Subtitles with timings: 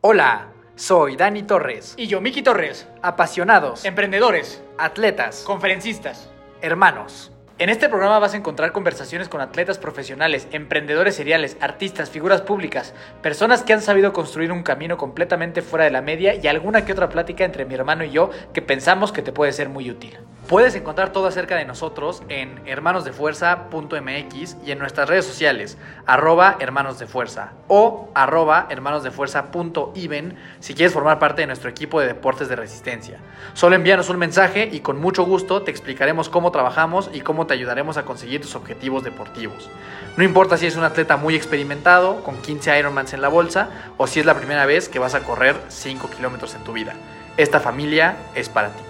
[0.00, 1.94] Hola, soy Dani Torres.
[1.96, 2.86] Y yo, Miki Torres.
[3.02, 6.30] Apasionados, Emprendedores, atletas, conferencistas.
[6.60, 7.32] hermanos.
[7.60, 12.94] En este programa vas a encontrar conversaciones con atletas profesionales, emprendedores seriales, artistas, figuras públicas,
[13.20, 16.92] personas que han sabido construir un camino completamente fuera de la media y alguna que
[16.92, 20.16] otra plática entre mi hermano y yo que pensamos que te puede ser muy útil.
[20.48, 27.52] Puedes encontrar todo acerca de nosotros en hermanosdefuerza.mx y en nuestras redes sociales, arroba hermanosdefuerza
[27.66, 33.18] o arroba hermanosdefuerza.even si quieres formar parte de nuestro equipo de deportes de resistencia.
[33.52, 37.54] Solo envíanos un mensaje y con mucho gusto te explicaremos cómo trabajamos y cómo te
[37.54, 39.68] ayudaremos a conseguir tus objetivos deportivos.
[40.16, 44.06] No importa si es un atleta muy experimentado, con 15 Ironmans en la bolsa, o
[44.06, 46.94] si es la primera vez que vas a correr 5 kilómetros en tu vida.
[47.36, 48.82] Esta familia es para ti.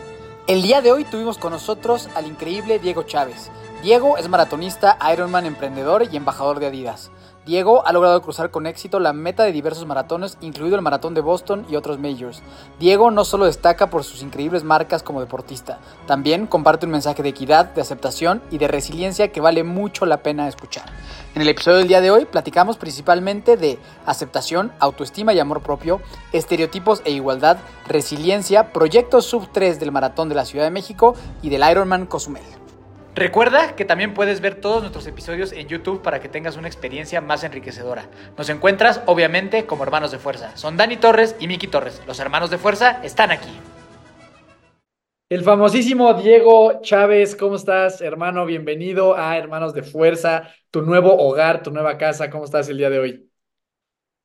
[0.47, 3.51] El día de hoy tuvimos con nosotros al increíble Diego Chávez.
[3.83, 7.11] Diego es maratonista, Ironman emprendedor y embajador de Adidas.
[7.49, 11.23] Diego ha logrado cruzar con éxito la meta de diversos maratones, incluido el maratón de
[11.23, 12.43] Boston y otros majors.
[12.79, 17.31] Diego no solo destaca por sus increíbles marcas como deportista, también comparte un mensaje de
[17.31, 20.85] equidad, de aceptación y de resiliencia que vale mucho la pena escuchar.
[21.35, 26.03] En el episodio del día de hoy platicamos principalmente de aceptación, autoestima y amor propio,
[26.35, 31.49] estereotipos e igualdad, resiliencia, proyectos sub 3 del Maratón de la Ciudad de México y
[31.49, 32.58] del Ironman Cozumel.
[33.15, 37.21] Recuerda que también puedes ver todos nuestros episodios en YouTube para que tengas una experiencia
[37.21, 38.07] más enriquecedora.
[38.37, 40.57] Nos encuentras, obviamente, como hermanos de fuerza.
[40.57, 42.01] Son Dani Torres y Miki Torres.
[42.07, 43.51] Los hermanos de fuerza están aquí.
[45.31, 48.47] El famosísimo Diego Chávez, ¿cómo estás, hermano?
[48.47, 52.31] Bienvenido a Hermanos de Fuerza, tu nuevo hogar, tu nueva casa.
[52.31, 53.28] ¿Cómo estás el día de hoy?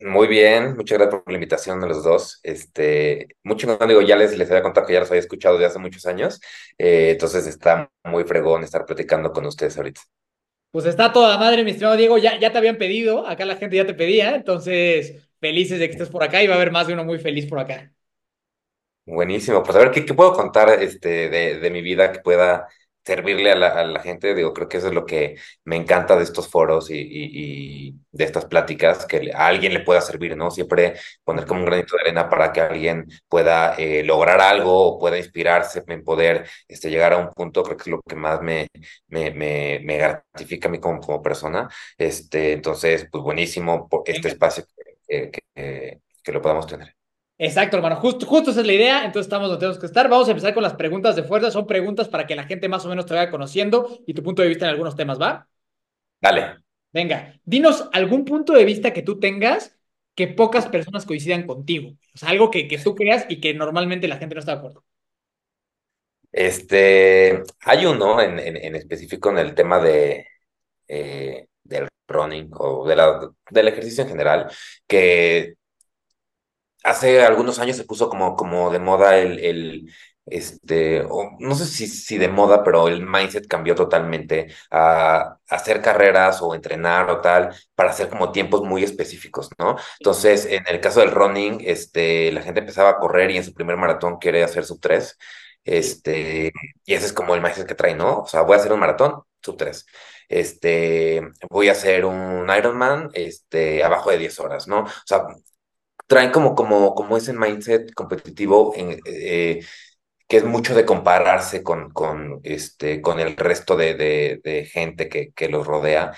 [0.05, 2.39] Muy bien, muchas gracias por la invitación de los dos.
[2.43, 5.67] Este, mucho no digo, ya les, les había contado que ya los había escuchado desde
[5.67, 6.41] hace muchos años,
[6.77, 10.01] eh, entonces está muy fregón estar platicando con ustedes ahorita.
[10.71, 12.17] Pues está toda madre, mi estimado Diego.
[12.17, 15.91] Ya, ya te habían pedido, acá la gente ya te pedía, entonces felices de que
[15.93, 17.93] estés por acá y va a haber más de uno muy feliz por acá.
[19.05, 22.69] Buenísimo, pues a ver, ¿qué, qué puedo contar este, de, de mi vida que pueda
[23.05, 24.33] servirle a la, a la gente?
[24.35, 27.95] Digo, creo que eso es lo que me encanta de estos foros y, y, y
[28.11, 30.51] de estas pláticas, que a alguien le pueda servir, ¿no?
[30.51, 34.99] Siempre poner como un granito de arena para que alguien pueda eh, lograr algo o
[34.99, 38.41] pueda inspirarse en poder este, llegar a un punto, creo que es lo que más
[38.41, 38.67] me,
[39.07, 41.69] me, me, me gratifica a mí como, como persona.
[41.97, 44.65] Este, entonces, pues buenísimo por este espacio
[45.07, 46.95] que, que, que, que lo podamos tener.
[47.43, 47.97] Exacto, hermano.
[47.97, 48.97] Justo, justo esa es la idea.
[49.03, 50.07] Entonces estamos donde tenemos que estar.
[50.07, 51.51] Vamos a empezar con las preguntas de fuerza.
[51.51, 54.41] Son preguntas para que la gente más o menos te vaya conociendo y tu punto
[54.41, 55.49] de vista en algunos temas, ¿va?
[56.21, 56.63] Dale.
[56.93, 59.77] Venga, dinos algún punto de vista que tú tengas
[60.15, 61.97] que pocas personas coincidan contigo.
[62.15, 64.57] O sea, algo que, que tú creas y que normalmente la gente no está de
[64.59, 64.85] acuerdo.
[66.31, 70.27] Este, hay uno en, en, en específico en el tema de,
[70.87, 74.51] eh, del running o de la, del ejercicio en general,
[74.87, 75.55] que
[76.83, 79.93] hace algunos años se puso como, como de moda el, el
[80.25, 85.81] este, o no sé si, si de moda, pero el mindset cambió totalmente a, hacer
[85.81, 89.75] carreras o entrenar o tal, para hacer como tiempos muy específicos, ¿no?
[89.99, 93.53] Entonces, en el caso del running, este, la gente empezaba a correr y en su
[93.53, 95.17] primer maratón quiere hacer sub 3.
[95.65, 96.51] Este,
[96.85, 98.19] y ese es como el mindset que trae, ¿no?
[98.21, 99.85] O sea, voy a hacer un maratón, sub 3.
[100.29, 104.81] Este, voy a hacer un Ironman, este, abajo de 10 horas, ¿no?
[104.81, 105.25] O sea,
[106.13, 109.65] traen como, como, como ese mindset competitivo en, eh,
[110.27, 115.09] que es mucho de compararse con, con, este, con el resto de, de, de gente
[115.09, 116.13] que, que los rodea.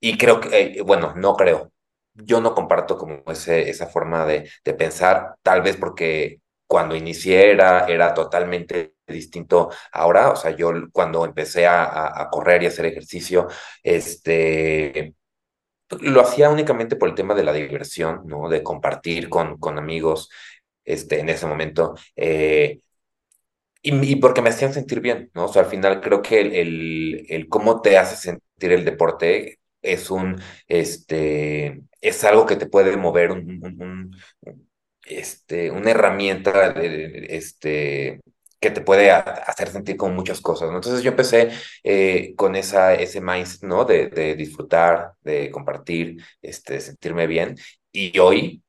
[0.00, 1.72] Y creo que, eh, bueno, no creo.
[2.14, 7.50] Yo no comparto como ese, esa forma de, de pensar, tal vez porque cuando inicié
[7.50, 10.30] era, era totalmente distinto ahora.
[10.30, 13.48] O sea, yo cuando empecé a, a, correr y hacer ejercicio,
[13.82, 15.14] este
[16.00, 18.48] lo hacía únicamente por el tema de la diversión, ¿no?
[18.48, 20.30] De compartir con, con amigos,
[20.84, 22.80] este, en ese momento, eh,
[23.82, 25.46] y, porque me hacían sentir bien, ¿no?
[25.46, 30.10] O sea, al final creo que el, el, cómo te hace sentir el deporte es
[30.10, 34.14] un, este, es algo que te puede mover un,
[35.06, 38.20] este, una herramienta, este,
[38.60, 40.68] que te puede hacer sentir con muchas cosas.
[40.70, 41.50] Entonces yo empecé
[41.84, 43.84] eh, con esa, ese mindset, ¿no?
[43.84, 47.56] De, disfrutar, de compartir, este, de sentirme bien.
[47.92, 48.62] Y hoy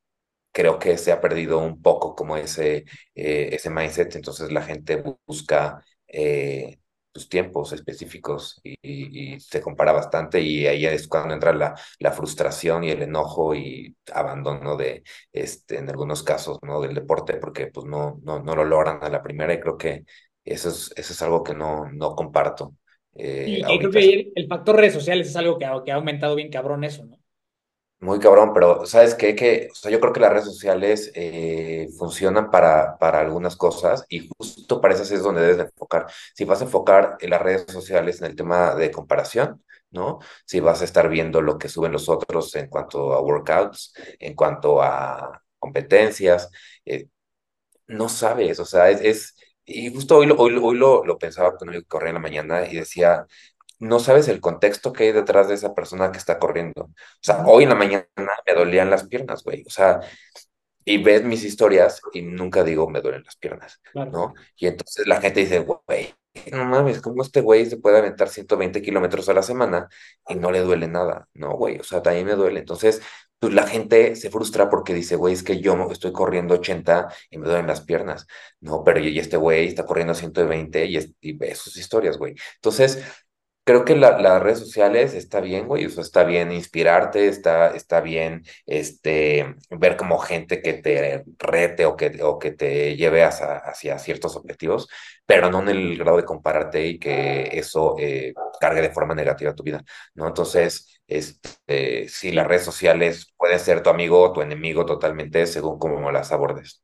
[0.54, 2.86] creo que se ha perdido un poco como ese,
[3.16, 6.80] eh, ese mindset, entonces la gente bu- busca eh,
[7.14, 11.76] sus tiempos específicos y, y- y se compara bastante y ahí es cuando entra la,
[12.00, 15.04] la frustración y el enojo y abandono de,
[15.34, 16.82] este, en algunos casos, ¿no?
[16.82, 20.06] Del deporte porque pues no, no, no lo logran a la primera y creo que
[20.46, 22.76] eso es, eso es algo que no, no comparto
[23.16, 25.96] eh, Y, creo que el, el factor redes sociales es algo que ha, que ha
[25.96, 27.20] aumentado bien cabrón eso, ¿no?
[28.02, 29.36] Muy cabrón, pero ¿sabes qué?
[29.36, 34.06] Que, o sea, yo creo que las redes sociales eh, funcionan para, para algunas cosas
[34.10, 36.08] y justo para esas es donde debes de enfocar.
[36.34, 40.18] Si vas a enfocar en las redes sociales en el tema de comparación, ¿no?
[40.46, 44.34] Si vas a estar viendo lo que suben los otros en cuanto a workouts, en
[44.36, 46.50] cuanto a competencias,
[46.86, 47.08] eh,
[47.88, 51.74] no sabes, o sea, es, es- y justo hoy, hoy, hoy lo, lo pensaba cuando
[51.80, 53.26] yo corría en la mañana y decía,
[53.82, 56.84] no sabes el contexto que hay detrás de esa persona que está corriendo.
[56.86, 58.08] O sea, hoy en la mañana
[58.48, 59.64] me dolían las piernas, güey.
[59.68, 60.02] O sea,
[60.86, 64.12] y ves mis historias y nunca digo me duelen las piernas, Claro.
[64.12, 64.34] ¿no?
[64.58, 66.14] Y entonces la gente dice, güey,
[66.52, 69.90] no mames, ¿cómo este güey se puede aventar 120 kilómetros a la semana
[70.28, 71.28] y no le duele nada?
[71.34, 72.62] No, güey, o sea, también me duele.
[72.62, 73.02] Entonces,
[73.40, 77.38] pues la gente se frustra porque dice, güey, es que yo estoy corriendo 80 y
[77.38, 78.28] me duelen las piernas,
[78.60, 78.84] ¿no?
[78.84, 82.36] Pero y y este güey está corriendo 120 y, es, y ve sus historias, güey.
[82.56, 83.04] Entonces,
[83.64, 87.76] Creo que la- las redes sociales está bien, güey, o sea, está bien inspirarte, está,
[87.76, 93.24] está bien este, ver como gente que te rete o que, o que te lleve
[93.24, 94.90] hacia, hacia ciertos objetivos,
[95.28, 99.54] pero no en el grado de compararte y que eso eh, cargue de forma negativa
[99.56, 99.84] tu vida,
[100.16, 100.28] ¿no?
[100.28, 105.78] Entonces, este, sí, las redes sociales pueden ser tu amigo o tu enemigo totalmente según
[105.80, 106.82] cómo las abordes.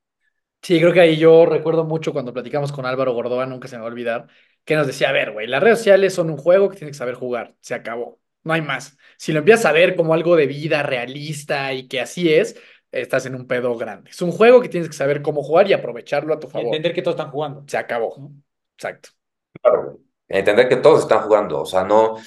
[0.61, 3.81] Sí, creo que ahí yo recuerdo mucho cuando platicamos con Álvaro Gordoa, nunca se me
[3.81, 4.27] va a olvidar,
[4.67, 6.99] que nos decía, a ver, güey, las redes sociales son un juego que tienes que
[6.99, 8.97] saber jugar, se acabó, no hay más.
[9.17, 12.57] Si lo empiezas a ver como algo de vida realista y que así es,
[12.91, 14.11] estás en un pedo grande.
[14.11, 16.65] Es un juego que tienes que saber cómo jugar y aprovecharlo a tu Y favor.
[16.65, 17.63] entender que todos están jugando.
[17.67, 18.31] Se acabó.
[18.77, 19.09] Exacto.
[19.61, 19.99] Claro.
[20.29, 22.17] Entender que todos están jugando, o sea, no,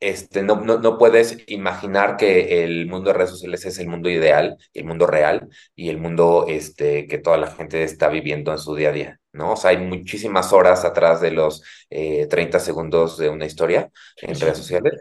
[0.00, 4.10] este, no, no, no puedes imaginar que el mundo de redes sociales es el mundo
[4.10, 8.58] ideal, el mundo real y el mundo este, que toda la gente está viviendo en
[8.58, 9.52] su día a día, ¿no?
[9.54, 13.90] O sea, hay muchísimas horas atrás de los eh, 30 segundos de una historia
[14.22, 15.00] en redes sociales,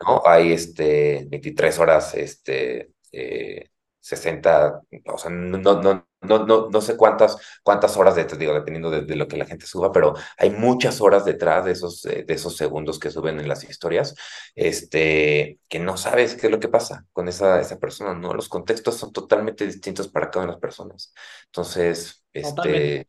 [0.00, 0.22] ¿no?
[0.26, 3.68] Hay este, 23 horas, este, eh,
[4.00, 5.80] 60, o sea, no, no,
[6.20, 9.46] no, no, no sé cuántas, cuántas horas de, digo, dependiendo de, de lo que la
[9.46, 13.40] gente suba, pero hay muchas horas detrás de esos, eh, de esos segundos que suben
[13.40, 14.14] en las historias,
[14.54, 18.34] este, que no sabes qué es lo que pasa con esa, esa persona, ¿no?
[18.34, 21.14] Los contextos son totalmente distintos para cada una de las personas.
[21.46, 23.06] Entonces, Totalmente.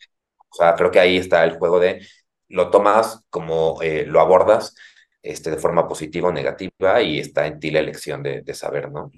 [0.56, 2.06] O sea, creo que ahí está el juego de
[2.50, 4.75] lo tomas como eh, lo abordas
[5.22, 8.92] este, de forma positiva o negativa y está en ti la elección de, de saber,
[8.92, 9.12] ¿no?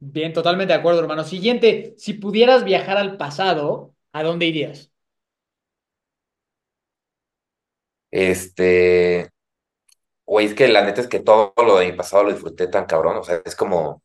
[0.00, 1.24] Bien, totalmente de acuerdo, hermano.
[1.24, 4.92] Siguiente, si pudieras viajar al pasado, ¿a dónde irías?
[8.10, 9.30] Este,
[10.26, 12.86] güey, es que la neta es que todo lo de mi pasado lo disfruté tan
[12.86, 14.02] cabrón, o sea, es como,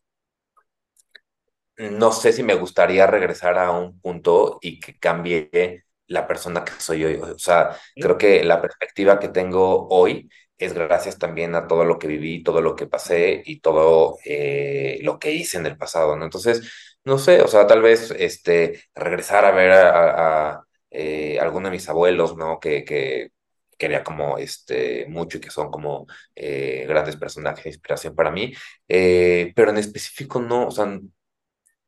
[1.78, 6.72] no sé si me gustaría regresar a un punto y que cambie la persona que
[6.80, 7.16] soy hoy.
[7.18, 12.00] O sea, creo que la perspectiva que tengo hoy es gracias también a todo lo
[12.00, 16.16] que viví, todo lo que pasé y todo eh, lo que hice en el pasado,
[16.16, 16.26] ¿no?
[16.26, 16.72] Entonces,
[17.04, 21.68] no sé, o sea, tal vez este, regresar a ver a, a, a, eh, alguno
[21.68, 22.60] de mis abuelos, ¿no?
[22.60, 23.30] Que, que
[23.78, 28.54] quería como este, mucho y que son como eh, grandes personajes de inspiración para mí,
[28.88, 31.00] eh, pero en específico no, o sea,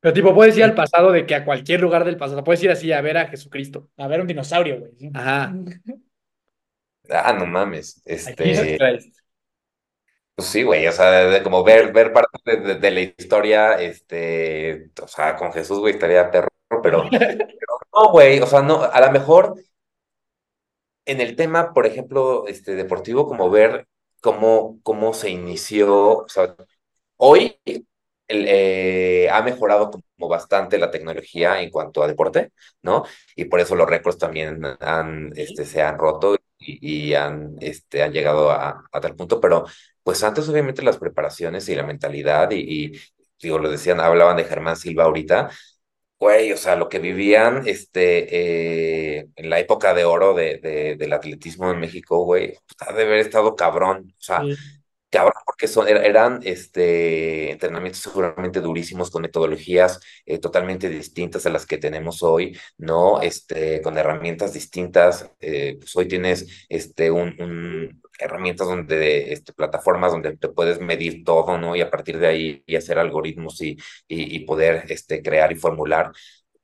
[0.02, 2.72] Pero tipo, puedes ir al pasado de que a cualquier lugar del pasado, puedes ir
[2.72, 3.90] así a ver a Jesucristo.
[3.98, 4.92] A ver un dinosaurio, güey.
[4.98, 5.12] sí.
[5.14, 5.54] Ajá.
[7.10, 8.02] Ah, no mames.
[8.06, 8.78] Este,
[10.36, 13.74] pues sí, güey, o sea, de, como ver, ver parte de, de- de la historia,
[13.82, 16.48] este, o sea, con Jesús, güey, estaría perro,
[16.82, 19.56] pero, pero no, güey, o sea, no, a lo mejor
[21.06, 23.88] en el tema, por ejemplo, este, deportivo, como ver
[24.22, 26.56] cómo, cómo se inició, o sea,
[27.18, 27.60] hoy
[28.48, 33.04] eh, ha mejorado como bastante la tecnología en cuanto a deporte, ¿no?
[33.36, 38.04] Y por eso los récords también han, este, se han roto y, y han, este,
[38.04, 39.66] han llegado a, a tal punto, pero
[40.04, 43.00] pues antes obviamente las preparaciones y la mentalidad y, y
[43.42, 45.50] digo, lo decían, hablaban de Germán Silva ahorita,
[46.20, 50.96] güey, o sea, lo que vivían, este, eh, en la época de oro de, de-
[50.98, 54.79] del atletismo en México, güey, pues, ha de haber estado cabrón, o sea, Sí.
[55.12, 61.50] Cabrón, porque son, er- eran este, entrenamientos seguramente durísimos con metodologías eh, totalmente distintas a
[61.50, 63.20] las que tenemos hoy, ¿no?
[63.22, 65.32] Este, con herramientas distintas.
[65.42, 71.58] eh, pues hoy tienes este, un, herramientas donde, este, plataformas donde te puedes medir todo,
[71.58, 71.76] ¿no?
[71.76, 75.56] Y a partir de ahí y hacer algoritmos y, y, y poder este, crear y
[75.56, 76.12] formular.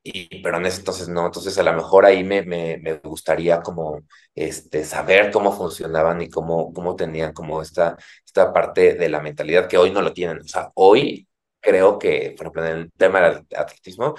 [0.08, 3.60] Y, pero en ese entonces no, entonces a lo mejor ahí me, me, me gustaría
[3.62, 4.02] como
[4.34, 9.68] este, saber cómo funcionaban y cómo, cómo tenían como esta, esta parte de la mentalidad
[9.68, 10.40] que hoy no lo tienen.
[10.40, 11.28] O sea, hoy
[11.60, 14.14] creo que, por ejemplo, en el tema del atletismo,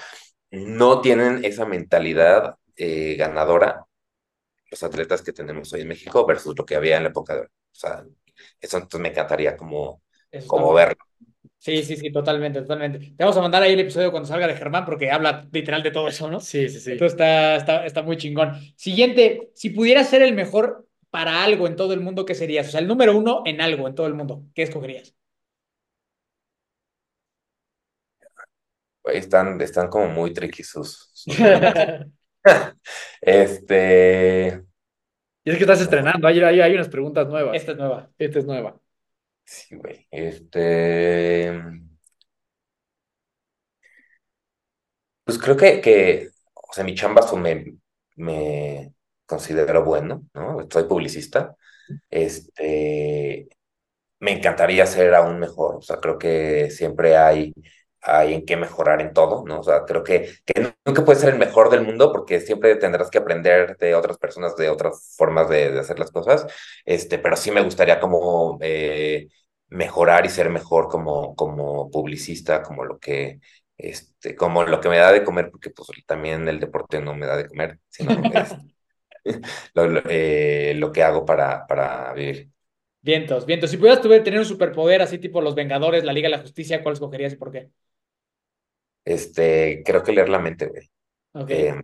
[0.52, 3.86] no tienen esa mentalidad eh, ganadora
[4.72, 7.42] los atletas que tenemos hoy en México versus lo que había en la época de
[7.42, 7.48] hoy.
[7.48, 8.04] O sea,
[8.62, 10.02] eso entonces me encantaría como,
[10.32, 10.98] Eso como verlo.
[11.60, 13.00] Sí, sí, sí, totalmente, totalmente.
[13.00, 15.92] Te vamos a mandar ahí el episodio cuando salga de Germán porque habla literal de
[15.92, 16.40] todo eso, ¿no?
[16.40, 16.92] Sí, sí, sí.
[16.92, 18.54] Entonces está, está, está muy chingón.
[18.76, 22.68] Siguiente, si pudieras ser el mejor para algo en todo el mundo, ¿qué serías?
[22.68, 25.16] O sea, el número uno en algo en todo el mundo, ¿qué escogerías?
[29.06, 31.36] Están, están como muy tricky sus, sus.
[33.22, 34.64] Este,
[35.44, 37.56] Y es que estás estrenando, hay, hay, hay unas preguntas nuevas.
[37.56, 38.12] Esta es nueva.
[38.18, 38.80] Esta es nueva.
[39.48, 40.08] Sí, güey.
[40.12, 41.52] Este,
[45.24, 47.76] pues creo que, que, o sea, mi chamba so- me,
[48.16, 48.94] me
[49.26, 50.58] considero bueno, ¿no?
[50.72, 51.56] Soy publicista.
[52.10, 53.50] Este,
[54.20, 57.54] Me encantaría ser aún mejor, o sea, creo que siempre hay,
[58.02, 59.60] hay en qué mejorar en todo, ¿no?
[59.60, 63.10] O sea, creo que, que nunca puedes ser el mejor del mundo porque siempre tendrás
[63.10, 66.46] que aprender de otras personas, de otras formas de, de hacer las cosas,
[66.86, 69.28] este, pero sí me gustaría como eh,
[69.70, 73.40] mejorar y ser mejor como, como publicista, como lo que,
[73.78, 77.26] este, como lo que me da de comer, porque pues también el deporte no me
[77.26, 78.58] da de comer, sino es
[79.74, 82.50] lo, lo, eh, lo que hago para, para vivir.
[83.02, 83.72] Vientos, vientos.
[83.72, 86.94] Si pudieras tener un superpoder así tipo Los Vengadores, la Liga de la Justicia, ¿cuál
[86.94, 87.70] escogerías y por qué?
[89.08, 90.90] Este, creo que leer la mente, güey.
[91.48, 91.76] Eh,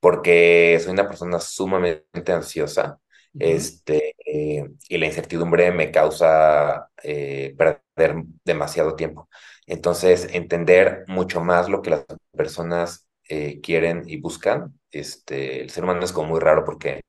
[0.00, 3.00] porque soy una persona sumamente ansiosa,
[3.34, 3.78] Ujú.
[3.78, 9.28] este, eh, y la incertidumbre me causa eh, perder demasiado tiempo.
[9.66, 12.04] Entonces, entender mucho más lo que las
[12.36, 13.08] personas
[13.62, 17.00] quieren y buscan, este, el ser humano es como muy raro porque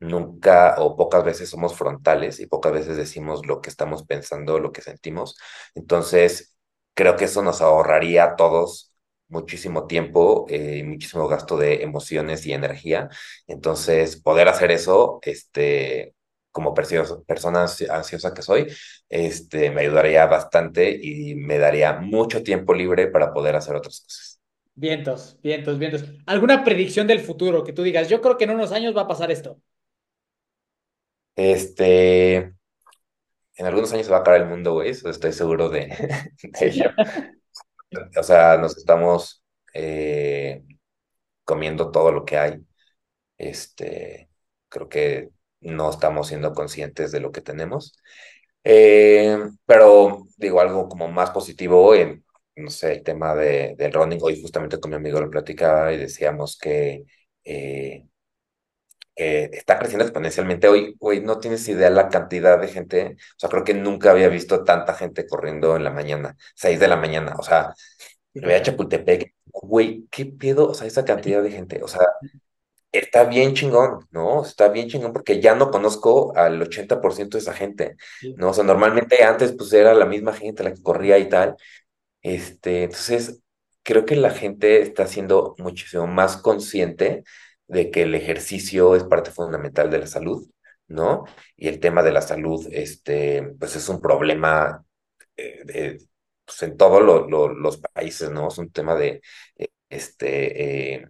[0.00, 4.72] nunca o pocas veces somos frontales y pocas veces decimos lo que estamos pensando, lo
[4.72, 5.36] que sentimos.
[5.74, 6.55] Entonces,
[6.96, 8.92] creo que eso nos ahorraría a todos
[9.28, 13.10] muchísimo tiempo eh, y muchísimo gasto de emociones y energía.
[13.48, 16.16] Entonces, poder hacer eso, este,
[16.52, 17.04] como persona
[17.66, 18.68] ansi- ansiosa que soy,
[19.10, 24.40] este, me ayudaría bastante y me daría mucho tiempo libre para poder hacer otras cosas.
[24.76, 26.04] Vientos, vientos, vientos.
[26.26, 29.08] ¿Alguna predicción del futuro que tú digas, yo creo que en unos años va a
[29.08, 29.60] pasar esto?
[31.36, 32.55] Este,
[33.56, 35.86] en algunos años se va a acabar el mundo, güey, eso estoy seguro de,
[36.42, 36.90] de ello.
[38.18, 39.42] O sea, nos estamos
[39.74, 40.62] eh,
[41.44, 42.66] comiendo todo lo que hay.
[43.38, 44.30] Este,
[44.68, 47.94] creo que no estamos siendo conscientes de lo que tenemos.
[48.64, 52.24] Eh, pero digo, algo como más positivo en,
[52.56, 54.18] no sé, el tema de, del running.
[54.22, 57.04] Hoy justamente con mi amigo lo platicaba y decíamos que
[57.44, 58.06] eh,
[59.16, 60.68] eh, está creciendo exponencialmente.
[60.68, 63.16] Hoy, hoy no tienes idea la cantidad de gente.
[63.36, 66.88] O sea, creo que nunca había visto tanta gente corriendo en la mañana, 6 de
[66.88, 67.34] la mañana.
[67.38, 67.74] O sea,
[68.40, 70.68] Ve a Chapultepec, güey, ¿qué pedo?
[70.68, 72.02] O sea, esa cantidad de gente, o sea,
[72.92, 74.42] está bien chingón, ¿no?
[74.44, 77.96] Está bien chingón porque ya no conozco al 80% de esa gente.
[78.36, 78.50] ¿no?
[78.50, 81.56] O sea, normalmente antes pues era la misma gente la que corría y tal,
[82.22, 83.40] este, entonces
[83.82, 87.24] creo que la gente está siendo muchísimo más consciente
[87.68, 90.48] de que el ejercicio es parte fundamental de la salud,
[90.88, 91.24] ¿no?
[91.56, 94.84] Y el tema de la salud, este, pues es un problema
[95.36, 95.98] eh,
[96.44, 98.48] pues en todos lo- lo- los países, ¿no?
[98.48, 99.20] Es un tema de,
[99.58, 101.08] eh, este, eh,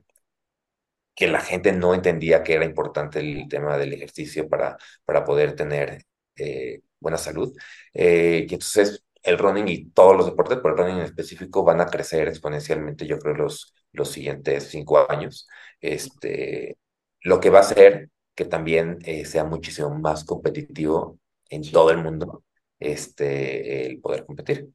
[1.15, 5.55] que la gente no entendía que era importante el tema del ejercicio para, para poder
[5.57, 6.03] tener
[6.37, 7.57] eh, buena salud.
[7.95, 11.87] Y entonces el running y todos los deportes, pero el running en específico, van a
[11.87, 15.49] crecer exponencialmente, yo creo, los, los siguientes cinco años.
[15.81, 16.79] Este,
[17.23, 21.19] lo que va a hacer que también eh, sea muchísimo más competitivo
[21.49, 22.45] en todo el mundo,
[22.79, 24.69] este, el poder competir.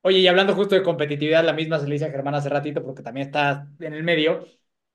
[0.00, 2.82] Oye, y hablando justo de competitividad, la misma se le dice a Germán hace ratito
[2.82, 4.46] porque también está en el medio.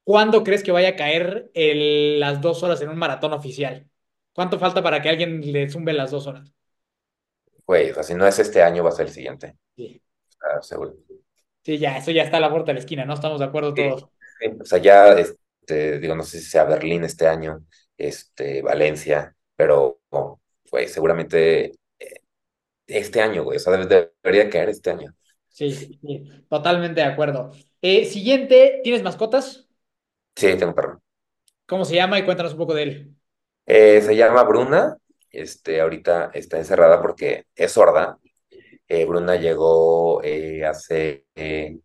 [0.03, 3.87] ¿Cuándo crees que vaya a caer las dos horas en un maratón oficial?
[4.33, 6.53] ¿Cuánto falta para que alguien le zumbe las dos horas?
[7.69, 10.01] Güey, o sea, si no es este año, va a ser el siguiente, Sí.
[10.41, 10.95] ah, seguro.
[11.63, 13.13] Sí, ya, eso ya está a la puerta de la esquina, ¿no?
[13.13, 14.09] Estamos de acuerdo Sí, todos.
[14.39, 17.65] sí, O sea, ya, este, digo, no sé si sea Berlín este año,
[17.97, 20.39] este, Valencia, pero, oh,
[20.71, 21.65] güey, seguramente
[21.99, 22.21] eh,
[22.88, 25.15] este año, güey, o sea, debe- debería caer este año.
[25.49, 25.99] Sí, sí,
[26.49, 27.51] totalmente de acuerdo.
[27.81, 29.67] Eh, siguiente, ¿tienes mascotas?
[30.35, 31.01] Sí, tengo un perro.
[31.67, 32.19] ¿Cómo se llama?
[32.19, 33.15] Y cuéntanos un poco de él.
[33.65, 34.97] Eh, se llama Bruna,
[35.31, 38.17] este, ahorita está encerrada porque es sorda.
[38.88, 41.79] Eh, Bruna llegó eh, hace eh,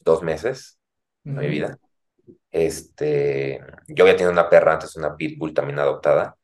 [0.00, 0.78] dos meses
[1.34, 1.50] a mi Ujú.
[1.50, 1.78] vida.
[2.52, 6.36] Este, yo había tenido una perra antes, una pitbull también adoptada.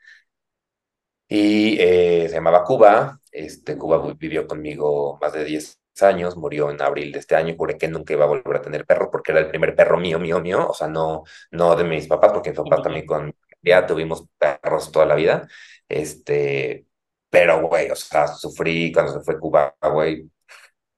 [1.28, 3.21] Y se llamaba Cuba.
[3.33, 7.55] Este, Cuba vi- vivió conmigo más de 10 años, murió en abril de este año.
[7.57, 10.19] Juré que nunca iba a volver a tener perro porque era el primer perro mío,
[10.19, 10.69] mío, mío.
[10.69, 14.90] O sea, no, no de mis papás, porque mis papás también con ya tuvimos perros
[14.93, 15.49] toda la vida.
[15.88, 16.87] Este,
[17.30, 20.30] pero, güey, o sea, sufrí cuando se fue Cuba, güey.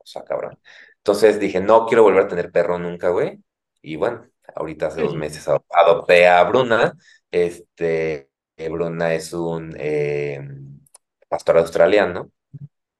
[0.04, 0.58] sea, cabrón.
[0.98, 3.38] Entonces dije, no quiero volver a tener perro nunca, güey.
[3.82, 6.94] Y bueno, ahorita hace dos meses adopté a Bruna.
[7.30, 10.40] Este, Bruna es un eh,
[11.28, 12.30] pastor australiano.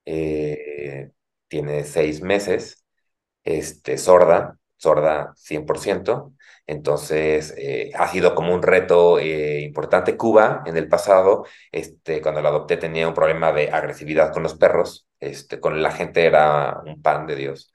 [0.05, 1.13] Eh,
[1.49, 2.85] tiene seis meses.
[3.45, 6.33] Este, sorda, sorda 100%.
[6.67, 10.17] Entonces, eh, ha sido como un reto eh, importante.
[10.17, 14.55] Cuba, en el pasado, este, cuando la adopté, tenía un problema de agresividad con los
[14.55, 15.09] perros.
[15.19, 17.73] Este, con la gente era un pan de Dios.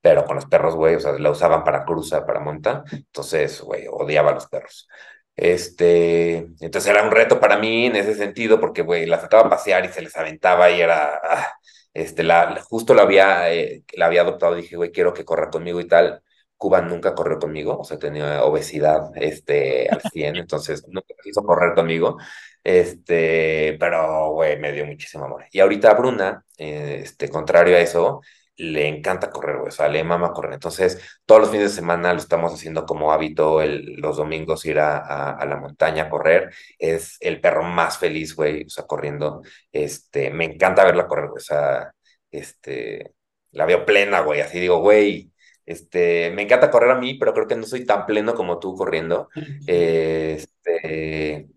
[0.00, 2.84] Pero con los perros, güey, o sea, la usaban para cruza, para monta.
[2.92, 4.88] Entonces, güey, odiaba a los perros.
[5.36, 9.50] Este, entonces era un reto para mí en ese sentido, porque, güey, la sacaba a
[9.50, 11.52] pasear y se les aventaba y era, ah,
[11.94, 15.80] este, la, justo la había, eh, la había adoptado, dije, güey, quiero que corra conmigo
[15.80, 16.22] y tal.
[16.58, 21.74] Cuba nunca corrió conmigo, o sea, tenía obesidad este, al 100, entonces nunca quiso correr
[21.74, 22.18] conmigo,
[22.64, 25.46] este, pero, güey, me dio muchísimo amor.
[25.52, 28.20] Y ahorita Bruna, este, contrario a eso,
[28.56, 30.54] le encanta correr, güey, o sea, le mama correr.
[30.54, 34.80] Entonces, todos los fines de semana lo estamos haciendo como hábito, el, los domingos ir
[34.80, 34.98] a,
[35.32, 36.52] a, la montaña a correr.
[36.78, 39.42] Es el perro más feliz, güey, o sea, corriendo.
[39.72, 41.92] Este, me encanta verla correr, güey, o sea,
[42.30, 43.14] este,
[43.52, 45.32] la veo plena, güey, así digo, güey,
[45.68, 48.74] este, me encanta correr a mí, pero creo que no soy tan pleno como tú
[48.74, 49.28] corriendo.
[49.66, 51.48] Este,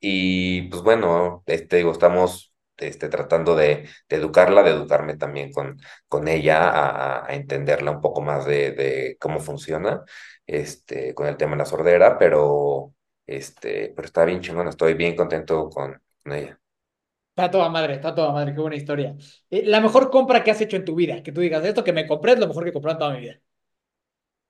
[0.00, 5.78] y pues bueno, este, digo, estamos este, tratando de, educarla, de educarme también con,
[6.08, 10.02] con ella, a, entenderla un poco más de, de, cómo funciona,
[10.44, 12.94] este, con el tema de la sordera, pero,
[13.26, 16.58] este, pero está bien chingón, estoy bien contento con, ella.
[17.36, 19.14] Está toda madre, está toda madre, qué buena historia.
[19.50, 21.92] Eh, la mejor compra que has hecho en tu vida, que tú digas, esto que
[21.92, 23.41] me compré es lo mejor que he comprado en toda mi vida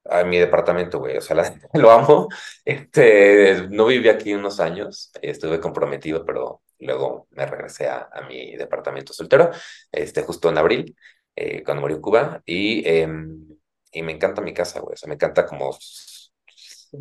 [0.04, 1.16] a mi departamento, güey.
[1.16, 1.36] O sea,
[1.74, 2.28] lo amo.
[2.64, 8.56] Este, no viví aquí unos años, estuve comprometido, pero luego me regresé a, a mi
[8.56, 9.50] departamento soltero,
[9.92, 10.96] este, justo en abril,
[11.36, 13.48] eh, cuando murió Cuba, y, em,
[13.92, 14.94] y me encanta mi casa, güey.
[14.94, 15.72] O sea, me encanta como,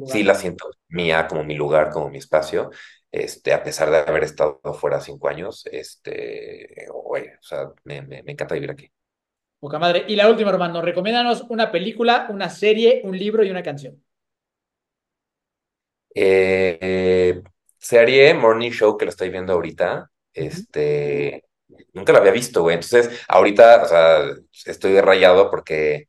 [0.05, 2.70] sí la siento mía, como mi lugar, como mi espacio.
[3.12, 8.23] Este, a pesar de haber estado fuera cinco años, este, güey, o sea, me, me,
[8.23, 8.91] me encanta vivir aquí.
[9.62, 10.06] Poca madre.
[10.08, 14.04] Y la última, hermano, recomiéndanos una película, una serie, un libro y una canción.
[16.15, 17.43] Eh,
[17.78, 20.10] serie Morning Show que lo estoy viendo ahorita.
[20.34, 21.45] Este,
[21.93, 22.74] nunca la había visto, güey.
[22.74, 24.21] Entonces, ahorita, o sea,
[24.65, 26.08] estoy rayado porque,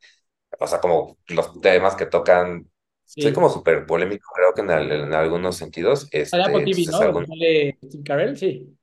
[0.59, 2.67] o sea, como los temas que tocan,
[3.05, 6.09] soy como súper polémico, creo que en, algunos sentidos.
[6.11, 7.23] Este, TV, ¿no?
[7.23, 8.35] Steve Carell?
[8.35, 8.75] Sí.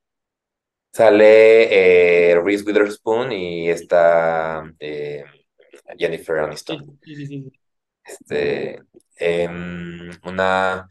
[0.92, 5.24] Sale eh, Reese Witherspoon y está eh,
[5.98, 7.00] Jennifer Aniston.
[8.04, 8.82] Este,
[9.18, 10.90] em, una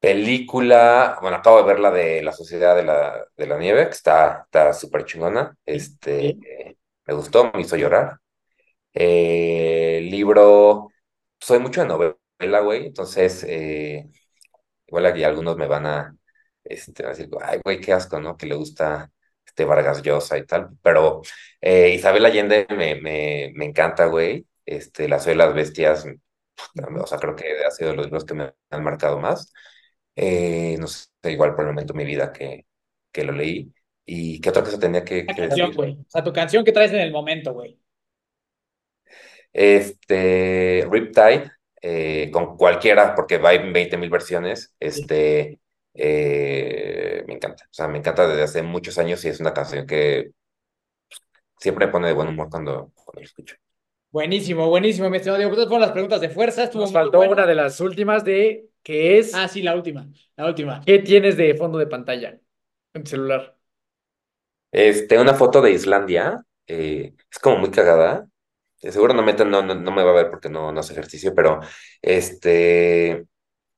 [0.00, 3.92] película, bueno, acabo de ver la de La Sociedad de la, de la Nieve, que
[3.92, 5.56] está súper chingona.
[5.66, 6.38] Este,
[7.06, 8.18] me gustó, me hizo llorar.
[8.94, 10.88] Eh, libro,
[11.40, 13.44] soy mucho de novela, güey, entonces,
[14.86, 16.16] igual aquí algunos me van a
[16.64, 18.36] este, va a decir, ay, güey, qué asco, ¿no?
[18.36, 19.10] Que le gusta
[19.44, 20.70] este Vargas Llosa y tal.
[20.82, 21.22] Pero
[21.60, 24.46] eh, Isabel Allende me, me, me encanta, güey.
[24.64, 28.34] Este, La Soy de las Bestias, o sea, creo que ha sido los libros que
[28.34, 29.52] me han marcado más.
[30.16, 32.66] Eh, no sé, igual por el momento de mi vida que,
[33.12, 33.72] que lo leí.
[34.04, 35.92] ¿Y qué otra cosa tenía que, que canción, güey.
[35.92, 37.78] O sea, tu canción que traes en el momento, güey.
[39.52, 41.50] Este, Riptide,
[41.82, 44.74] eh, con cualquiera, porque va en 20 mil versiones.
[44.80, 45.60] Este,
[45.94, 47.64] eh, me encanta.
[47.64, 50.32] O sea, me encanta desde hace muchos años y es una canción que
[51.58, 53.56] siempre me pone de buen humor cuando, cuando lo escucho.
[54.10, 55.54] Buenísimo, buenísimo, mi estimado Diego.
[55.54, 56.64] fueron las preguntas de fuerza.
[56.64, 59.34] Estuvo Nos faltó una de las últimas de que es.
[59.34, 60.08] Ah, sí, la última.
[60.36, 60.82] La última.
[60.84, 62.40] ¿Qué tienes de fondo de pantalla
[62.92, 63.56] en tu celular?
[64.72, 66.44] Este, una foto de Islandia.
[66.66, 68.26] Eh, es como muy cagada.
[68.78, 71.60] Seguramente no, no, no, me va a ver porque no, no hace ejercicio, pero
[72.00, 73.26] este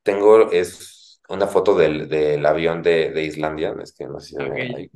[0.05, 1.01] tengo, es
[1.32, 4.90] una foto del, del avión de, de, Islandia, es que no sé si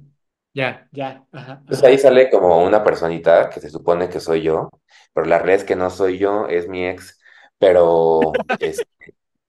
[0.53, 1.25] Ya, ya.
[1.33, 4.69] Ajá, Pues ahí sale como una personita que se supone que soy yo,
[5.13, 7.19] pero la realidad es que no soy yo, es mi ex,
[7.59, 8.21] pero,
[8.61, 8.87] este,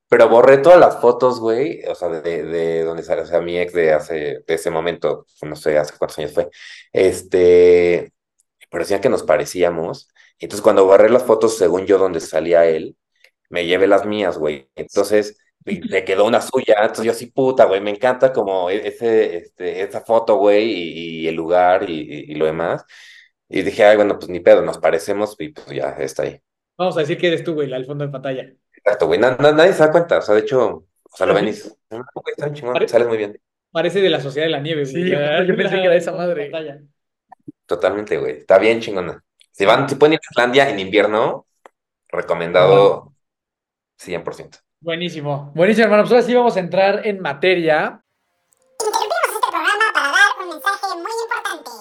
[0.08, 3.58] pero borré todas las fotos, güey, o sea, de, de donde sale, o sea, mi
[3.58, 6.50] ex de hace, de ese momento, no sé, hace cuántos años fue,
[6.94, 8.14] este,
[8.70, 12.96] pero decían que nos parecíamos, entonces cuando borré las fotos, según yo, donde salía él,
[13.50, 15.38] me llevé las mías, güey, entonces
[15.68, 19.82] le quedó una suya, entonces yo así, puta, güey, me encanta como e-, ese, este,
[19.82, 22.86] esa foto, güey, y, el lugar y, lo demás.
[23.50, 26.40] Y dije, ay, bueno, pues ni pedo, nos parecemos y pues ya está ahí.
[26.78, 28.50] Vamos a decir que eres tú, güey, al fondo de pantalla.
[28.76, 31.54] Exacto, güey, nadie se da cuenta, o sea, de hecho, o sea, lo ven y
[31.54, 33.40] sales muy bien.
[33.72, 34.94] Parece de la Sociedad de la Nieve, güey.
[34.94, 35.10] Sí,
[35.48, 36.52] yo pensé que era esa madre.
[37.66, 39.24] Totalmente, güey, está bien chingona.
[39.52, 41.48] Si van, si pueden ir a Islandia en invierno,
[42.10, 43.14] recomendado
[43.98, 44.67] 100%.
[44.80, 45.52] Buenísimo.
[45.56, 46.04] Buenísimo, hermano.
[46.04, 48.02] Pues ahora sí vamos a entrar en materia.
[48.80, 51.72] Interrumpimos este programa para dar un mensaje muy importante.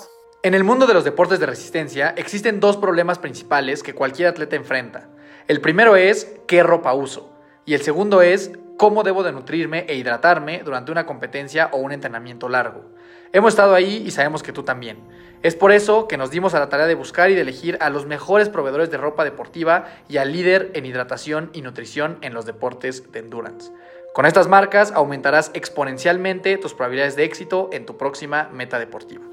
[0.42, 4.56] En el mundo de los deportes de resistencia existen dos problemas principales que cualquier atleta
[4.56, 5.08] enfrenta.
[5.46, 7.32] El primero es qué ropa uso
[7.66, 11.92] y el segundo es cómo debo de nutrirme e hidratarme durante una competencia o un
[11.92, 12.84] entrenamiento largo.
[13.32, 14.98] Hemos estado ahí y sabemos que tú también.
[15.42, 17.90] Es por eso que nos dimos a la tarea de buscar y de elegir a
[17.90, 22.46] los mejores proveedores de ropa deportiva y al líder en hidratación y nutrición en los
[22.46, 23.70] deportes de endurance.
[24.14, 29.24] Con estas marcas aumentarás exponencialmente tus probabilidades de éxito en tu próxima meta deportiva.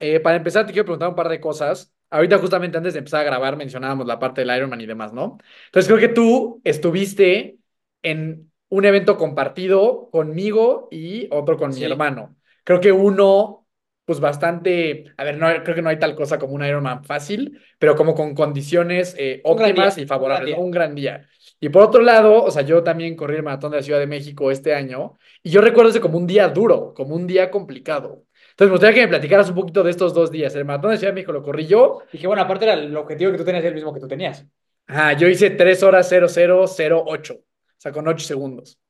[0.00, 1.92] Eh, para empezar, te quiero preguntar un par de cosas.
[2.10, 5.38] Ahorita, justamente antes de empezar a grabar, mencionábamos la parte del Ironman y demás, ¿no?
[5.66, 7.58] Entonces, creo que tú estuviste
[8.02, 12.36] en un evento compartido conmigo y otro con mi hermano.
[12.64, 13.66] Creo que uno,
[14.04, 17.60] pues bastante, a ver, no, creo que no hay tal cosa como un Ironman fácil,
[17.78, 20.64] pero como con condiciones eh, óptimas día, y favorables, un gran ¿no?
[20.66, 21.28] un gran día.
[21.60, 24.06] Y por otro lado, o sea, yo también corrí el maratón de la Ciudad de
[24.06, 28.24] México este año y yo recuerdo ese como un día duro, como un día complicado.
[28.58, 30.52] Entonces, me gustaría que me platicaras un poquito de estos dos días.
[30.56, 32.02] El maratón de Ciudad de México lo corrí yo.
[32.12, 34.44] Y que bueno, aparte era el objetivo que tú tenías el mismo que tú tenías.
[34.88, 37.44] Ajá, yo hice 3 horas 0008, o
[37.76, 38.80] sea, con 8 segundos.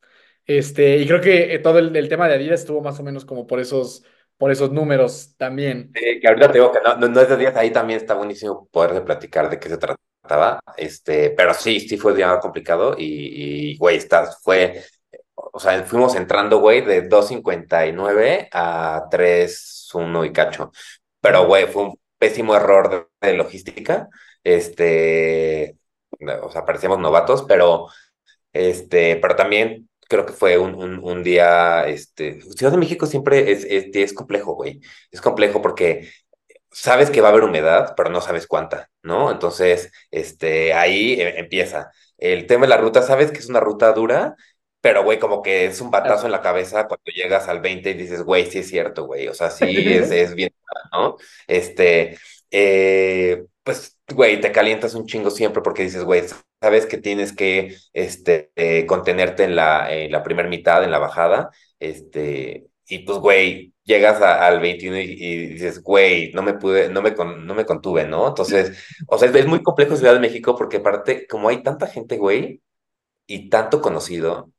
[0.46, 3.26] Este, y creo que eh, todo el, el tema de Adidas estuvo más o menos
[3.26, 4.02] como por esos,
[4.38, 5.90] por esos números también.
[5.94, 8.14] Eh, que ahorita te digo que no, no, no es de días, ahí también está
[8.14, 12.38] buenísimo poder de platicar de qué se trataba, este, pero sí, sí fue un día
[12.40, 14.83] complicado y, y, güey, está, fue,
[15.53, 20.72] o sea, fuimos entrando, güey, de 2.59 a 3.1 y cacho,
[21.20, 24.09] pero, güey, fue un pésimo error de, logística,
[24.44, 25.77] este,
[26.42, 27.88] o sea, parecíamos novatos, pero,
[28.53, 33.53] este, pero también creo que fue un, un, un día, este, Ciudad de México siempre
[33.53, 36.11] es, es, es complejo, güey, es complejo porque
[36.70, 39.31] sabes que va a haber humedad, pero no sabes cuánta, ¿no?
[39.31, 41.90] Entonces, este, ahí eh, empieza.
[42.18, 44.37] El tema de la ruta, sabes que es una ruta dura,
[44.81, 47.95] pero, güey, como que es un batazo en la cabeza cuando llegas al 20 y
[47.95, 50.51] dices, güey, sí es cierto, güey, o sea, sí es, es bien,
[50.93, 51.17] ¿no?
[51.47, 52.19] Este,
[52.51, 56.23] eh, pues, güey, te calientas un chingo siempre porque dices, güey,
[56.61, 60.99] sabes que tienes que, este, eh, contenerte en la, en la primera mitad, en la
[60.99, 66.55] bajada, este, y pues, güey, llegas a- al 21 y, y dices, güey, no me
[66.55, 68.29] pude, no me, con- no me contuve, ¿no?
[68.29, 71.87] Entonces, o sea, es, es muy complejo Ciudad de México porque aparte, como hay tanta
[71.87, 72.62] gente, güey,
[73.27, 74.53] y tanto conocido,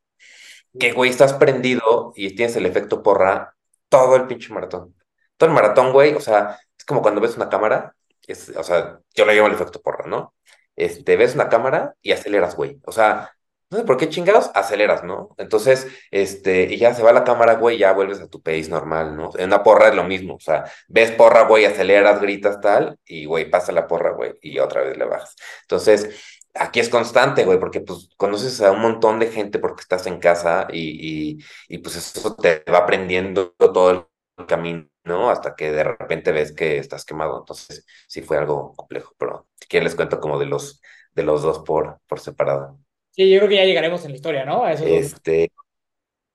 [0.78, 3.56] que, güey, estás prendido y tienes el efecto porra
[3.88, 4.94] todo el pinche maratón.
[5.36, 7.94] Todo el maratón, güey, o sea, es como cuando ves una cámara,
[8.26, 10.34] es, o sea, yo le llamo el efecto porra, ¿no?
[10.76, 12.80] Este, ves una cámara y aceleras, güey.
[12.86, 13.32] O sea,
[13.70, 15.34] no sé por qué chingados, aceleras, ¿no?
[15.38, 19.16] Entonces, este, y ya se va la cámara, güey, ya vuelves a tu pace normal,
[19.16, 19.30] ¿no?
[19.36, 23.26] En una porra es lo mismo, o sea, ves porra, güey, aceleras, gritas, tal, y,
[23.26, 25.36] güey, pasa la porra, güey, y otra vez le bajas.
[25.62, 30.06] Entonces, aquí es constante, güey, porque, pues, conoces a un montón de gente porque estás
[30.06, 34.08] en casa y, y, y pues, eso te va aprendiendo todo
[34.38, 35.30] el camino, ¿no?
[35.30, 37.38] Hasta que de repente ves que estás quemado.
[37.40, 40.80] Entonces, sí fue algo complejo, pero si quieren les cuento como de los,
[41.12, 42.78] de los dos por, por separado.
[43.10, 44.64] Sí, yo creo que ya llegaremos en la historia, ¿no?
[44.64, 44.96] A esos dos.
[44.98, 45.50] Este,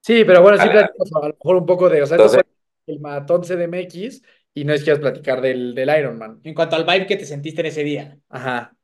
[0.02, 2.44] Sí, pero bueno, sí platicamos a lo mejor un poco de, o sea, Entonces-
[2.86, 4.22] el maratón CDMX
[4.54, 6.40] y no es que quieras platicar del, del Ironman.
[6.44, 8.20] En cuanto al vibe que te sentiste en ese día.
[8.30, 8.75] Ajá.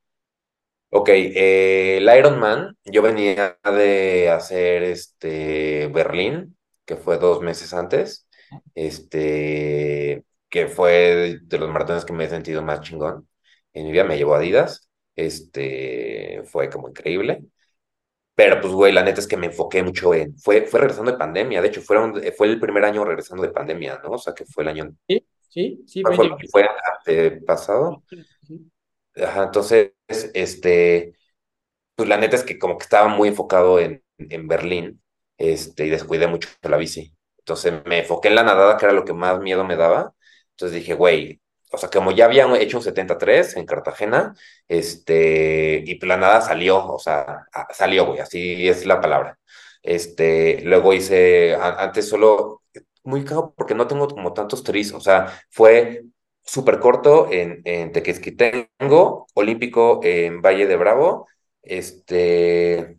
[0.91, 8.27] Ok, eh, el Ironman, yo venía de hacer este Berlín, que fue dos meses antes,
[8.75, 13.29] este, que fue de los maratones que me he sentido más chingón.
[13.73, 17.45] En mi vida me llevó Adidas, este, fue como increíble.
[18.35, 21.17] Pero pues, güey, la neta es que me enfoqué mucho en, fue, fue regresando de
[21.19, 24.11] pandemia, de hecho, fueron, fue el primer año regresando de pandemia, ¿no?
[24.13, 26.03] O sea, que fue el año, Sí, sí, sí.
[26.03, 26.67] fue, fue- fue
[27.05, 28.03] antepasado.
[29.15, 29.93] Ajá, entonces,
[30.33, 31.13] este,
[31.95, 35.03] pues la neta es que como que estaba muy enfocado en, en Berlín,
[35.37, 37.15] este, y descuidé mucho la bici.
[37.39, 40.13] Entonces me enfoqué en la nadada, que era lo que más miedo me daba.
[40.51, 44.35] Entonces dije, güey, o sea, como ya habían hecho un 73 en Cartagena,
[44.67, 49.39] este, y la nada salió, o sea, salió, güey, así es la palabra.
[49.83, 52.63] Este, luego hice, a- antes solo
[53.03, 56.03] muy cagado porque no tengo como tantos tris, o sea, fue
[56.51, 61.27] súper corto en, en Tequesquitengo, olímpico en Valle de Bravo,
[61.61, 62.97] este,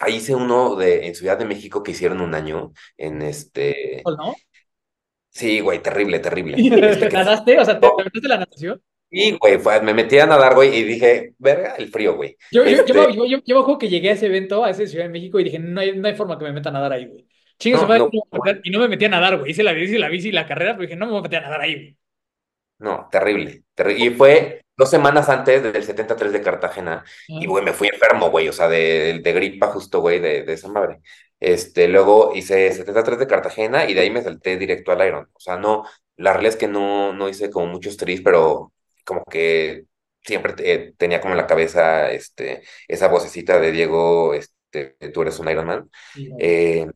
[0.00, 4.34] ahí hice uno de, en Ciudad de México que hicieron un año, en este, ¿No?
[5.30, 6.56] sí, güey, terrible, terrible.
[6.56, 7.58] Este, ¿Nadaste?
[7.58, 8.82] O sea, ¿te, te metiste la natación?
[9.10, 12.36] Sí, güey, fue- me metí a nadar, güey, y dije, verga, el frío, güey.
[12.50, 14.70] Yo, yo, yo, Este, yo, yo- yo me acuerdo que llegué a ese evento, a
[14.70, 16.72] ese Ciudad de México, y dije, no hay, no hay forma que me meta a
[16.72, 17.26] nadar ahí, güey.
[17.58, 18.10] Chingue No, madre, no,
[18.64, 19.50] y no me metí a nadar, güey.
[19.52, 21.38] Hice la bici, la bici y la carrera, pero dije, no me voy a meter
[21.38, 21.96] a nadar ahí, güey.
[22.78, 24.04] No, terrible, terrible.
[24.04, 27.04] Y fue dos semanas antes del 73 de Cartagena.
[27.26, 30.52] Y, güey, me fui enfermo, güey, o sea, de, de gripa justo, güey, de, de
[30.52, 31.00] esa madre.
[31.40, 35.28] Este, luego hice 73 de Cartagena y de ahí me salté directo al Iron.
[35.32, 35.84] O sea, no,
[36.16, 38.72] la realidad es que no, no hice como muchos tris, pero
[39.04, 39.84] como que
[40.22, 45.38] siempre eh, tenía como en la cabeza, este, esa vocecita de Diego, este, tú eres
[45.38, 45.90] un Ironman.
[46.14, 46.38] Sí, güey.
[46.40, 46.86] Eh,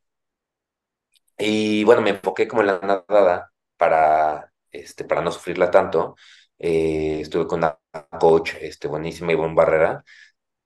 [1.39, 6.17] y bueno, me enfoqué como en la nadada para, este, para no sufrirla tanto.
[6.59, 7.79] Eh, estuve con una
[8.21, 10.05] coach este, buenísima, Ivonne Barrera.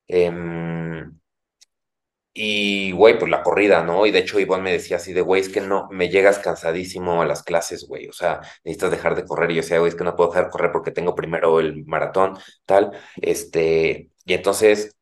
[0.08, 1.18] Em,
[2.36, 4.06] y, güey, pues la corrida, ¿no?
[4.06, 7.22] Y de hecho Ivonne me decía así de, güey, es que no, me llegas cansadísimo
[7.22, 8.08] a las clases, güey.
[8.08, 9.50] O sea, necesitas dejar de correr.
[9.52, 11.84] Y yo decía, güey, es que no puedo dejar de correr porque tengo primero el
[11.86, 12.36] maratón,
[12.66, 12.90] tal.
[13.16, 14.96] Este, y entonces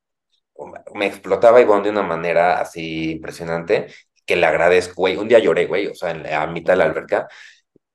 [0.95, 3.89] me explotaba Ivonne de una manera así impresionante
[4.27, 5.17] que le agradezco, güey.
[5.17, 7.29] Un día lloré, güey, o sea, en la- a mitad de la alberca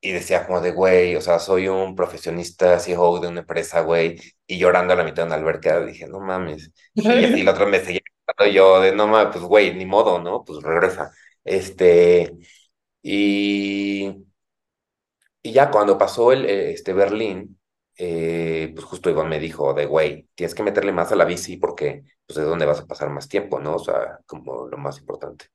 [0.02, 4.20] y decía como de, güey, o sea, soy un profesionista, CEO de una empresa, güey,
[4.46, 6.72] y llorando a la mitad de una alberca, dije, no mames.
[6.96, 8.02] Y así la otra me seguía
[8.54, 10.44] yo de, no mames, pues, güey, ni modo, ¿no?
[10.46, 11.12] Pues regresa.
[11.44, 12.32] Este,
[13.02, 14.26] y,
[15.42, 17.60] y ya cuando pasó el, eh, este Berlín,
[17.98, 21.58] eh, pues justo Iván me dijo de, güey, tienes que meterle más a la bici
[21.58, 23.76] porque, pues, es donde vas a pasar más tiempo, ¿no?
[23.76, 25.46] O sea, como lo más importante.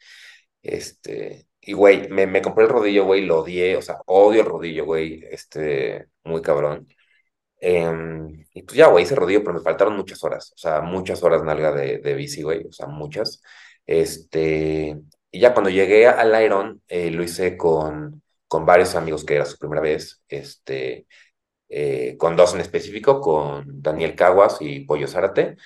[0.62, 4.46] Este, y güey, me, me compré el rodillo, güey, lo odié, o sea, odio el
[4.48, 6.88] rodillo, güey, este, muy cabrón.
[7.60, 11.22] Em, y pues ya, güey, hice rodillo, pero me faltaron muchas horas, o sea, muchas
[11.22, 13.42] horas nalga de, de bici, güey, o sea, muchas.
[13.86, 14.98] Este,
[15.30, 19.44] y ya cuando llegué al Iron, eh, lo hice con, con varios amigos que era
[19.46, 21.06] su primera vez, este,
[21.68, 25.56] eh, con dos en específico, con Daniel Caguas y Pollo Zárate.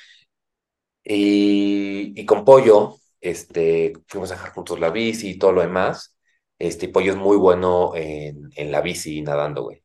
[1.04, 6.16] Y, y con Pollo, este, fuimos a dejar juntos la bici y todo lo demás.
[6.58, 9.82] Este, Pollo es muy bueno en, en la bici nadando, güey.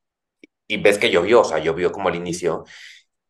[0.67, 2.65] Y ves que llovió, o sea, llovió como al inicio.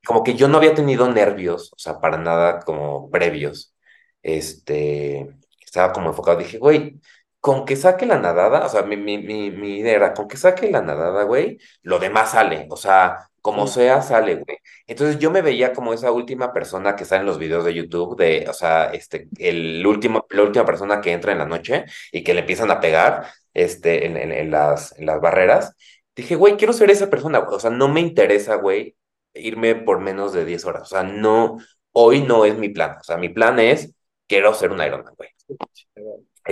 [0.05, 3.75] Como que yo no había tenido nervios, o sea, para nada como previos.
[4.23, 5.27] Este,
[5.59, 6.39] estaba como enfocado.
[6.39, 6.99] Dije, güey,
[7.41, 10.37] con que saque la nadada, o sea, mi, mi, mi, mi idea era, con que
[10.37, 13.73] saque la nadada, güey, lo demás sale, o sea, como Sí.
[13.75, 14.57] sea, sale, güey.
[14.87, 18.15] Entonces yo me veía como esa última persona que sale en los videos de YouTube,
[18.17, 22.23] de, o sea, este, el último, la última persona que entra en la noche y
[22.23, 25.75] que le empiezan a pegar, este, en, en, en las, en las barreras.
[26.15, 27.39] Dije, güey, quiero ser esa persona.
[27.39, 28.95] O sea, no me interesa, güey,
[29.33, 30.83] irme por menos de 10 horas.
[30.83, 31.57] O sea, no,
[31.91, 32.97] hoy no es mi plan.
[32.99, 33.93] O sea, mi plan es,
[34.27, 35.29] quiero ser un Ironman, güey.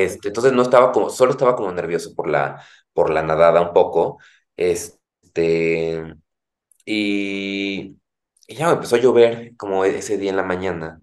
[0.04, 3.74] Este, entonces no estaba como, solo estaba como nervioso por la, por la nadada un
[3.74, 4.20] poco.
[4.58, 6.04] Este,
[6.86, 7.98] y,
[8.48, 11.02] y ya empezó a llover como ese día en la mañana.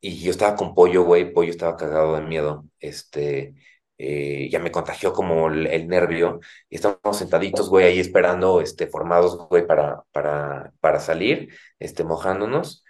[0.00, 2.66] Y yo estaba con Pollo, güey, Pollo estaba cagado de miedo.
[2.80, 3.54] Este,
[3.98, 6.40] eh, ya me contagió como el, el nervio.
[6.70, 12.84] Y estábamos sentaditos, güey, ahí esperando, este, formados, güey, para, para, para salir, este, mojándonos.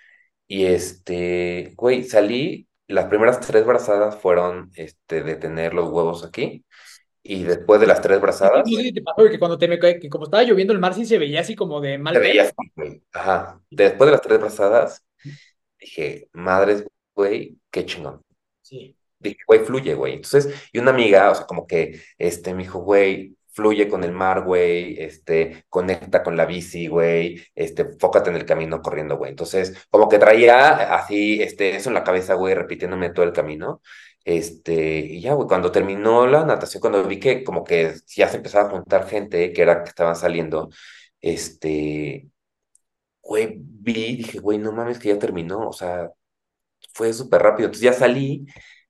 [0.47, 6.65] Y este, güey, salí, las primeras tres brazadas fueron, este, de tener los huevos aquí.
[7.23, 9.79] Y después de las tres No brazadas, sé si te pasó que cuando te me
[9.79, 12.43] que como estaba lloviendo el mar sí se veía así como de mal se veía
[12.45, 13.03] así.
[13.13, 13.61] Ajá.
[13.71, 15.05] Después de las tres brazadas,
[15.79, 18.23] dije, madres, güey, qué chingón.
[18.63, 18.97] Sí.
[19.19, 20.15] Dije, güey, fluye, güey.
[20.15, 24.13] Entonces, y una amiga, o sea, como que, este, me dijo, güey, fluye con el
[24.13, 29.31] mar, güey, este, conecta con la bici, güey, este, fócate en el camino corriendo, güey.
[29.31, 33.83] Entonces, como que traía así, este, eso en la cabeza, güey, repitiéndome todo el camino.
[34.25, 38.37] Este, y ya, güey, cuando terminó la natación, cuando vi que como que ya se
[38.37, 40.71] empezaba a juntar gente, que era que estaban saliendo,
[41.21, 42.29] este,
[43.23, 46.11] güey, vi, dije, güey, no mames que ya terminó, o sea,
[46.95, 47.67] fue súper rápido.
[47.67, 48.47] Entonces ya salí,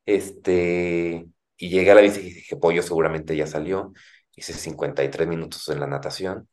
[0.06, 1.26] este,
[1.56, 3.92] y llegué a la bici y dije, pollo seguramente ya salió.
[4.38, 6.48] Hice 53 minutos en la natación.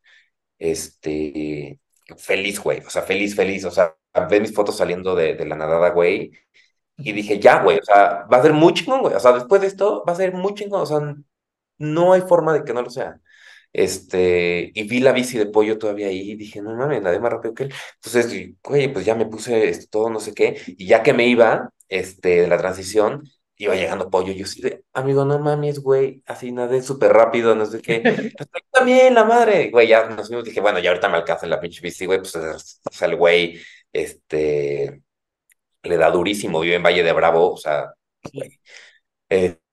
[0.58, 1.80] Este,
[2.16, 3.96] feliz, güey, o sea, feliz, feliz, o sea,
[4.30, 6.32] ve mis fotos saliendo de, de la nadada, güey,
[6.98, 9.60] y dije, ya, güey, o sea, va a ser muy chingón, güey, o sea, después
[9.60, 11.00] de esto va a ser muy chingón, o sea,
[11.78, 13.20] no hay forma de que no lo sea.
[13.72, 17.32] Este, y vi la bici de pollo todavía ahí, y dije, no mames, nadie más
[17.32, 17.74] rápido que él.
[17.96, 21.26] Entonces, güey, pues ya me puse este, todo, no sé qué, y ya que me
[21.28, 23.24] iba, este, de la transición,
[23.58, 27.66] iba llegando pollo, yo sí de, amigo, no mames, güey, así nadé súper rápido, no
[27.66, 28.02] sé qué,
[28.38, 31.80] estoy también, la madre, güey, ya nos dije, bueno, ya ahorita me alcanza la pinche
[31.80, 32.58] bici, güey, pues, o
[32.90, 33.60] sea, el güey,
[33.92, 35.02] este,
[35.82, 37.92] le da durísimo, vive en Valle de Bravo, o sea,
[38.32, 38.60] güey,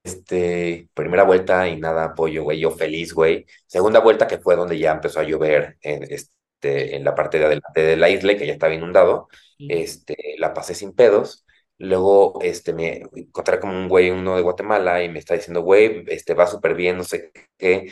[0.04, 4.78] este, primera vuelta y nada, apoyo, güey, yo feliz, güey, segunda vuelta que fue donde
[4.78, 8.48] ya empezó a llover, en, este, en la parte de adelante de la isla, que
[8.48, 11.43] ya estaba inundado, este, la pasé sin pedos,
[11.80, 16.04] Luego, este, me encontré como un güey, uno de Guatemala, y me está diciendo, güey,
[16.08, 17.92] este, va súper bien, no sé qué.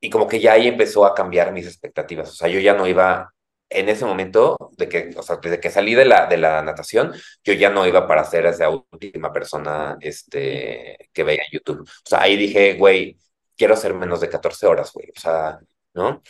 [0.00, 2.30] Y como que ya ahí empezó a cambiar mis expectativas.
[2.30, 3.32] O sea, yo ya no iba,
[3.68, 7.12] en ese momento, de que, o sea, desde que salí de la, de la natación,
[7.44, 11.80] yo ya no iba para ser esa última persona, este, que veía en YouTube.
[11.82, 13.18] O sea, ahí dije, güey,
[13.56, 15.10] quiero hacer menos de 14 horas, güey.
[15.16, 15.60] O sea,
[15.94, 16.22] ¿no?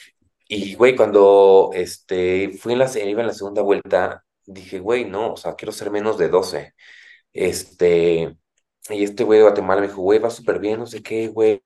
[0.49, 5.33] Y, güey, cuando, este, fui en la, iba en la segunda vuelta, dije, güey, no,
[5.35, 6.75] o sea, quiero ser menos de 12.
[7.33, 8.37] Este,
[8.91, 11.63] y este güey de Guatemala me dijo, güey, va súper bien, no sé qué, güey.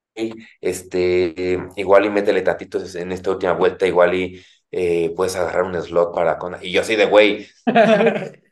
[0.60, 5.80] Este, igual y métele tantito en esta última vuelta, igual y eh, puedes agarrar un
[5.80, 6.56] slot para con.
[6.62, 7.46] Y yo así de, güey.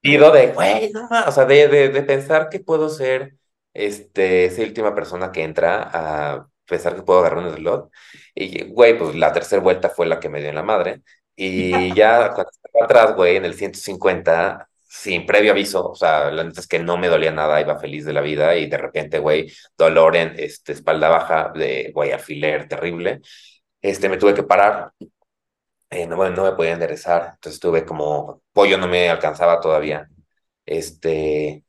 [0.00, 1.28] Pido de, güey, no más.
[1.28, 3.36] O sea, de, de, de, pensar que puedo ser
[3.74, 7.90] este, esa última persona que entra a pensar que puedo agarrar un slot.
[8.34, 11.02] Y, güey, pues la tercera vuelta fue la que me dio en la madre.
[11.36, 12.50] Y ya cuando
[12.84, 16.96] atrás, güey, en el 150, sin previo aviso, o sea, la neta es que no
[16.96, 20.72] me dolía nada, iba feliz de la vida y de repente, güey, dolor en este,
[20.72, 23.20] espalda baja, de, güey, alfiler terrible.
[23.82, 24.92] Este, me tuve que parar,
[25.90, 30.08] eh, no, no me podía enderezar, entonces tuve como, pollo no me alcanzaba todavía.
[30.66, 31.64] Este,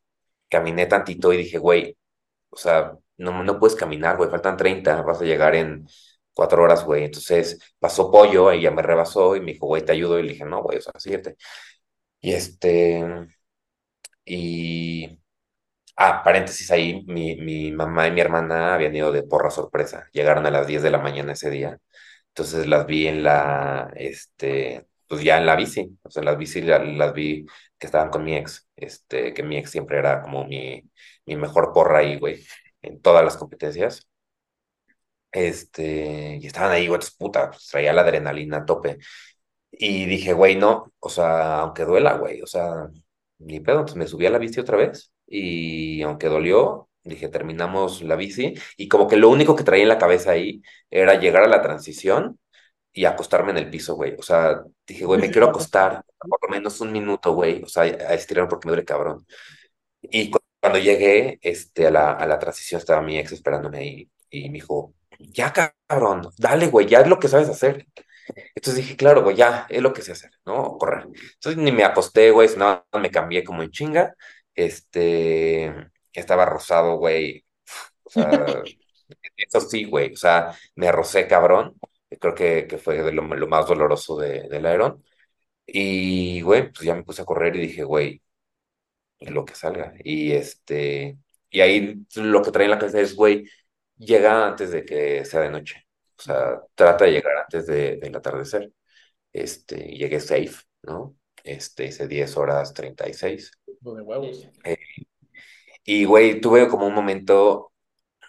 [0.49, 1.97] caminé tantito y dije, güey,
[2.49, 5.87] o sea, no, no puedes caminar, güey, faltan 30, vas a llegar en
[6.39, 7.03] cuatro horas, güey.
[7.05, 10.19] Entonces pasó pollo, ella me rebasó y me dijo, güey, te ayudo.
[10.19, 11.35] Y le dije, no, güey, o sea, síguete.
[12.21, 13.03] Y este,
[14.25, 15.19] y,
[15.97, 20.07] ah, paréntesis ahí, mi, mi mamá y mi hermana habían ido de porra sorpresa.
[20.13, 21.79] Llegaron a las 10 de la mañana ese día.
[22.29, 25.99] Entonces las vi en la, este, pues ya en la bici.
[26.03, 27.47] O sea, las bici las, las vi
[27.79, 30.83] que estaban con mi ex, este, que mi ex siempre era como mi,
[31.27, 32.45] mi mejor porra ahí, güey,
[32.83, 34.08] en todas las competencias.
[35.31, 38.97] Este, y estaban ahí, güey, puta, pues, traía la adrenalina a tope.
[39.71, 42.89] Y dije, güey, no, o sea, aunque duela, güey, o sea,
[43.39, 48.01] ni pedo, entonces me subí a la bici otra vez y aunque dolió, dije, terminamos
[48.01, 51.43] la bici y como que lo único que traía en la cabeza ahí era llegar
[51.43, 52.39] a la transición
[52.93, 56.49] y acostarme en el piso, güey, o sea, dije, güey, me quiero acostar por lo
[56.49, 59.25] menos un minuto, güey, o sea, a estirar porque me duele cabrón.
[60.01, 64.49] Y cuando llegué este, a, la, a la transición estaba mi ex esperándome ahí y
[64.49, 67.87] me dijo, ya cabrón, dale, güey, ya es lo que sabes hacer.
[68.55, 70.77] Entonces dije, claro, güey, ya es lo que sé hacer, ¿no?
[70.77, 71.05] Correr.
[71.05, 74.15] Entonces ni me acosté, güey, sino me cambié como en chinga.
[74.55, 75.73] Este,
[76.13, 77.45] estaba rosado, güey.
[78.03, 78.29] O sea,
[79.37, 81.75] eso sí, güey, o sea, me rocé cabrón.
[82.19, 85.03] Creo que, que fue de lo, lo, más doloroso de, del Aeron.
[85.67, 88.21] Y, güey, pues ya me puse a correr y dije, güey,
[89.19, 89.93] lo que salga.
[90.03, 91.17] Y este,
[91.49, 93.45] y ahí lo que traía en la cabeza es, güey,
[93.99, 95.85] llega antes de que sea de noche.
[96.17, 98.71] O sea, trata de llegar antes de, del atardecer.
[99.31, 101.15] Este, llegué safe, ¿no?
[101.43, 103.51] Este, hice 10 horas 36.
[103.65, 104.49] De huevos.
[104.63, 104.77] Eh,
[105.83, 107.71] y, güey, tuve como un momento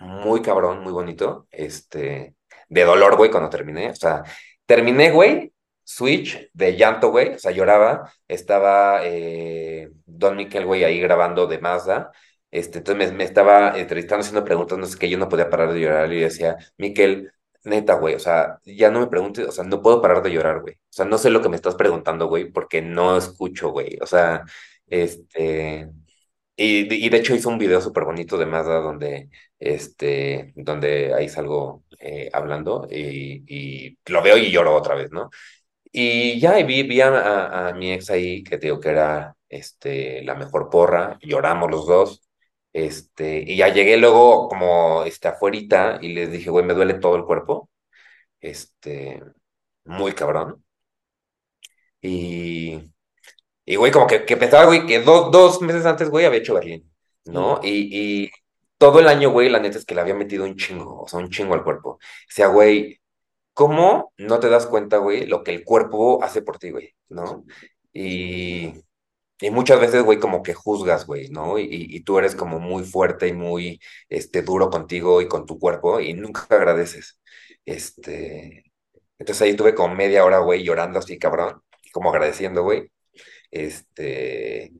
[0.01, 2.35] muy cabrón, muy bonito, este,
[2.69, 3.91] de dolor, güey, cuando terminé.
[3.91, 4.23] O sea,
[4.67, 5.53] terminé, güey,
[5.85, 8.13] switch de llanto, güey, o sea, lloraba.
[8.29, 12.13] Estaba eh, Don Miquel, güey, ahí grabando de Mazda
[12.51, 15.81] este, entonces me, estaba entrevistando, haciendo preguntas, no sé qué, yo no podía parar de
[15.81, 17.33] llorar y decía, Miquel,
[17.65, 20.61] neta, güey, o sea, ya no me preguntes, o sea, no puedo parar de llorar,
[20.61, 20.75] güey.
[20.75, 23.99] O sea, no sé lo que me estás preguntando, güey, porque no escucho, güey.
[24.01, 24.45] O sea,
[24.87, 25.89] este...
[26.57, 31.85] Y, de hecho hizo un video súper bonito de Mazda donde, este, donde ahí salgo
[31.99, 35.31] eh, hablando y, lo veo y lloro otra vez, ¿no?
[35.93, 40.71] Y ya vi, vi a, mi ex ahí, que digo que era este, la mejor
[40.71, 42.30] porra, lloramos los dos.
[42.73, 47.17] Este, y ya llegué luego como este, afuerita y les dije, güey, me duele todo
[47.17, 47.71] el cuerpo.
[48.41, 49.23] Este,
[49.85, 50.65] muy cabrón.
[52.03, 52.93] Y,
[53.65, 56.55] y güey, como que, que pensaba, güey, que do, dos meses antes, güey, había hecho
[56.55, 56.91] Berlín,
[57.27, 57.61] ¿no?
[57.63, 58.31] Y, y
[58.79, 61.21] todo el año, güey, la neta es que le había metido un chingo, o sea,
[61.21, 61.93] un chingo al cuerpo.
[61.93, 61.99] O
[62.29, 63.01] sea, güey,
[63.55, 67.45] ¿cómo no te das cuenta, güey, lo que el cuerpo hace por ti, güey, ¿no?
[67.93, 68.75] Y
[69.41, 71.59] y muchas veces, güey, como que juzgas, güey, ¿no?
[71.59, 76.01] Y, tú eres como muy fuerte y muy este, duro contigo y con tu cuerpo
[76.01, 77.19] y nunca agradeces.
[77.65, 78.65] Este,
[79.19, 81.63] entonces ahí tuve como media hora, güey, llorando así, cabrón,
[81.93, 82.91] como agradeciendo, güey.
[83.51, 84.73] Este,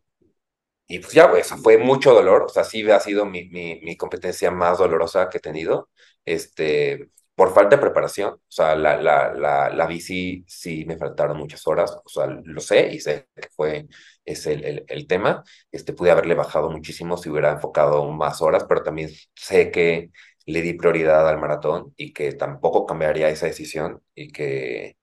[0.87, 3.49] y pues ya, güey, o sea, fue mucho dolor, o sea, sí ha sido mi,
[3.49, 5.89] mi, mi competencia más dolorosa que he tenido,
[6.25, 11.39] este, por falta de preparación, o sea, la, la, la, la bici sí me faltaron
[11.39, 13.87] muchas horas, o sea, lo sé y sé que fue
[14.31, 18.65] es el, el, el, tema, este, pude haberle bajado muchísimo si hubiera enfocado más horas,
[18.69, 20.11] pero también sé que
[20.47, 24.97] le di prioridad al maratón y que tampoco cambiaría esa decisión y que,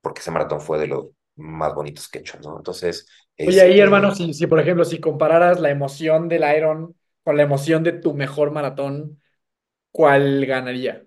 [0.00, 2.56] porque ese maratón fue de los más bonitos que he hecho, ¿no?
[2.58, 3.06] Entonces...
[3.38, 3.60] Oye, este...
[3.62, 6.94] ahí, hermano, si, si por ejemplo, si compararas la emoción del Iron
[7.24, 9.20] con la emoción de tu mejor maratón,
[9.90, 11.04] ¿cuál ganaría?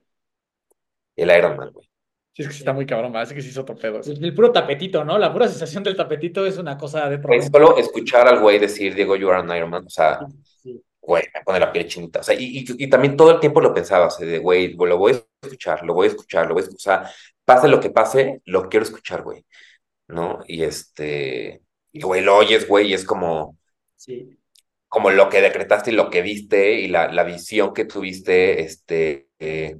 [1.16, 1.93] El Ironman, güey.
[2.36, 4.02] Sí, es que sí está muy cabrón, parece que sí hizo torpedo.
[4.04, 5.20] El, el, puro tapetito, ¿no?
[5.20, 8.96] La pura sensación del tapetito es una cosa de Es solo escuchar al güey decir,
[8.96, 10.20] Diego, you are an Ironman, o sea,
[10.64, 10.82] sí.
[11.00, 12.22] güey, me pone la piel chinita.
[12.22, 14.74] O sea, y, y, y también todo el tiempo lo pensaba, o sea, de, güey,
[14.74, 17.02] lo voy a escuchar, lo voy a escuchar, lo voy a escuchar.
[17.02, 17.16] O sea,
[17.46, 19.46] pase lo que pase, lo quiero escuchar, güey.
[20.08, 20.40] ¿No?
[20.48, 21.62] Y este,
[21.92, 23.60] y güey, lo oyes, güey, y es como,
[23.96, 24.40] sí.
[24.88, 29.28] como lo que decretaste y lo que viste y la, la visión que tuviste, este,
[29.38, 29.78] eh,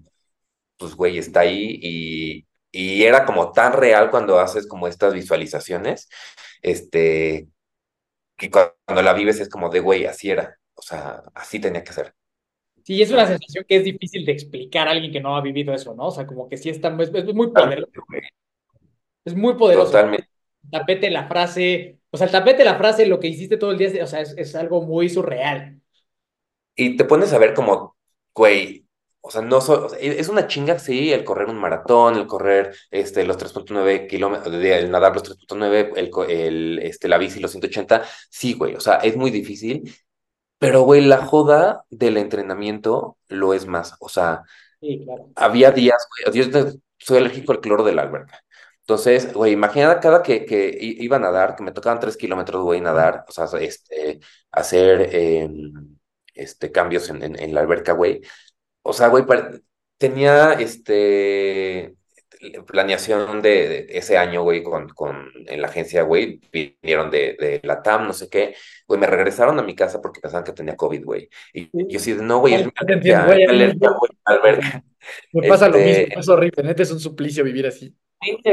[0.78, 6.10] pues, güey, está ahí y, y era como tan real cuando haces como estas visualizaciones,
[6.62, 7.48] este,
[8.38, 11.94] que cuando la vives es como de, güey, así era, o sea, así tenía que
[11.94, 12.14] ser.
[12.84, 15.74] Sí, es una sensación que es difícil de explicar a alguien que no ha vivido
[15.74, 16.08] eso, ¿no?
[16.08, 17.92] O sea, como que sí está, es, es muy poderoso.
[19.24, 19.88] Es muy poderoso.
[19.88, 20.28] Totalmente.
[20.64, 23.78] El tapete, la frase, o sea, el tapete, la frase, lo que hiciste todo el
[23.78, 25.80] día, o sea, es, es algo muy surreal.
[26.76, 27.96] Y te pones a ver como,
[28.34, 28.83] güey,
[29.26, 32.28] o sea, no so, o sea, es una chinga, sí, el correr un maratón, el
[32.28, 37.52] correr este, los 3.9 kilómetros, el nadar los 3.9, el, el, este, la bici los
[37.52, 39.96] 180, sí, güey, o sea, es muy difícil,
[40.58, 44.44] pero, güey, la joda del entrenamiento lo es más, o sea,
[44.82, 45.30] sí, claro.
[45.36, 46.62] había días, güey, yo
[46.98, 48.44] soy alérgico al cloro de la alberca,
[48.82, 52.82] entonces, güey, imagina cada que, que iba a nadar, que me tocaban 3 kilómetros, güey,
[52.82, 54.20] nadar, o sea, este,
[54.52, 55.50] hacer eh,
[56.34, 58.22] este, cambios en, en, en la alberca, güey,
[58.84, 59.26] o sea, güey,
[59.98, 61.96] tenía este
[62.68, 67.62] planeación de, de, ese año, güey, con, con en la agencia, güey, vinieron de, de
[67.64, 68.56] la TAM, no sé qué,
[68.88, 71.30] güey, me regresaron a mi casa porque pensaban que tenía COVID, güey.
[71.54, 73.46] Y yo sí, no, güey, es alergia, güey.
[75.34, 75.78] Me pasa este...
[75.78, 77.94] lo mismo, es horrible, neta, es un suplicio vivir así.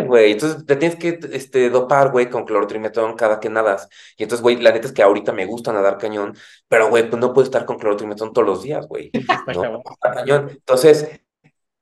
[0.06, 3.88] Güey, entonces te tienes que este, dopar, güey, con clorotrimetón cada que nadas.
[4.16, 6.36] Y entonces, güey, la neta es que ahorita me gusta nadar cañón,
[6.68, 9.10] pero, güey, pues no puedo estar con clorotrimetón todos los días, güey.
[9.54, 10.50] No, cañón.
[10.50, 11.08] Entonces,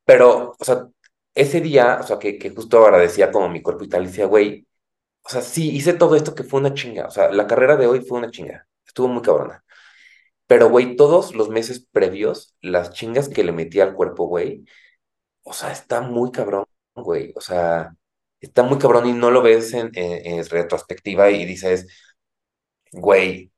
[0.05, 0.89] pero, o sea,
[1.35, 4.67] ese día, o sea, que, que justo agradecía como mi cuerpo y tal, decía, güey,
[5.25, 7.07] o sea, sí, hice todo esto que fue una chinga.
[7.07, 8.67] O sea, la carrera de hoy fue una chinga.
[8.87, 9.65] Estuvo muy cabrona.
[10.47, 14.65] Pero, güey, todos los meses previos, las chingas que le metí al cuerpo, güey,
[15.43, 16.65] o sea, está muy cabrón
[17.03, 17.33] güey.
[17.37, 17.95] O sea,
[18.41, 21.87] está muy cabrón y no lo ves en, en, en retrospectiva y dices,
[22.93, 23.51] güey,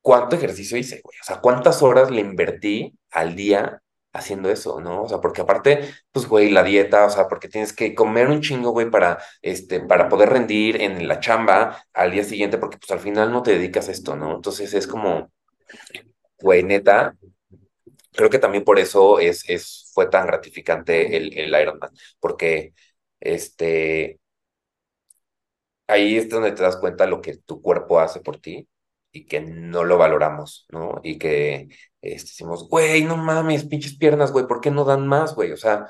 [0.00, 1.18] ¿cuánto ejercicio hice, güey?
[1.20, 3.82] O sea, ¿cuántas horas le invertí al día
[4.12, 5.02] haciendo eso, ¿no?
[5.02, 5.80] O sea, porque aparte,
[6.12, 9.80] pues, güey, la dieta, o sea, porque tienes que comer un chingo, güey, para, este,
[9.80, 13.52] para poder rendir en la chamba al día siguiente, porque pues al final no te
[13.52, 14.34] dedicas a esto, ¿no?
[14.36, 15.30] Entonces es como,
[16.40, 17.16] güey, neta,
[18.12, 21.90] creo que también por eso es, es, fue tan gratificante el, el Ironman,
[22.20, 22.72] porque
[23.18, 24.20] este,
[25.88, 28.68] ahí es donde te das cuenta lo que tu cuerpo hace por ti
[29.10, 31.00] y que no lo valoramos, ¿no?
[31.02, 31.68] Y que
[32.00, 35.50] este, decimos, güey, no mames, pinches piernas, güey, ¿por qué no dan más, güey?
[35.52, 35.86] O sea,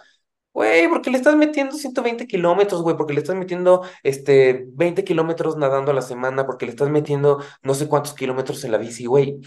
[0.54, 5.56] güey, porque le estás metiendo 120 kilómetros, güey, porque le estás metiendo este, 20 kilómetros
[5.59, 9.04] nadando a la semana, porque le estás metiendo no sé cuántos kilómetros en la bici,
[9.06, 9.38] güey.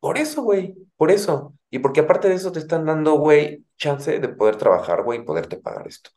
[0.00, 1.54] Por eso, güey, por eso.
[1.74, 5.24] Y porque aparte de eso te están dando, güey, chance de poder trabajar, güey, y
[5.24, 6.10] poderte pagar esto.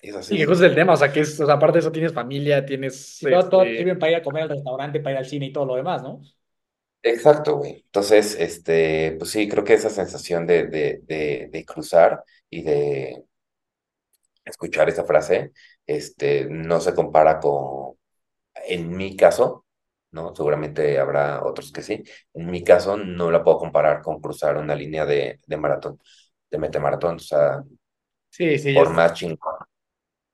[0.00, 0.34] Es así.
[0.36, 2.14] Y que es el tema, o sea, que es, o sea, aparte de eso tienes
[2.14, 3.18] familia, tienes...
[3.18, 5.52] Sí, todo, todo sirven para ir a comer al restaurante, para ir al cine y
[5.52, 6.22] todo lo demás, ¿no?
[7.04, 7.82] Exacto, güey.
[7.86, 13.24] Entonces, este, pues sí, creo que esa sensación de, de, de, de cruzar y de
[14.44, 15.52] escuchar esa frase,
[15.86, 17.96] este, no se compara con,
[18.68, 19.61] en mi caso,
[20.12, 20.34] ¿no?
[20.34, 22.02] Seguramente habrá otros que sí.
[22.34, 25.98] En mi caso, no la puedo comparar con cruzar una línea de, de maratón,
[26.50, 27.62] de metemaratón, o sea,
[28.30, 29.56] sí, sí, por más chingón.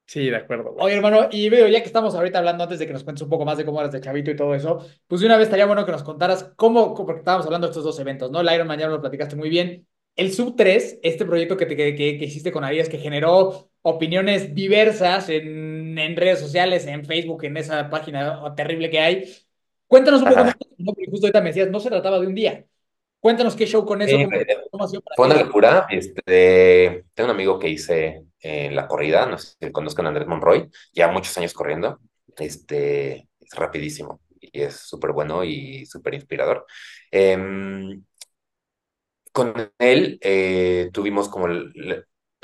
[0.09, 0.75] Sí, de acuerdo.
[0.79, 3.29] Oye, hermano, y veo, ya que estamos ahorita hablando, antes de que nos cuentes un
[3.29, 5.67] poco más de cómo eras de chavito y todo eso, pues de una vez estaría
[5.67, 8.41] bueno que nos contaras cómo, porque estábamos hablando de estos dos eventos, ¿no?
[8.41, 9.87] El Ironman ya lo platicaste muy bien.
[10.17, 14.55] El Sub 3, este proyecto que, te, que, que, hiciste con Arias, que generó opiniones
[14.55, 19.25] diversas en, en redes sociales, en Facebook, en esa página terrible que hay.
[19.89, 20.93] Cuéntanos un poco más, ¿no?
[20.93, 22.65] porque justo ahorita me decías, no se trataba de un día.
[23.21, 24.17] Cuéntanos qué show con eso.
[24.17, 25.87] Sí, ¿cómo, cómo fue una locura.
[25.91, 30.29] Este, tengo un amigo que hice en la corrida, no sé si conozcan a Andrés
[30.29, 31.99] Monroy, ya muchos años corriendo.
[32.37, 34.21] Este, es rapidísimo.
[34.41, 36.65] Y es súper bueno y súper inspirador.
[37.11, 38.05] Em,
[39.33, 41.49] con él eh, tuvimos como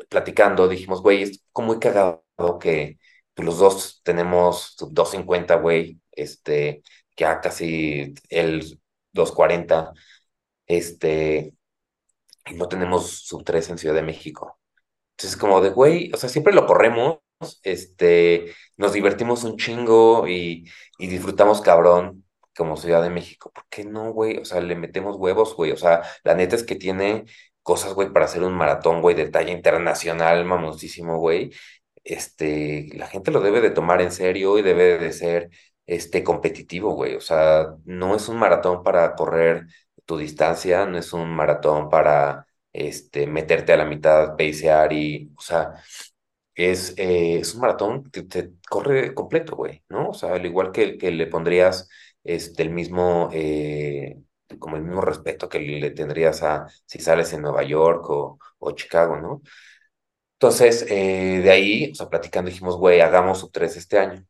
[0.08, 2.24] platicando, dijimos, güey, es como muy cagado
[2.60, 2.98] que
[3.36, 6.82] los dos tenemos sub 250, güey, este,
[7.16, 8.80] ya casi el
[9.12, 9.92] 240,
[10.66, 11.54] este,
[12.46, 14.58] y no tenemos sub 3 en Ciudad de México.
[15.16, 17.20] Entonces, como de, güey, o sea, siempre lo corremos,
[17.62, 22.24] este, nos divertimos un chingo y, y disfrutamos cabrón
[22.56, 23.50] como Ciudad de México.
[23.52, 24.38] ¿Por qué no, güey?
[24.38, 25.72] O sea, le metemos huevos, güey.
[25.72, 27.24] O sea, la neta es que tiene
[27.62, 31.52] cosas, güey, para hacer un maratón, güey, de talla internacional, mamoncísimo, güey.
[32.04, 35.50] Este, la gente lo debe de tomar en serio y debe de ser,
[35.86, 37.14] este, competitivo, güey.
[37.16, 39.66] O sea, no es un maratón para correr
[40.04, 45.40] tu distancia, no es un maratón para, este, meterte a la mitad, pasear y, o
[45.40, 45.74] sea,
[46.54, 50.10] es, eh, es un maratón que te corre completo, güey, ¿no?
[50.10, 51.88] O sea, al igual que, que le pondrías
[52.22, 54.20] este, el mismo, eh,
[54.58, 58.70] como el mismo respeto que le tendrías a si sales en Nueva York o, o
[58.72, 59.42] Chicago, ¿no?
[60.34, 64.24] Entonces, eh, de ahí, o sea, platicando, dijimos, güey, hagamos sub 3 este año.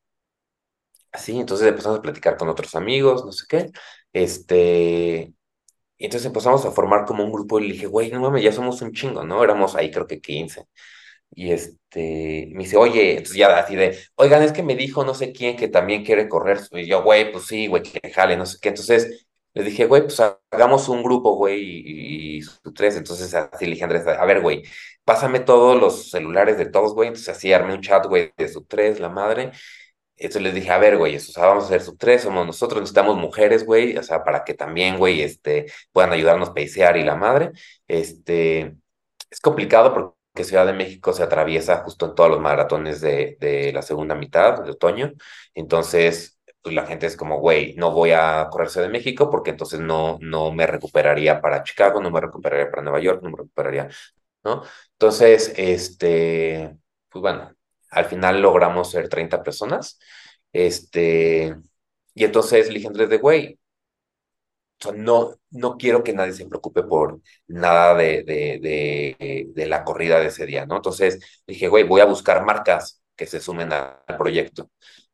[1.14, 3.70] Así, entonces empezamos a platicar con otros amigos, no sé qué.
[4.12, 5.32] Este,
[5.98, 8.52] y entonces empezamos a formar como un grupo y le dije, güey, no mames, ya
[8.52, 9.44] somos un chingo, ¿no?
[9.44, 10.66] Éramos ahí creo que 15.
[11.32, 15.14] Y este, me dice, oye, entonces ya así de, oigan, es que me dijo no
[15.14, 16.60] sé quién que también quiere correr.
[16.72, 18.70] Y yo, güey, pues sí, güey, que jale, no sé qué.
[18.70, 22.42] Entonces le dije, güey, pues hagamos un grupo, güey, y, y,
[22.74, 22.96] tres.
[22.96, 24.64] Entonces así le dije Andrés, a ver, güey,
[25.04, 27.08] pásame todos los celulares de todos, güey.
[27.08, 29.52] Entonces así armé un chat, güey, de sub tres, la madre.
[30.16, 32.80] Entonces les dije, a ver, güey, o sea, vamos a hacer sub tres, somos nosotros,
[32.80, 37.04] necesitamos mujeres, güey, o sea, para que también, güey, este, puedan ayudarnos a peisear y
[37.04, 37.50] la madre.
[37.88, 38.76] Este,
[39.30, 43.36] es complicado porque que Ciudad de México se atraviesa justo en todos los maratones de,
[43.40, 45.12] de la segunda mitad de otoño.
[45.54, 49.50] Entonces, pues la gente es como, güey, no voy a correr Ciudad de México porque
[49.50, 53.36] entonces no, no me recuperaría para Chicago, no me recuperaría para Nueva York, no me
[53.38, 53.88] recuperaría,
[54.44, 54.62] ¿no?
[54.92, 56.76] Entonces, este,
[57.10, 57.54] pues bueno,
[57.94, 59.98] al final logramos ser 30 personas.
[60.52, 61.56] Este,
[62.14, 63.58] y entonces dije Andrés de, güey,
[64.94, 70.26] no, no quiero que nadie se preocupe por nada de, de, de, la corrida de
[70.26, 70.76] ese día, ¿no?
[70.76, 74.70] Entonces dije, güey, voy a buscar marcas que se sumen al proyecto,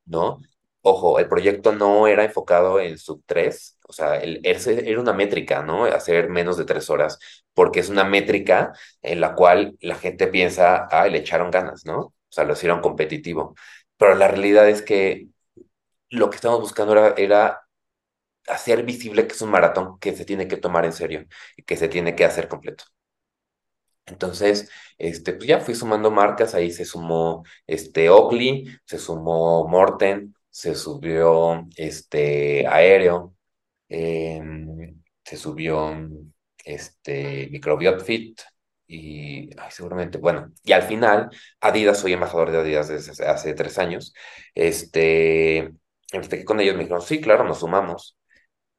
[0.07, 0.39] ¿no?
[0.83, 5.63] Ojo, el proyecto no era enfocado en sub 3, o sea, el, era una métrica,
[5.63, 5.85] ¿no?
[5.85, 7.19] Hacer menos de tres horas,
[7.55, 8.73] porque es una métrica
[9.03, 12.15] en la cual la gente piensa, ah, le echaron ganas, ¿no?
[12.31, 13.55] O sea, lo hicieron competitivo.
[13.97, 15.29] Pero la realidad es que
[16.11, 17.63] lo que estamos buscando era,
[18.49, 21.27] hacer visible que es un maratón que se tiene que tomar en serio
[21.57, 22.85] y que se tiene que hacer completo.
[24.07, 24.69] Entonces,
[24.99, 30.75] este, pues ya fui sumando marcas, ahí se sumó este Oakley, se sumó Morten, se
[30.75, 33.37] subió este Aéreo,
[33.89, 35.93] em, se subió
[36.65, 38.41] este Microbiot Fit
[38.91, 41.31] y seguramente, bueno, y al final
[41.61, 44.13] Adidas, soy embajador de Adidas desde hace tres años,
[44.55, 45.73] este,
[46.11, 48.17] que con ellos, me dijeron, sí, claro, nos sumamos.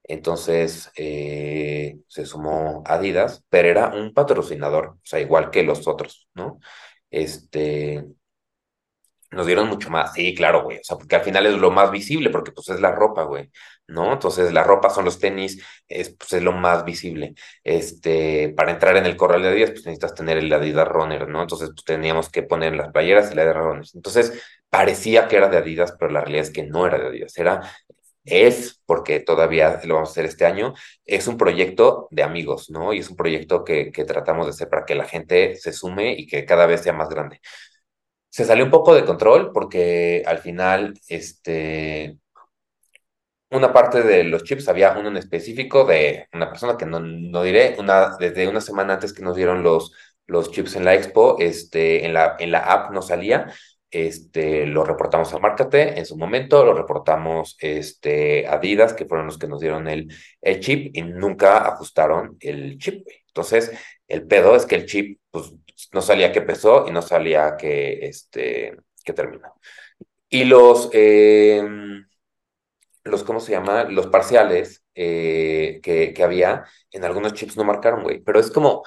[0.03, 6.27] Entonces eh, se sumó Adidas, pero era un patrocinador, o sea, igual que los otros,
[6.33, 6.59] ¿no?
[7.09, 8.05] Este,
[9.31, 11.91] nos dieron mucho más, sí, claro, güey, o sea, porque al final es lo más
[11.91, 13.49] visible, porque pues es la ropa, güey,
[13.87, 14.13] ¿no?
[14.13, 17.33] Entonces la ropa son los tenis, es, pues, es lo más visible.
[17.63, 21.41] Este, para entrar en el corral de Adidas, pues necesitas tener el Adidas Runner, ¿no?
[21.41, 23.85] Entonces, pues teníamos que poner las playeras y la Adidas Runner.
[23.93, 24.33] Entonces,
[24.69, 27.61] parecía que era de Adidas, pero la realidad es que no era de Adidas, era
[28.25, 30.73] es, porque todavía lo vamos a hacer este año,
[31.05, 32.93] es un proyecto de amigos, ¿no?
[32.93, 36.13] Y es un proyecto que, que tratamos de hacer para que la gente se sume
[36.13, 37.41] y que cada vez sea más grande.
[38.31, 42.17] Se salió un poco de control porque al final, este,
[43.49, 47.43] una parte de los chips, había uno en específico de una persona que no, no
[47.43, 49.93] diré, una, desde una semana antes que nos dieron los,
[50.27, 53.53] los chips en la expo, este, en la, en la app no salía,
[53.89, 59.25] este, lo reportamos a Márcate en su momento, lo reportamos este, a Adidas, que fueron
[59.27, 60.07] los que nos dieron el,
[60.41, 63.05] el chip y nunca ajustaron el chip.
[63.27, 63.71] Entonces,
[64.07, 65.51] el pedo es que el chip pues,
[65.93, 69.53] no salía que pesó y no salía que, este, que terminó.
[70.29, 71.63] Y los, eh,
[73.03, 73.83] los, ¿cómo se llama?
[73.85, 78.19] Los parciales eh, que, que había en algunos chips no marcaron, güey.
[78.21, 78.83] Pero es como,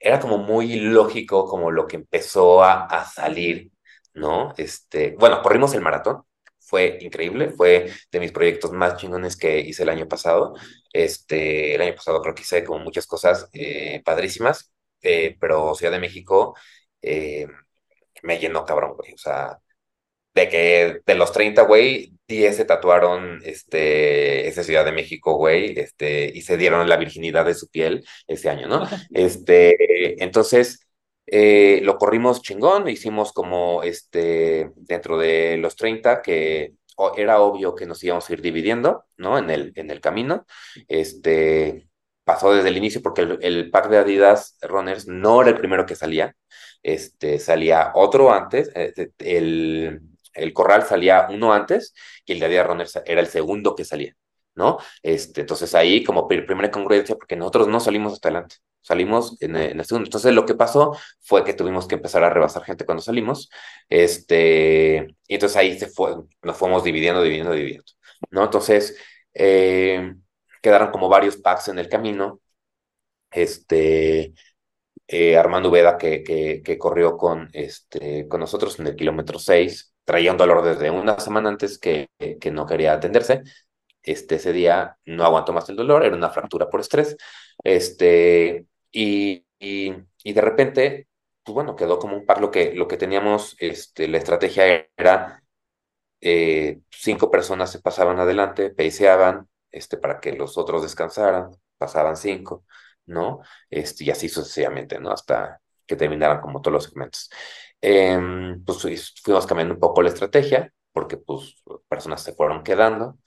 [0.00, 3.70] era como muy lógico como lo que empezó a, a salir
[4.14, 4.54] ¿no?
[4.58, 6.24] Este, bueno, corrimos el maratón,
[6.60, 10.54] fue increíble, fue de mis proyectos más chingones que hice el año pasado.
[10.92, 14.71] Este, el año pasado creo que hice como muchas cosas eh, padrísimas,
[15.02, 16.56] eh, pero Ciudad de México
[17.02, 17.46] eh,
[18.22, 19.12] me llenó cabrón, güey.
[19.14, 19.58] O sea,
[20.34, 25.78] de que de los 30, güey, 10 se tatuaron, este, esa Ciudad de México, güey,
[25.78, 28.86] este, y se dieron la virginidad de su piel ese año, ¿no?
[29.12, 30.86] Este, entonces,
[31.26, 36.74] eh, lo corrimos chingón, hicimos como, este, dentro de los 30, que
[37.16, 39.38] era obvio que nos íbamos a ir dividiendo, ¿no?
[39.38, 40.46] En el, en el camino,
[40.88, 41.88] este,
[42.24, 45.96] pasó desde el inicio porque el, pack de Adidas Runners no era el primero que
[45.96, 46.34] salía,
[46.82, 50.00] este, salía otro antes, eh, el,
[50.34, 51.94] el corral salía uno antes
[52.24, 54.14] y el de Adidas Runners era el segundo que salía,
[54.54, 54.78] ¿no?
[55.02, 59.84] Este, entonces ahí como primera congruencia porque nosotros no salimos hasta adelante, salimos en, el
[59.84, 60.06] segundo.
[60.06, 63.50] Entonces lo que pasó fue que tuvimos que empezar a rebasar gente cuando salimos,
[63.88, 67.92] este, y entonces ahí se fue, nos fuimos dividiendo, dividiendo, dividiendo,
[68.30, 68.44] ¿no?
[68.44, 68.96] Entonces,
[69.34, 70.14] eh,
[70.62, 72.40] quedaron como varios packs en el camino.
[73.30, 74.34] Este,
[75.08, 80.32] eh, Armando Veda, que, que, corrió con, este, con nosotros en el kilómetro 6, traía
[80.32, 82.10] un dolor desde una semana antes que,
[82.40, 83.42] que no quería atenderse.
[84.02, 87.16] Este, ese día no aguantó más el dolor, era una fractura por estrés.
[87.64, 91.08] Este, y, y, de repente,
[91.44, 92.40] pues bueno, quedó como un pack.
[92.40, 95.42] Lo que, lo que teníamos, este, la estrategia era
[96.20, 102.64] eh, cinco personas se pasaban adelante, peiseaban, este, para que los otros descansaran, pasaban cinco,
[103.06, 103.40] ¿no?
[103.70, 105.12] Este, y así sucesivamente, ¿no?
[105.12, 107.30] Hasta que terminaran como todos los segmentos.
[107.80, 111.56] Em, pues fuimos cambiando un poco la estrategia, porque pues
[111.88, 113.18] personas se fueron quedando.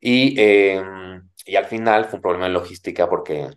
[0.00, 3.48] Y, em, y al final fue un problema de logística porque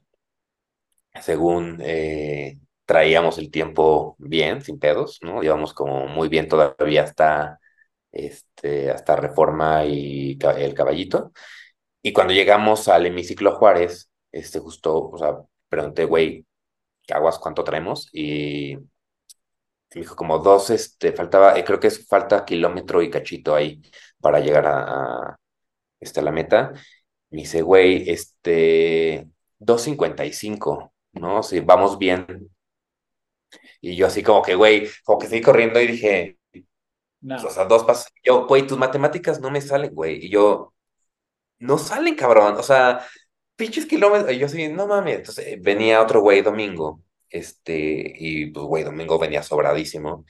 [1.21, 5.43] según eh, traíamos el tiempo bien, sin pedos, ¿no?
[5.43, 7.59] Íbamos como muy bien todavía hasta,
[8.11, 11.31] este, hasta Reforma y el Caballito.
[12.07, 16.45] Y cuando llegamos al hemiciclo Juárez, este justo, o sea, pregunté, güey,
[17.05, 18.07] ¿qué aguas cuánto traemos?
[18.13, 23.55] Y me dijo como dos, este, faltaba, eh, creo que es falta kilómetro y cachito
[23.55, 23.81] ahí
[24.21, 25.37] para llegar a,
[25.99, 26.71] este, la meta.
[27.29, 29.27] Me dice, güey, este,
[29.59, 31.43] 2.55, ¿no?
[31.43, 32.49] Si vamos bien.
[33.81, 36.37] Y yo así como que, güey, como que seguí corriendo y dije,
[37.45, 38.07] o sea, dos pasos.
[38.23, 40.25] Yo, güey, tus matemáticas no me salen, güey.
[40.25, 40.73] Y yo,
[41.59, 42.55] no salen, cabrón.
[42.57, 43.05] O sea,
[43.55, 44.31] pinches kilómetros.
[44.33, 45.17] Y yo sí, no mames.
[45.17, 47.03] Entonces eh, venía otro güey domingo.
[47.29, 50.25] Este, y pues, güey, domingo venía sobradísimo.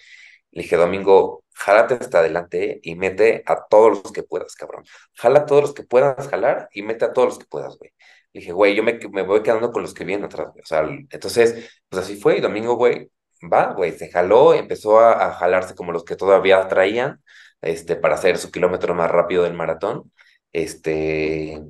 [0.51, 4.85] Le dije, Domingo, jálate hasta adelante y mete a todos los que puedas, cabrón.
[5.13, 7.91] Jala a todos los que puedas jalar y mete a todos los que puedas, güey.
[8.33, 10.81] Le dije, güey, yo me, me voy quedando con los que vienen atrás, O sea,
[11.09, 12.37] entonces, pues así fue.
[12.37, 13.11] Y Domingo, güey,
[13.51, 17.21] va, güey, se jaló, empezó a, a, jalarse como los que todavía traían,
[17.61, 20.11] este, para hacer su kilómetro más rápido del maratón.
[20.53, 21.61] Este,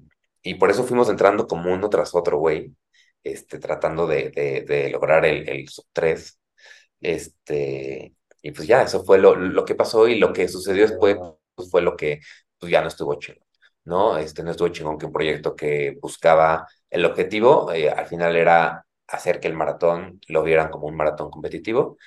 [0.42, 2.76] y por eso fuimos entrando como uno tras otro, güey,
[3.24, 4.32] este, tratando de,
[4.68, 6.40] de, lograr el, el sub 3.
[7.02, 11.18] Este, y pues ya, eso fue lo, lo que pasó y lo que sucedió después
[11.56, 12.20] pues fue lo que
[12.60, 13.44] pues ya no estuvo chingón,
[13.86, 14.18] ¿no?
[14.18, 18.86] Este, no estuvo chingón que un proyecto que buscaba el objetivo, eh, al final era
[19.08, 21.98] hacer que el maratón lo vieran como un maratón competitivo.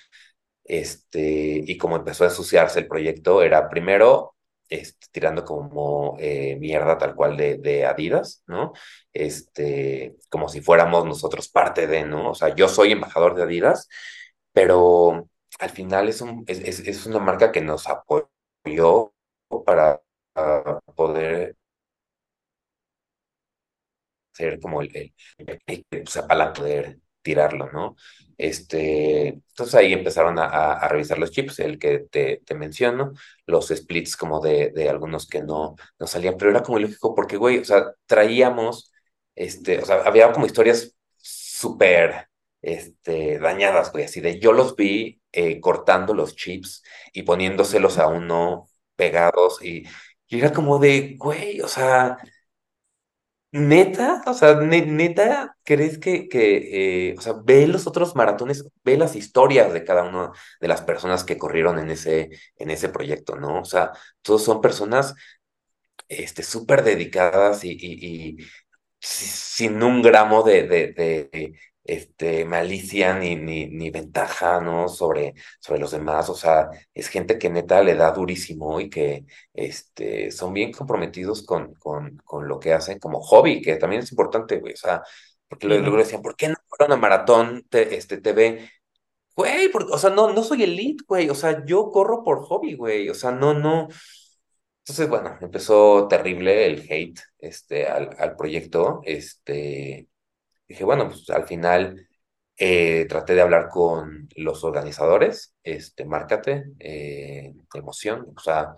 [0.64, 4.36] Este, y como empezó a ensuciarse el proyecto, era primero
[4.70, 8.72] este, tirando como eh, mierda tal cual de, de, Adidas, ¿no?
[9.12, 12.30] Este, como si fuéramos nosotros parte de, ¿no?
[12.30, 13.88] O sea, yo soy embajador de Adidas,
[14.52, 19.12] pero al final es, un, es, es, una marca que nos apoyó
[19.66, 20.00] para
[20.94, 21.56] poder
[24.32, 24.94] ser como el,
[25.38, 27.96] el, el, para poder tirarlo, ¿no?
[28.38, 33.12] Este, entonces ahí empezaron a, revisar los chips, el que te, menciono,
[33.46, 37.58] los splits como de, algunos que no, no salían, pero era como lógico porque, güey,
[37.58, 38.92] o sea, traíamos,
[39.34, 42.28] este, o sea, había como historias súper,
[42.62, 48.06] este, dañadas, güey, así de yo los vi eh, cortando los chips y poniéndoselos a
[48.08, 49.84] uno pegados y
[50.28, 52.18] era como de, güey, o sea,
[53.52, 58.96] Neta, o sea, neta, ¿crees que, que eh, o sea, ve los otros maratones, ve
[58.96, 60.30] las historias de cada una
[60.60, 63.60] de las personas que corrieron en ese, en ese proyecto, ¿no?
[63.60, 63.90] O sea,
[64.22, 65.16] todos son personas,
[66.08, 68.38] este, súper dedicadas y, y,
[69.00, 70.64] sin un gramo de,
[71.90, 74.88] este, malicia ni, ni, ni ventaja, ¿no?
[74.88, 79.24] Sobre, sobre los demás, o sea, es gente que neta le da durísimo y que
[79.52, 84.12] este, son bien comprometidos con, con, con lo que hacen como hobby, que también es
[84.12, 85.02] importante, güey, o sea,
[85.48, 88.70] porque luego decían, ¿por qué no fueron a maratón te, este, TV?
[89.36, 92.76] Güey, porque, o sea, no, no soy elite, güey, o sea, yo corro por hobby,
[92.76, 93.88] güey, o sea, no, no.
[94.84, 100.09] Entonces, bueno, empezó terrible el hate este, al, al proyecto, este,
[100.70, 102.08] dije, bueno, pues al final
[102.56, 108.74] eh, traté de hablar con los organizadores, este, Márcate, eh, Emoción, o sea,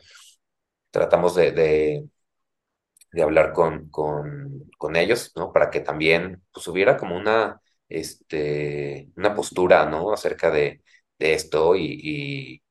[0.91, 5.53] tratamos de, de, hablar con, con, con, ellos, ¿no?
[5.53, 10.13] Para que también pues, hubiera como una, este, una postura, ¿no?
[10.13, 10.83] Acerca de,
[11.19, 12.63] de esto y,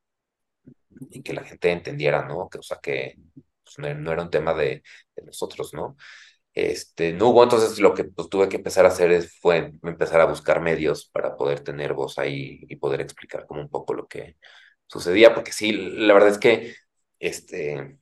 [1.12, 2.50] y, que la gente entendiera, ¿no?
[2.50, 3.16] Que, o sea, que
[3.64, 4.84] pues, no, no, era un tema de,
[5.16, 5.96] de nosotros, ¿no?
[6.54, 10.26] Este, no hubo, entonces lo que pues, tuve que empezar a hacer fue empezar a
[10.26, 14.38] buscar medios para poder tener voz ahí y poder explicar como un poco lo que
[14.88, 16.76] sucedía, porque sí, la verdad es que,
[17.20, 17.98] este,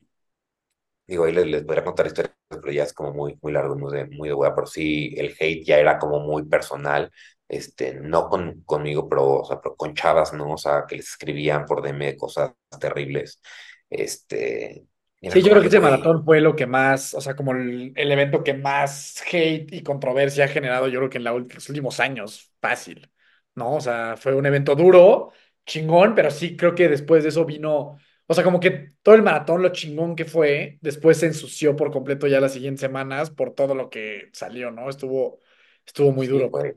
[1.06, 3.76] digo, ahí les, les voy a contar historias, pero ya es como muy, muy largo,
[3.76, 7.10] muy de, muy de hueá, pero sí, el hate ya era como muy personal,
[7.48, 10.52] este, no con, conmigo, pero, o sea, pero con chavas, ¿no?
[10.54, 13.40] O sea, que les escribían por DM cosas terribles,
[13.88, 14.86] este,
[15.22, 18.10] Sí, yo creo que ese maratón fue lo que más, o sea, como el, el,
[18.10, 22.00] evento que más hate y controversia ha generado, yo creo que en la, los últimos
[22.00, 23.10] años, fácil,
[23.54, 23.74] ¿no?
[23.74, 25.32] O sea, fue un evento duro,
[25.66, 29.22] chingón, pero sí creo que después de eso vino, o sea, como que todo el
[29.22, 33.54] maratón, lo chingón que fue, después se ensució por completo ya las siguientes semanas por
[33.54, 34.88] todo lo que salió, ¿no?
[34.88, 35.40] Estuvo,
[35.84, 36.48] estuvo muy duro.
[36.48, 36.72] Güey.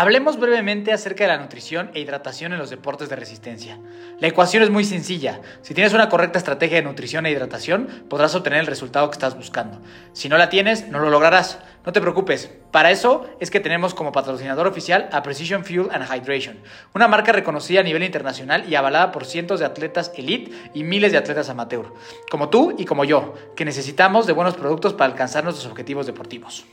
[0.00, 3.78] Hablemos brevemente acerca de la nutrición e hidratación en los deportes de resistencia.
[4.18, 5.42] La ecuación es muy sencilla.
[5.60, 9.36] Si tienes una correcta estrategia de nutrición e hidratación, podrás obtener el resultado que estás
[9.36, 9.78] buscando.
[10.14, 11.58] Si no la tienes, no lo lograrás.
[11.84, 12.50] No te preocupes.
[12.70, 16.60] Para eso es que tenemos como patrocinador oficial a Precision Fuel and Hydration,
[16.94, 21.12] una marca reconocida a nivel internacional y avalada por cientos de atletas elite y miles
[21.12, 21.92] de atletas amateur,
[22.30, 26.64] como tú y como yo, que necesitamos de buenos productos para alcanzar nuestros objetivos deportivos.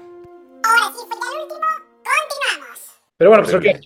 [0.63, 1.67] Ahora sí fue el último,
[1.99, 2.79] continuamos.
[3.17, 3.79] Pero bueno, pues creo que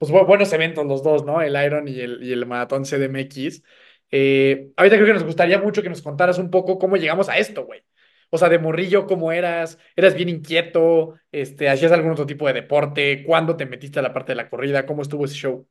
[0.00, 1.42] pues buenos eventos los dos, ¿no?
[1.42, 3.62] El Iron y el, y el Maratón CDMX.
[4.10, 7.36] Eh, ahorita creo que nos gustaría mucho que nos contaras un poco cómo llegamos a
[7.36, 7.84] esto, güey.
[8.30, 9.76] O sea, de morrillo, ¿cómo eras?
[9.94, 11.16] ¿Eras bien inquieto?
[11.30, 13.22] Este, ¿Hacías algún otro tipo de deporte?
[13.26, 14.86] ¿Cuándo te metiste a la parte de la corrida?
[14.86, 15.68] ¿Cómo estuvo ese show?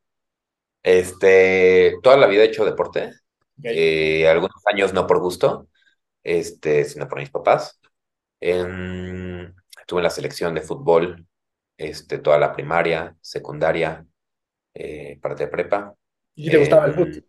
[0.84, 3.11] Este, toda la vida he hecho deporte.
[3.57, 4.21] Okay.
[4.21, 5.69] Eh, algunos años no por gusto,
[6.21, 7.80] este, sino por mis papás.
[8.39, 11.25] Eh, estuve en la selección de fútbol,
[11.77, 14.05] este, toda la primaria, secundaria,
[14.74, 15.95] eh, parte de prepa.
[16.36, 17.26] ¿Y te gustaba el Eh, fútbol?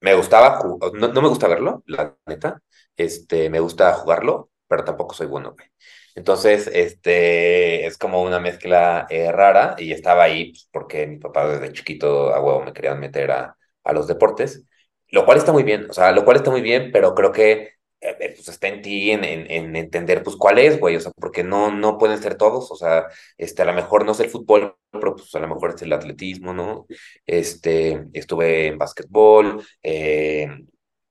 [0.00, 0.58] me gustaba,
[0.94, 2.60] no, no me gusta verlo, la neta.
[2.96, 5.68] Este, me gusta jugarlo, pero tampoco soy bueno, güey.
[6.14, 11.48] Entonces, este, es como una mezcla eh, rara y estaba ahí pues, porque mi papá
[11.48, 14.64] desde chiquito a huevo me querían meter a, a los deportes,
[15.08, 17.74] lo cual está muy bien, o sea, lo cual está muy bien, pero creo que
[18.02, 21.00] eh, eh, pues está en ti en, en, en entender pues cuál es, güey, o
[21.00, 23.06] sea, porque no, no pueden ser todos, o sea,
[23.38, 25.92] este, a lo mejor no es el fútbol, pero pues a lo mejor es el
[25.94, 26.86] atletismo, ¿no?
[27.26, 30.48] Este, estuve en básquetbol, eh,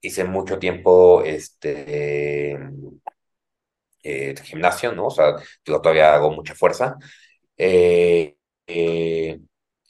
[0.02, 2.58] hice mucho tiempo, este,
[4.04, 5.08] eh, gimnasio, ¿no?
[5.08, 5.36] O sea,
[5.66, 6.98] yo todavía hago mucha fuerza.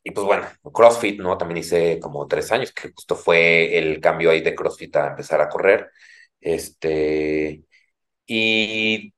[0.03, 1.37] Y pues bueno, CrossFit, ¿no?
[1.37, 5.41] También hice como tres años, que justo fue el cambio ahí de CrossFit a empezar
[5.41, 5.89] a correr.
[6.41, 7.63] Este,
[8.27, 9.13] y,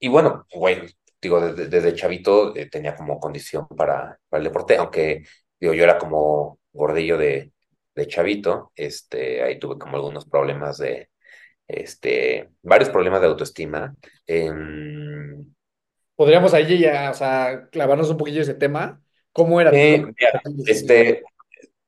[0.00, 0.82] y bueno, güey,
[1.20, 5.24] digo, desde, desde chavito eh, tenía como condición para, para el deporte, aunque,
[5.60, 7.52] digo, yo era como gordillo de,
[7.94, 11.08] de chavito, este, ahí tuve como algunos problemas de,
[11.66, 13.94] este, varios problemas de autoestima.
[14.26, 15.54] em,
[16.16, 19.02] Podríamos ahí ya, o sea, clavarnos un poquillo ese tema.
[19.32, 21.22] ¿Cómo era eh, mira, este,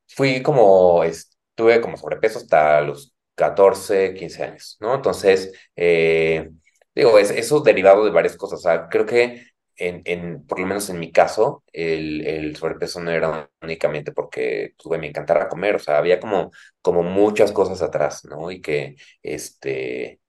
[0.09, 4.95] fui como, estuve como sobrepeso hasta los 14, 15 años, ¿no?
[4.97, 6.51] Entonces, eh,
[6.95, 8.61] digo, es, eso derivado de varias cosas.
[8.61, 13.01] O sea, creo que en, en, por lo menos en mi caso, el, el sobrepeso
[13.01, 16.51] no era únicamente porque tuve, me encantara comer, o sea, había como,
[16.83, 18.51] como muchas cosas atrás, ¿no?
[18.51, 20.21] Y que, este,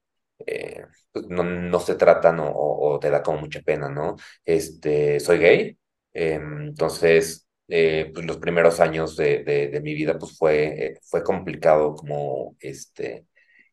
[0.46, 4.16] eh, pues no, no se tratan o, o te da como mucha pena, ¿no?
[4.46, 5.80] Este, soy gay,
[6.14, 11.00] eh, entonces eh, pues los primeros años de, de, de mi vida pues fue, eh,
[11.04, 13.26] fue complicado como este,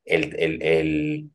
[0.04, 1.30] el, el, el,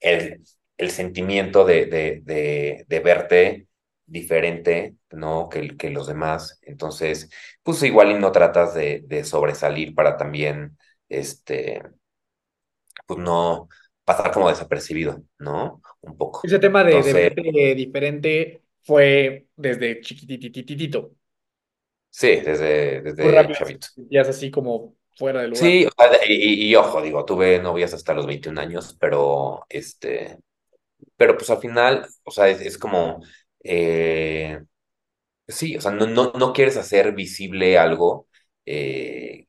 [0.00, 0.42] el,
[0.78, 3.68] el sentimiento de, de, de, verte
[4.06, 5.48] diferente, ¿no?
[5.48, 6.58] Que, que los demás.
[6.62, 7.30] Entonces,
[7.62, 10.76] pues igual y no tratas de, de sobresalir para también,
[11.08, 11.82] este,
[13.06, 13.68] pues no
[14.04, 15.80] pasar como desapercibido, ¿no?
[16.00, 16.40] Un poco.
[16.42, 21.14] Ese tema de, de verte diferente, fue desde chiquitititito.
[22.12, 23.88] Sí, desde, desde chavito.
[23.96, 25.74] Ya es así como fuera de lugar.
[25.74, 25.86] Sí,
[26.28, 30.38] y, y- ojo, digo, tuve novias hasta los 21 años, pero este,
[31.16, 33.22] pero pues al final, o sea, es, es como,
[33.64, 34.62] eh,
[35.48, 38.28] sí, o sea, no, no, no quieres hacer visible algo
[38.66, 39.46] eh,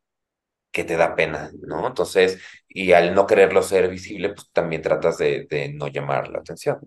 [0.71, 1.87] que te da pena, ¿no?
[1.87, 2.39] Entonces,
[2.69, 6.79] y al no quererlo ser visible, pues también tratas de, de no llamar la atención,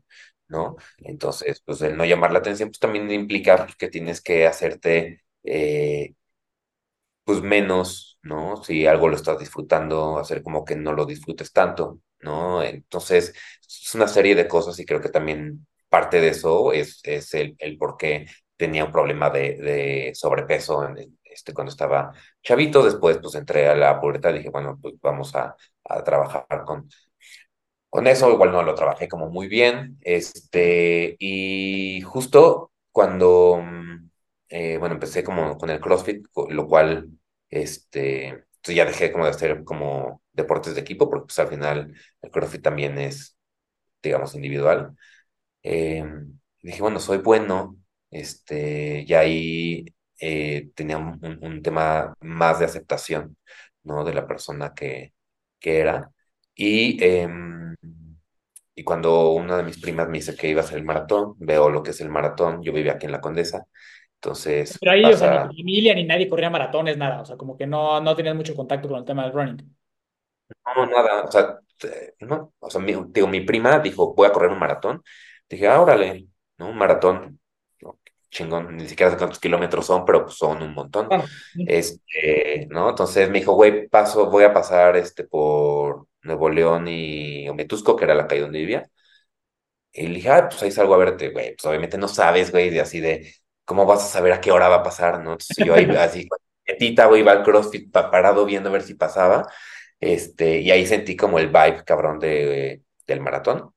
[0.49, 0.77] ¿no?
[0.99, 6.15] Entonces, pues el no llamar la atención, pues también implica que tienes que hacerte, eh,
[7.25, 8.63] pues menos, ¿no?
[8.63, 12.63] Si algo lo estás disfrutando, hacer como que no lo disfrutes tanto, ¿no?
[12.63, 13.35] Entonces,
[13.67, 17.57] es una serie de cosas y creo que también parte de eso es, es el,
[17.79, 18.27] por qué
[18.57, 20.89] tenía un problema de, sobrepeso
[21.25, 22.85] este, cuando estaba chavito.
[22.85, 26.89] Después, pues entré a la pubertad y dije, bueno, pues vamos a, a trabajar con,
[27.89, 28.31] con eso.
[28.33, 29.99] Igual no lo trabajé como muy bien.
[30.03, 34.06] Este, y justo cuando, mm,
[34.49, 37.11] eh, bueno, empecé como con el CrossFit, lo cual,
[37.51, 41.95] este, entonces ya dejé como de hacer como deportes de equipo, porque pues al final
[42.23, 43.37] el CrossFit también es,
[44.03, 44.97] digamos, individual.
[45.63, 46.05] Eh,
[46.63, 47.77] dije, bueno, soy bueno,
[48.11, 49.87] este, y ahí
[50.21, 53.37] eh, tenía un, un- tema más de aceptación,
[53.83, 54.05] ¿no?
[54.05, 55.15] De la persona que,
[55.59, 56.11] que era.
[56.55, 57.75] Y, em,
[58.75, 61.71] y cuando una de mis primas me dice que iba a hacer el maratón, veo
[61.71, 63.67] lo que es el maratón, yo vivía aquí en La Condesa,
[64.21, 67.21] entonces Pero ahí, o sea, ni familia ni nadie corría maratones, nada.
[67.23, 69.77] O sea, como que no, no tenías mucho contacto con el tema del running.
[70.77, 71.59] no, nada, o sea,
[72.21, 75.03] no, o sea, mi, digo, mi prima dijo, voy a correr un maratón,
[75.49, 76.69] dije, ah, órale, ¿no?
[76.71, 77.41] Un maratón,
[78.31, 81.09] chingón, ni siquiera sé cuántos kilómetros son, pero pues son un montón.
[81.67, 82.91] Este, ¿no?
[82.91, 88.05] Entonces me dijo, güey, paso, voy a pasar este por Nuevo León y Ometusco, que
[88.05, 88.91] era la calle donde vivía.
[89.93, 91.55] Y le dije, ah, pues ahí salgo a verte, güey.
[91.57, 93.33] Pues obviamente no sabes, güey, de así de
[93.67, 95.33] cómo vas a saber a qué hora va a pasar, ¿no?
[95.35, 96.29] Entonces yo ahí así,
[96.65, 99.49] quietita, güey, iba al CrossFit pa- parado viendo a ver si pasaba.
[100.01, 103.73] Este, y ahí sentí como el vibe cabrón de, del maratón.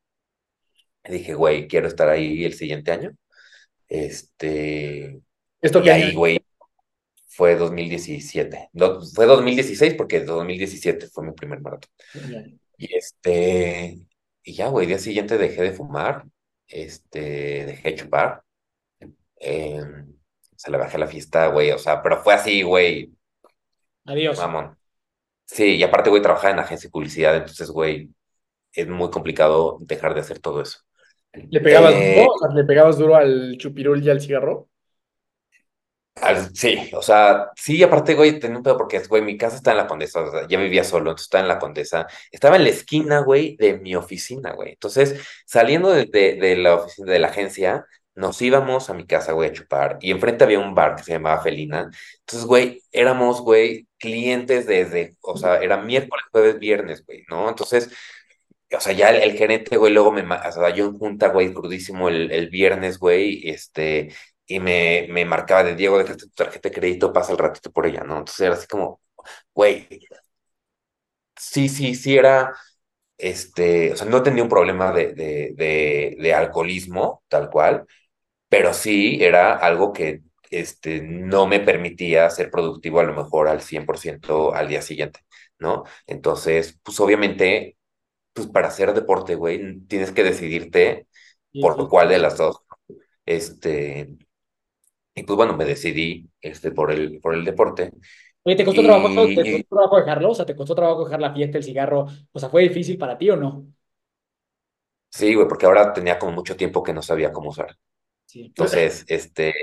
[1.06, 3.12] Y dije, güey, quiero estar ahí el siguiente año.
[3.88, 5.22] Este,
[5.62, 6.40] ¿Esto y ahí, güey,
[7.28, 8.70] fue 2017.
[8.74, 11.92] No, fue 2016 porque 2017 fue mi primer maratón.
[12.78, 14.00] Y este,
[14.44, 16.26] y ya, güey, día siguiente dejé de fumar,
[16.68, 18.44] este, dejé de chupar,
[19.40, 19.82] eh,
[20.56, 23.12] se le bajé la fiesta, güey, o sea, pero fue así, güey,
[24.06, 24.40] Adiós.
[24.40, 24.78] mamón.
[25.48, 28.12] Sí, y aparte, güey, trabajaba en agencia de publicidad, entonces, güey,
[28.74, 30.80] es muy complicado dejar de hacer todo eso.
[31.52, 32.32] ¿Le pegabas Eh, duro?
[32.34, 34.70] O sea, ¿le pegabas duro al chupirul y al cigarro?
[36.16, 39.72] Al- sí, o sea, sí, aparte, güey, tenía un pedo porque, güey, mi casa está
[39.72, 42.64] en la Condesa, o sea, ya vivía solo, entonces estaba en la Condesa, estaba en
[42.66, 44.72] la esquina, güey, de mi oficina, güey.
[44.74, 47.86] Entonces, saliendo de, de, de la oficina, de la agencia,
[48.20, 51.14] nos íbamos a mi casa, güey, a chupar, y enfrente había un bar que se
[51.14, 51.90] llamaba Felina.
[52.20, 57.50] Entonces, güey, éramos, güey, clientes desde, o sea, era miércoles, jueves, viernes, güey, ¿no?
[57.50, 57.90] Entonces,
[58.76, 62.10] o sea, ya el, gerente, güey, luego me, o sea, yo en junta, güey, crudísimo
[62.10, 64.14] el, el viernes, güey, este,
[64.46, 67.86] y me, me marcaba de Diego, dejaste tu tarjeta de crédito, pasa el ratito por
[67.88, 68.20] ella, ¿no?
[68.20, 69.02] Entonces era así como,
[69.54, 69.88] güey,
[71.36, 72.54] sí, sí, sí era,
[73.18, 77.86] este, o sea, no tenía un problema de, de, de alcoholismo, tal cual,
[78.50, 80.22] pero sí era algo que,
[80.52, 85.22] este, no me permitía ser productivo a lo mejor al 100% al día siguiente,
[85.60, 85.84] ¿no?
[86.08, 87.78] Entonces, pues obviamente
[88.34, 91.08] pues para hacer deporte, güey, tienes que decidirte
[91.54, 92.58] Sí, por cuál de las dos.
[93.26, 94.18] Este,
[95.16, 97.92] y pues bueno, me decidí este, por el, por el deporte.
[98.44, 99.34] Oye, ¿te costó trabajo?
[99.34, 100.32] ¿Te y costó trabajo dejarlo?
[100.32, 102.08] O sea, ¿te costó trabajo dejar la fiesta, el cigarro?
[102.32, 103.68] O sea, ¿fue difícil para ti o no?
[105.10, 107.78] sí, güey, porque ahora tenía como mucho tiempo que no sabía cómo usar.
[108.56, 109.54] Entonces, este,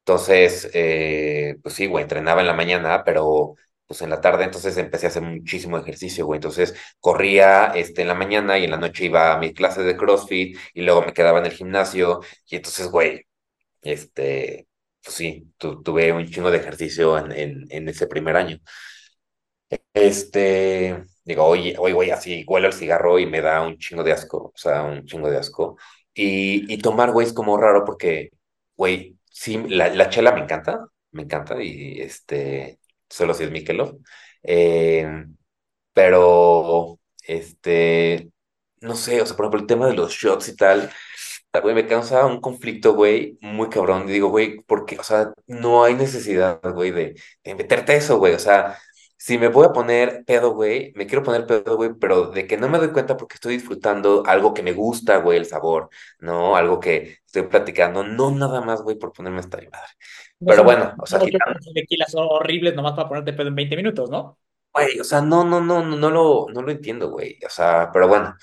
[0.00, 3.54] entonces, eh, pues sí, güey, entrenaba en la mañana, pero
[3.86, 6.38] pues en la tarde entonces empecé a hacer muchísimo ejercicio, güey.
[6.38, 9.96] Entonces corría este, en la mañana y en la noche iba a mis clases de
[9.96, 12.20] CrossFit y luego me quedaba en el gimnasio.
[12.48, 13.26] Y entonces, güey,
[13.82, 14.68] este,
[15.04, 18.58] pues sí, tu- tuve un chingo de ejercicio en, en, ese primer año.
[19.94, 24.12] Este, digo, oye, oye, güey, así huelo el cigarro y me da un chingo de
[24.12, 25.78] asco, o sea, un chingo de asco.
[26.14, 28.30] Y, tomar, güey, es como raro porque,
[28.76, 33.98] güey, sí, la, la chela me encanta, me encanta y este, solo si es Michelob.
[34.42, 35.06] Eh,
[35.92, 38.30] pero, este,
[38.80, 40.90] no sé, o sea, por ejemplo, el tema de los shots y tal,
[41.62, 44.08] güey, me causa un conflicto, güey, muy cabrón.
[44.08, 48.34] Y digo, güey, porque, o sea, no hay necesidad, güey, de, de meterte eso, güey,
[48.34, 48.78] o sea,
[49.24, 52.56] si me voy a poner pedo, güey, me quiero poner pedo, güey, pero de que
[52.56, 56.56] no me doy cuenta porque estoy disfrutando algo que me gusta, güey, el sabor, ¿no?
[56.56, 59.70] Algo que estoy platicando, no nada más, güey, por ponerme esta madre.
[60.44, 64.38] Pero bueno, o sea, quitando- tequilas horribles nomás para ponerte pedo en 20 minutos, ¿no?
[64.74, 67.38] Güey, o sea, no, no, no, no, no lo, no lo entiendo, güey.
[67.46, 68.34] O sea, pero bueno,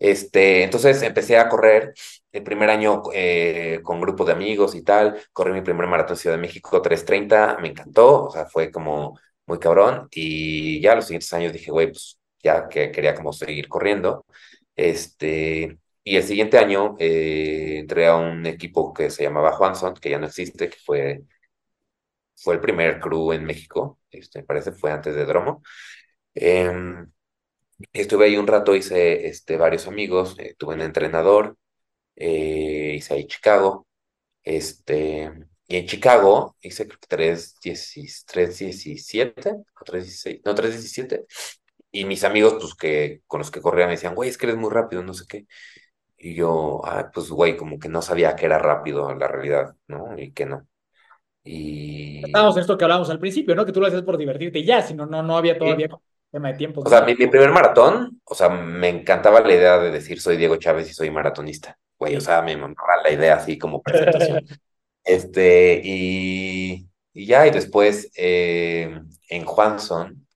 [0.00, 1.94] este, entonces empecé a correr
[2.32, 5.16] el primer año eh, con grupo de amigos y tal.
[5.32, 9.16] Corrí mi primer maratón Ciudad de México, 3.30, me encantó, o sea, fue como
[9.46, 10.08] muy cabrón.
[10.10, 14.26] Y ya los siguientes años dije, güey, pues ya que quería como seguir corriendo.
[14.76, 20.10] Este, y el siguiente año eh, entré a un equipo que se llamaba Juanson, que
[20.10, 21.22] ya no existe, que fue,
[22.36, 25.62] fue el primer crew en México, este, me parece, fue antes de Dromo.
[26.34, 27.10] Em,
[27.92, 31.56] estuve ahí un rato, hice este, varios amigos, eh, tuve un entrenador,
[32.16, 33.86] eh, hice ahí Chicago,
[34.44, 35.32] este,
[35.66, 41.24] y en Chicago hice creo que 3.17 o 3.16, no, 3.17,
[41.90, 44.58] y mis amigos, pues que con los que corría me decían, güey, es que eres
[44.58, 45.46] muy rápido, no sé qué,
[46.16, 49.74] y yo, ah, pues güey, como que no sabía que era rápido en la realidad,
[49.88, 50.18] ¿no?
[50.18, 50.66] Y que no.
[51.42, 52.24] Y...
[52.24, 53.66] Estábamos en esto que hablábamos al principio, ¿no?
[53.66, 55.88] Que tú lo hacías por divertirte y ya, si no, no, no había todavía
[56.34, 56.82] tema de tiempo.
[56.84, 60.36] O sea, mi, mi primer maratón, o sea, me encantaba la idea de decir soy
[60.36, 64.44] Diego Chávez y soy maratonista, güey, o sea, me mamaba la idea así como presentación.
[65.04, 70.26] Este, y, y ya, y después eh, en Juanson,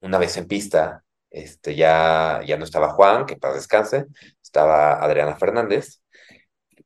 [0.00, 4.06] una vez en pista, este, ya, ya no estaba Juan, que para descanse,
[4.42, 6.02] estaba Adriana Fernández,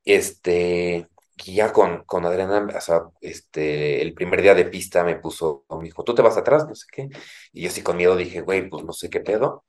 [0.04, 1.08] este,
[1.46, 5.64] y ya con, con Adriana, o sea, este, el primer día de pista me puso,
[5.70, 7.08] me dijo, tú te vas atrás, no sé qué,
[7.52, 9.64] y yo así con miedo dije, güey, pues no sé qué pedo,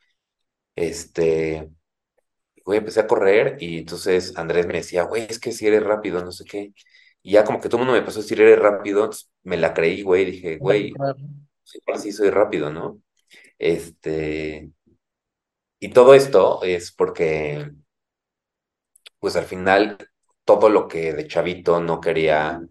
[0.76, 1.70] este,
[2.66, 6.24] güey, empecé a correr, y entonces Andrés me decía, güey, es que si eres rápido,
[6.24, 6.74] no sé qué,
[7.24, 9.10] y ya como que todo el mundo me empezó a decir, eres rápido,
[9.44, 10.94] me la creí, güey, dije, güey,
[11.64, 13.02] sí, sí soy rápido, ¿no?
[13.60, 14.72] Este,
[15.80, 17.72] y todo esto es porque,
[19.20, 19.98] pues al final,
[20.46, 22.62] todo lo que de chavito no quería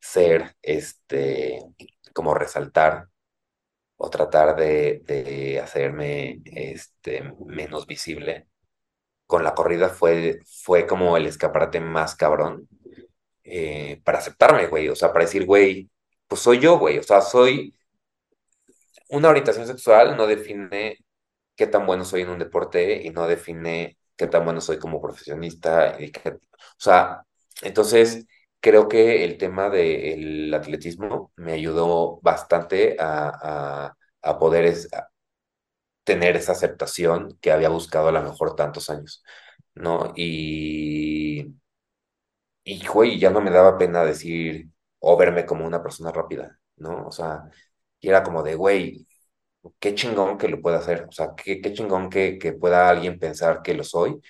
[0.00, 1.60] ser, este,
[2.14, 3.08] como resaltar
[3.96, 8.48] o tratar de, de hacerme, este, menos visible,
[9.26, 12.68] con la corrida fue, fue como el escaparate más cabrón
[13.46, 15.90] eh, para aceptarme, güey, o sea, para decir, güey,
[16.28, 17.74] pues soy yo, güey, o sea, soy
[19.08, 20.98] una orientación sexual no define
[21.56, 25.00] qué tan bueno soy en un deporte y no define qué tan bueno soy como
[25.02, 25.96] profesionista.
[26.00, 26.38] Y qué- o
[26.78, 27.22] sea,
[27.62, 28.26] entonces
[28.60, 35.08] creo que el tema del atletismo me ayudó bastante a, a, a poder es- a
[36.04, 39.24] tener esa aceptación que había buscado a lo mejor tantos años,
[39.74, 40.12] ¿no?
[40.16, 41.54] Y,
[42.66, 44.68] y, güey, ya no me daba pena decir
[45.00, 47.06] o verme como una persona rápida, ¿no?
[47.08, 47.44] O sea,
[48.00, 49.06] y era como de, güey,
[49.80, 53.18] qué chingón que lo pueda hacer, o sea, qué, qué chingón que, que pueda alguien
[53.20, 54.20] pensar que lo soy,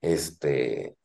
[0.00, 0.96] este,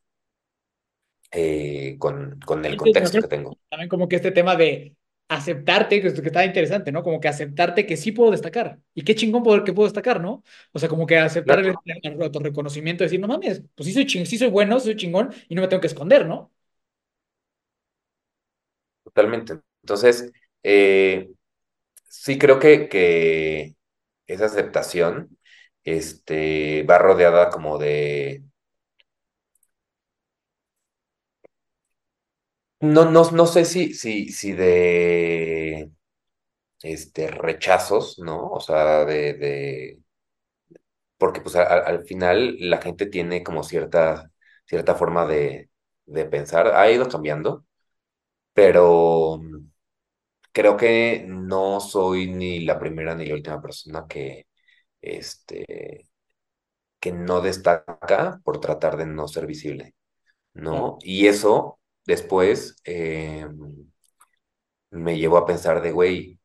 [1.32, 3.58] eh, con, con el contexto que tengo.
[3.68, 4.94] También como que este tema de
[5.28, 7.02] aceptarte, que, que está interesante, ¿no?
[7.02, 8.80] Como que aceptarte que sí puedo destacar.
[8.94, 10.42] Y qué chingón poder que puedo destacar, ¿no?
[10.72, 14.26] O sea, como que aceptar el, el autorreconocimiento, decir, no mames, pues sí soy, ching
[14.26, 16.52] sí soy bueno, soy chingón y no me tengo que esconder, ¿no?
[19.04, 19.60] Totalmente.
[19.82, 20.30] Entonces,
[20.62, 21.30] eh,
[22.08, 23.76] sí creo que, que
[24.26, 25.38] esa aceptación,
[25.84, 28.44] este, va rodeada como de,
[32.80, 35.90] no, no, no sé si, si, si de,
[36.82, 38.48] este, rechazos, ¿no?
[38.50, 40.00] O sea, de, de,
[41.18, 44.30] porque pues a- al final la gente tiene como cierta,
[44.66, 45.70] cierta forma de,
[46.06, 47.64] de pensar, ha ido cambiando,
[48.52, 49.70] pero mm,
[50.52, 54.46] creo que no soy ni la primera ni la última persona que,
[55.00, 56.06] este,
[57.00, 59.94] que no destaca por tratar de no ser visible,
[60.54, 60.98] ¿no?
[61.02, 63.46] Y eso después eh,
[64.90, 66.37] me llevó a pensar de, güey,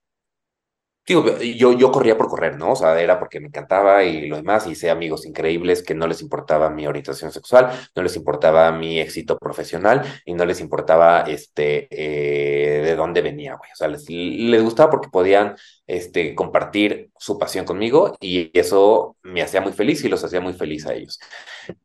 [1.05, 2.71] Digo, yo, yo corría por correr, ¿no?
[2.71, 6.07] O sea, era porque me encantaba y lo demás, y hice amigos increíbles que no
[6.07, 11.23] les importaba mi orientación sexual, no les importaba mi éxito profesional y no les importaba,
[11.23, 13.69] este, eh, de dónde venía, güey.
[13.73, 15.55] O sea, les, les gustaba porque podían,
[15.87, 20.53] este, compartir su pasión conmigo y eso me hacía muy feliz y los hacía muy
[20.53, 21.19] feliz a ellos.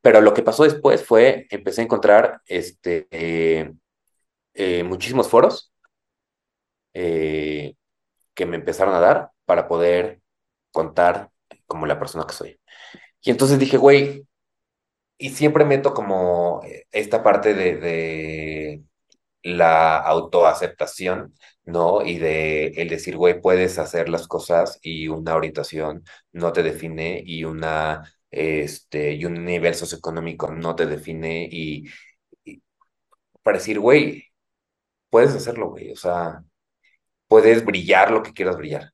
[0.01, 3.09] Pero lo que pasó después fue, empecé a encontrar, este,
[4.55, 5.73] eh, muchísimos foros.
[6.95, 7.75] Eh,
[8.39, 10.23] que me empezaron a dar para poder
[10.73, 11.31] contar
[11.67, 12.61] como la persona que soy.
[13.23, 14.27] Y entonces dije, güey,
[15.19, 16.63] y siempre meto como
[16.93, 18.83] esta parte de, de
[19.43, 21.35] la autoaceptación
[21.65, 22.03] ¿no?
[22.05, 27.23] Y de el decir, güey, puedes hacer las cosas y una orientación no te define
[27.27, 31.85] y una, este, y un nivel socioeconómico no te define y,
[32.45, 32.63] y
[33.43, 34.25] para decir, güey,
[35.11, 36.43] puedes hacerlo, güey, o sea,
[37.29, 38.93] puedes brillar lo que quieras brillar,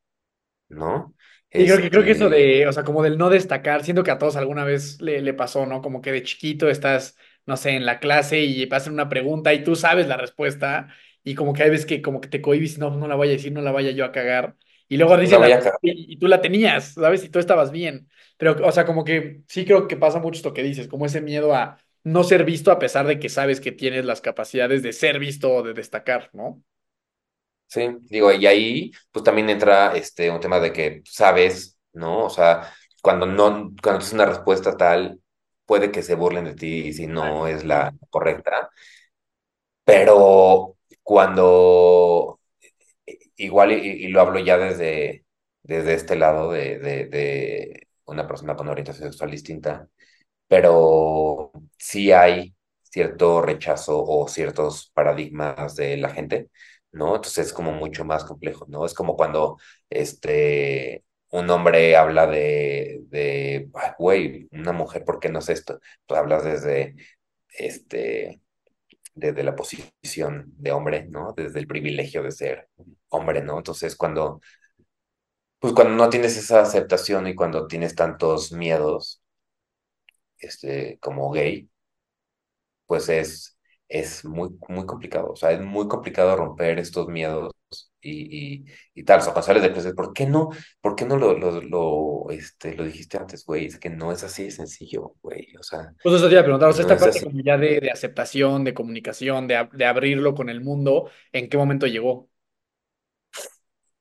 [0.68, 1.14] ¿no?
[1.56, 4.02] Y creo que, creo que eso Este, de, o sea, como del no destacar, siento
[4.02, 5.82] que a todos alguna vez le, le pasó, ¿no?
[5.82, 7.16] Como que de chiquito estás,
[7.46, 10.88] no sé, en la clase y pasan una pregunta y tú sabes la respuesta
[11.22, 13.30] y como que hay veces que como que te cohibes, no, no la voy a
[13.32, 14.56] decir, no la vaya yo a cagar.
[14.88, 17.24] Y luego dicen la vaya y, y tú la tenías, ¿sabes?
[17.24, 18.08] Y tú estabas bien.
[18.36, 21.20] Pero, o sea, como que sí creo que pasa mucho esto que dices, como ese
[21.20, 24.92] miedo a no ser visto a pesar de que sabes que tienes las capacidades de
[24.92, 26.62] ser visto o de destacar, ¿no?
[27.66, 32.24] Sí, digo, y ahí pues también entra este un tema de que sabes, ¿no?
[32.26, 35.20] O sea, cuando no, cuando una respuesta tal,
[35.66, 38.70] puede que se burlen de ti si no es la correcta,
[39.84, 42.40] pero cuando
[43.36, 45.24] igual y, y lo hablo ya desde,
[45.62, 49.88] desde este lado de, de, de una persona con orientación sexual distinta,
[50.48, 52.54] pero sí hay
[52.84, 56.50] cierto rechazo o ciertos paradigmas de la gente,
[56.94, 57.16] ¿no?
[57.16, 58.86] Entonces es como mucho más complejo, ¿no?
[58.86, 59.58] Es como cuando
[59.90, 65.80] este, un hombre habla de, de, "Ay, güey, una mujer, ¿por qué no es esto?
[66.06, 66.96] Pues hablas desde,
[67.58, 68.40] este,
[69.14, 71.32] desde la posición de hombre, ¿no?
[71.36, 72.68] Desde el privilegio de ser
[73.10, 73.58] hombre, ¿no?
[73.58, 74.40] Entonces cuando,
[75.58, 79.20] pues cuando no tienes esa aceptación y cuando tienes tantos miedos,
[80.38, 81.68] este, como gay,
[82.86, 83.53] pues es,
[83.88, 85.32] es muy, muy complicado.
[85.32, 87.52] O sea, es muy complicado romper estos miedos
[88.00, 88.64] y, y,
[88.94, 89.20] y tal.
[89.20, 90.50] O sea, cuando sales de clases, ¿por qué no?
[90.80, 93.66] ¿Por qué no lo, lo, lo, este, lo dijiste antes, güey?
[93.66, 95.54] Es que no es así de sencillo, güey.
[95.58, 97.56] O sea, Pues eso te iba a preguntar, o sea, esta es parte como ya
[97.56, 102.28] de, de aceptación, de comunicación, de, de abrirlo con el mundo, ¿en qué momento llegó?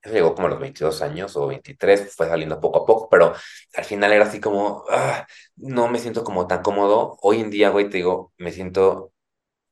[0.01, 3.33] Eso llegó como a los 22 años o 23, fue saliendo poco a poco, pero
[3.75, 5.25] al final era así como, ah,
[5.55, 7.17] no me siento como tan cómodo.
[7.21, 9.12] Hoy en día, güey, te digo, me siento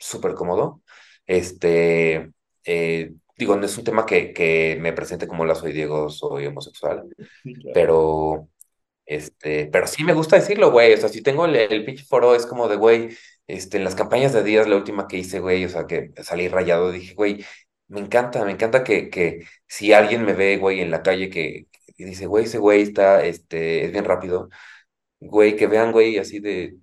[0.02, 0.84] súper cómodo.
[1.28, 2.32] Este,
[2.66, 6.48] eh, digo, no es un tema que, que me presente como la soy Diego, soy
[6.48, 7.06] homosexual,
[7.44, 7.74] Sí, claro.
[7.74, 8.50] pero,
[9.06, 10.94] este, pero sí me gusta decirlo, güey.
[10.94, 13.96] O sea, si tengo el, el pinche foro, es como de, güey, este, en las
[13.96, 17.46] campañas de Díaz, la última que hice, güey, o sea, que salí rayado, dije, güey,
[17.88, 21.68] me encanta, me encanta que, que si alguien me ve, güey, en la calle que,
[21.98, 24.50] que dice, güey, ese güey está, este, es bien rápido,
[25.20, 26.78] güey, que vean, güey, así de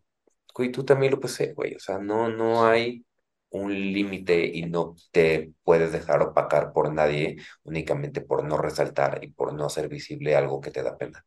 [0.55, 1.75] güey, tú también lo puedes güey.
[1.75, 3.05] O sea, no, no hay
[3.51, 9.29] un límite y no te puedes dejar opacar por nadie únicamente por no resaltar y
[9.33, 11.25] por no hacer visible algo que te da pena.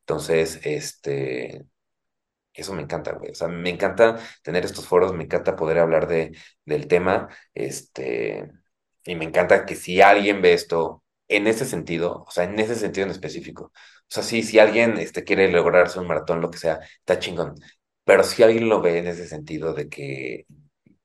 [0.00, 1.66] Entonces, este,
[2.54, 3.32] eso me encanta, güey.
[3.32, 8.50] O sea, me encanta tener estos foros, me encanta poder hablar de, del tema, este,
[9.04, 12.74] y me encanta que si alguien ve esto en ese sentido, o sea, en ese
[12.76, 16.58] sentido en específico, o sea, sí, si alguien este, quiere lograrse un maratón, lo que
[16.58, 17.54] sea, está chingón.
[18.04, 20.46] Pero si alguien lo ve en ese sentido de que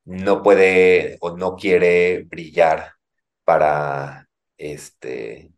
[0.05, 2.93] no puede o no quiere brillar
[3.43, 5.53] para, este,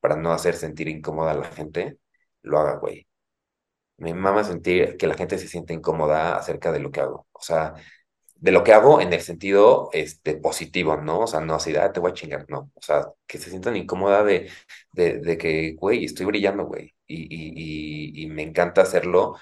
[0.00, 1.98] para no hacer sentir incómoda a la gente,
[2.42, 3.06] lo haga, güey.
[3.98, 7.28] Me mama sentir que la gente se siente incómoda acerca de lo que hago.
[7.32, 7.74] O sea,
[8.36, 11.20] de lo que hago en el sentido este, positivo, ¿no?
[11.20, 12.70] O sea, no así, ah, te voy a chingar, no.
[12.74, 14.50] O sea, que se sientan incómoda de,
[14.92, 16.94] de, de que, güey, estoy brillando, güey.
[17.06, 19.36] Y, y, y, y me encanta hacerlo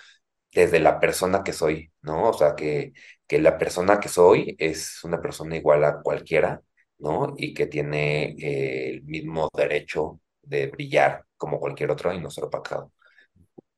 [0.52, 2.30] desde la persona que soy, ¿no?
[2.30, 2.92] O sea, que,
[3.26, 6.60] que la persona que soy es una persona igual a cualquiera,
[6.98, 7.34] ¿no?
[7.36, 12.44] Y que tiene eh, el mismo derecho de brillar como cualquier otro y no ser
[12.44, 12.92] opacado.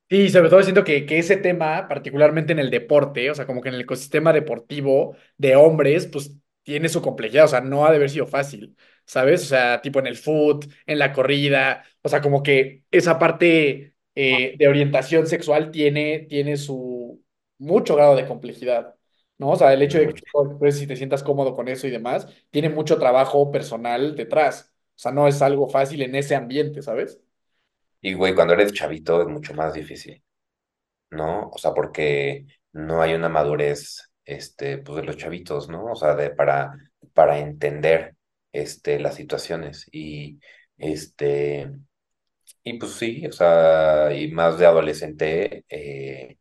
[0.08, 3.60] Sí, sobre todo siento que, que ese tema, particularmente en el deporte, o sea, como
[3.60, 7.90] que en el ecosistema deportivo de hombres, pues tiene su complejidad, o sea, no ha
[7.90, 8.76] de haber sido fácil,
[9.06, 9.42] ¿sabes?
[9.42, 13.89] O sea, tipo en el foot, en la corrida, o sea, como que esa parte
[14.15, 17.23] eh, de orientación sexual tiene, tiene su
[17.59, 18.95] mucho grado de complejidad,
[19.39, 19.51] ¿no?
[19.51, 20.23] O sea, el hecho de que
[20.59, 24.99] pues, si te sientas cómodo con eso y demás, tiene mucho trabajo personal detrás, o
[24.99, 27.20] sea, no es algo fácil en ese ambiente, ¿sabes?
[28.03, 30.23] Y, güey, cuando eres chavito es mucho más difícil.
[31.11, 31.51] ¿no?
[31.51, 35.85] O sea, porque no hay una madurez, este, pues de los chavitos, ¿no?
[35.87, 36.73] O sea, de, para,
[37.15, 38.16] para entender,
[38.53, 40.41] este, las situaciones y,
[40.78, 41.70] este,
[42.62, 46.39] y pues sí, o sea, y más de adolescente, eh,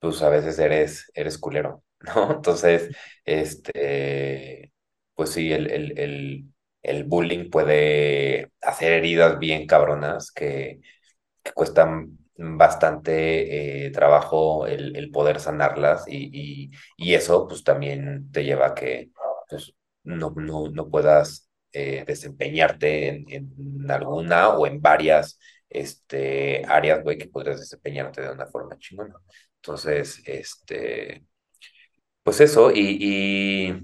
[0.00, 2.32] pues a veces eres, eres culero, ¿no?
[2.34, 4.72] Entonces, este,
[5.14, 6.44] pues sí, el, el, el,
[6.82, 10.80] el bullying puede hacer heridas bien cabronas que
[11.42, 18.30] que cuestan bastante eh, trabajo el, el poder sanarlas y, y, y eso pues también
[18.32, 19.10] te lleva a que
[19.48, 19.74] pues,
[20.04, 21.45] no, no, no puedas
[21.78, 25.38] eh, desempeñarte en, en, alguna o en varias
[25.68, 29.14] este, áreas, güey, que podrías desempeñarte de una forma chingona.
[29.56, 31.24] Entonces, este,
[32.22, 33.74] pues eso, y,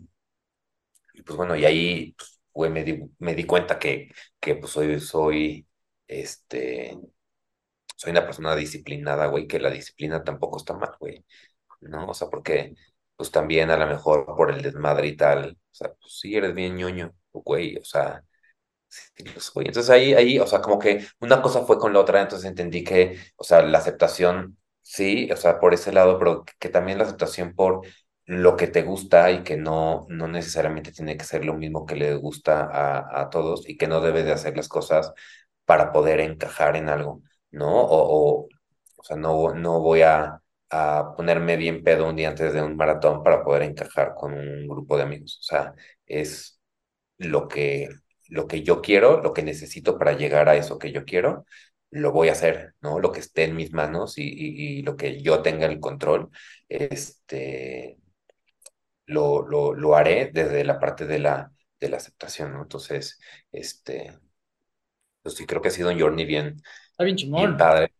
[1.14, 4.10] y, pues bueno, y ahí, pues, güey, me di, me di cuenta que,
[4.40, 5.66] que pues soy, soy,
[6.06, 6.98] este,
[7.97, 11.24] soy una persona disciplinada, güey, que la disciplina tampoco está mal, güey,
[11.81, 12.09] ¿no?
[12.09, 12.74] O sea, porque,
[13.16, 16.55] pues también a lo mejor por el desmadre y tal, o sea, pues sí eres
[16.55, 18.22] bien ñoño, güey, o sea,
[18.88, 19.66] sí soy.
[19.66, 22.84] Entonces ahí, ahí, o sea, como que una cosa fue con la otra, entonces entendí
[22.84, 27.04] que, o sea, la aceptación, sí, o sea, por ese lado, pero que también la
[27.04, 27.82] aceptación por
[28.26, 31.96] lo que te gusta y que no, no necesariamente tiene que ser lo mismo que
[31.96, 35.12] le gusta a, a todos y que no debes de hacer las cosas
[35.64, 37.68] para poder encajar en algo, ¿no?
[37.82, 38.48] O, o,
[38.96, 40.40] o sea, no, no voy a,
[40.70, 44.66] a ponerme bien pedo un día antes de un maratón para poder encajar con un
[44.68, 45.38] grupo de amigos.
[45.40, 45.74] O sea,
[46.06, 46.60] es
[47.24, 47.88] lo que,
[48.28, 51.44] lo que yo quiero, lo que necesito para llegar a eso que yo quiero,
[51.90, 53.00] lo voy a hacer, ¿no?
[53.00, 56.30] Lo que esté en mis manos y, y, y lo que yo tenga el control,
[56.68, 57.98] este,
[59.06, 62.62] lo, lo, lo haré desde la parte de la, de la aceptación, ¿no?
[62.62, 63.20] Entonces,
[63.52, 64.18] este,
[65.22, 66.62] pues sí, creo que ha sido un journey bien,
[66.92, 67.56] Está bien bien chingón.
[67.56, 67.94] padre.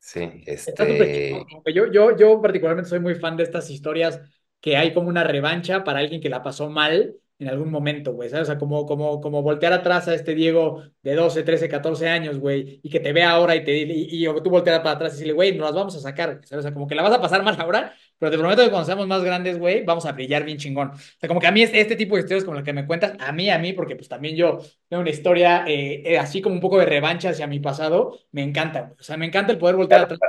[0.00, 4.20] Sí, este, Yo, yo, yo particularmente soy muy fan de estas historias
[4.60, 8.30] que hay como una revancha para alguien que la pasó mal en algún momento, güey,
[8.30, 8.44] ¿sabes?
[8.44, 12.38] O sea, como, como, como voltear atrás a este Diego de 12 13 14 años,
[12.38, 15.12] güey, y que te vea ahora y, te, y, y o tú voltear para atrás
[15.12, 16.60] y decirle, güey, nos las vamos a sacar, ¿sabes?
[16.60, 18.86] O sea, como que la vas a pasar mal ahora, pero te prometo que cuando
[18.86, 20.88] seamos más grandes, güey, vamos a brillar bien chingón.
[20.92, 22.86] O sea, como que a mí es- este tipo de historias como las que me
[22.86, 24.58] cuentas, a mí, a mí, porque pues también yo
[24.88, 28.42] tengo una historia eh, eh, así como un poco de revancha hacia mi pasado, me
[28.42, 28.94] encanta, güey.
[28.98, 30.20] O sea, me encanta el poder voltear atrás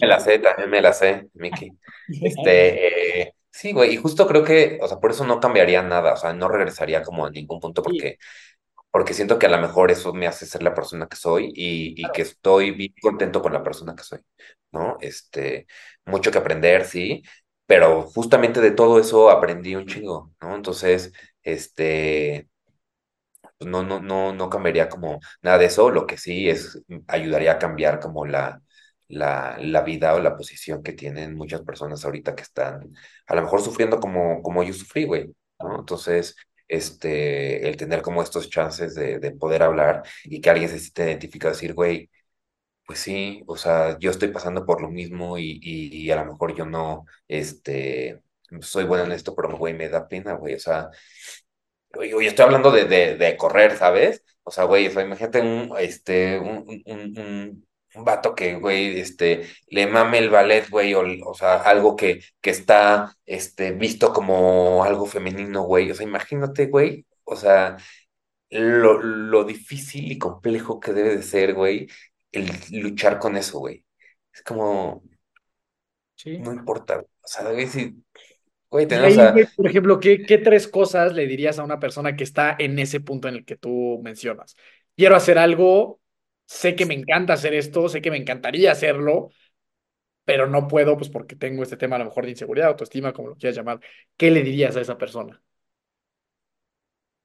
[0.00, 1.72] me la sé, también me la sé, Miki.
[2.20, 6.14] Este, eh, sí, güey, y justo creo que, o sea, por eso no cambiaría nada,
[6.14, 8.18] o sea, no regresaría como a ningún punto Sí, porque,
[8.90, 11.94] porque siento que a lo mejor eso me hace ser la persona que soy y,
[12.04, 14.20] y que estoy bien contento con la persona que soy,
[14.72, 14.98] ¿no?
[15.00, 15.66] Este,
[16.06, 17.22] mucho que aprender, sí,
[17.66, 20.56] pero justamente de todo eso aprendí un chingo, ¿no?
[20.56, 21.12] Entonces,
[21.42, 22.48] este,
[23.58, 27.52] pues no, no, no, no cambiaría como nada de eso, lo que sí es, ayudaría
[27.52, 28.62] a cambiar como la,
[29.10, 32.94] la, la vida o la posición que tienen muchas personas ahorita que están
[33.26, 35.80] a lo mejor sufriendo como, como yo sufrí, güey, ¿no?
[35.80, 36.36] Entonces,
[36.68, 41.04] este, el tener como estos chances de, de poder hablar y que alguien se siente
[41.04, 42.10] identificado, decir, güey,
[42.86, 46.26] pues sí, o sea, yo estoy pasando por lo mismo y, y, y a lo
[46.32, 48.22] mejor yo no, este,
[48.62, 50.90] soy bueno en esto, pero güey, me da pena, güey, o sea,
[51.96, 54.24] oye, estoy hablando de, de, de correr, ¿sabes?
[54.42, 59.00] O sea, güey, o sea, imagínate un, este, un, un, un, un- vato que, güey,
[59.00, 64.12] este, le mame el ballet, güey, o, o sea, algo que, que está, este, visto
[64.12, 65.90] como algo femenino, güey.
[65.90, 67.76] O sea, imagínate, güey, o sea,
[68.50, 71.88] lo, lo difícil y complejo que debe de ser, güey,
[72.32, 73.84] el luchar con eso, güey.
[74.32, 75.02] Es como,
[76.16, 76.38] sí.
[76.38, 77.06] no importa, güey.
[77.22, 78.02] o sea, güey, si,
[78.70, 78.86] güey,
[79.32, 82.78] güey, por ejemplo, ¿qué, qué tres cosas le dirías a una persona que está en
[82.78, 84.56] ese punto en el que tú mencionas?
[84.96, 85.99] Quiero hacer algo,
[86.50, 89.30] sé que me encanta hacer esto, sé que me encantaría hacerlo,
[90.24, 93.30] pero no puedo, pues porque tengo este tema a lo mejor de inseguridad, autoestima, como
[93.30, 93.80] lo quieras llamar.
[94.16, 95.42] ¿Qué le dirías a esa persona?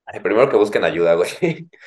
[0.06, 1.30] Ay, Primero que busquen ayuda, güey.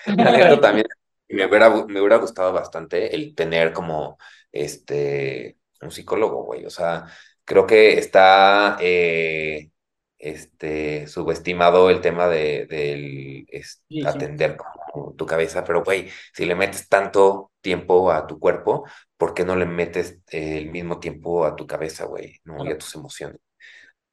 [0.07, 0.87] La también
[1.29, 4.19] me hubiera, gu- me hubiera gustado bastante el tener como
[4.53, 6.67] este un psicólogo, güey.
[6.67, 7.07] O sea,
[7.45, 9.71] creo que está eh,
[10.19, 14.78] este subestimado el tema de del es- Sí, sí, atender como
[15.17, 18.85] tu cabeza, pero güey, si le metes tanto tiempo a tu cuerpo,
[19.17, 22.41] ¿por qué no le metes eh, el mismo tiempo a tu cabeza, güey?
[22.45, 22.65] ¿No?
[22.65, 23.39] Y a tus emociones.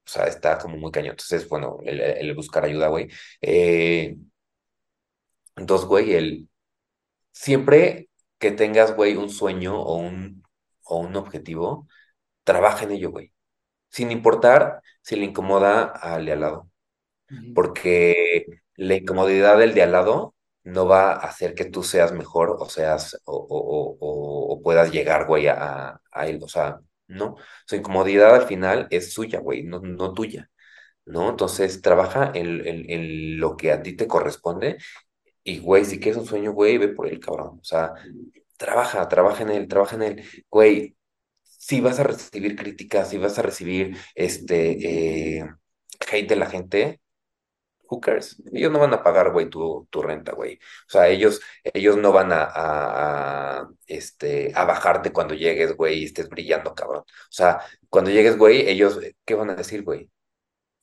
[0.05, 1.11] O sea, está como muy cañón.
[1.11, 3.09] Entonces, bueno, el, el buscar ayuda, güey.
[3.41, 4.17] Eh,
[5.55, 6.49] entonces, güey, el
[7.33, 10.43] siempre que tengas, güey, un sueño o un,
[10.85, 11.87] o un objetivo,
[12.43, 13.33] trabaja en ello, güey.
[13.89, 16.71] Sin importar si le incomoda al de al lado.
[17.55, 18.45] Porque
[18.75, 20.34] la incomodidad del de al lado
[20.65, 24.91] no va a hacer que tú seas mejor o seas o, o, o, o- puedas
[24.91, 26.39] llegar, güey, a, a él.
[26.43, 27.35] O sea, no.
[27.67, 30.49] Su incomodidad al final es suya, güey, no, no tuya.
[31.05, 31.29] ¿No?
[31.31, 34.77] Entonces, trabaja en, en, en lo que a ti te corresponde
[35.43, 37.59] y, güey, si quieres un sueño, güey, ve por él, cabrón.
[37.61, 37.93] O sea,
[38.57, 40.23] trabaja, trabaja en él, trabaja en él.
[40.49, 40.97] Güey,
[41.43, 45.45] si vas a recibir críticas, si vas a recibir este eh,
[46.11, 47.01] hate de la gente,
[47.89, 48.41] who cares?
[48.53, 50.55] Ellos no van a pagar, güey, tu, tu renta, güey.
[50.87, 56.05] O sea, ellos, ellos no van a, a, este, a bajarte cuando llegues, güey, y
[56.05, 57.01] estés brillando, cabrón.
[57.01, 60.09] O sea, cuando llegues, güey, ellos, ¿qué van a decir, güey?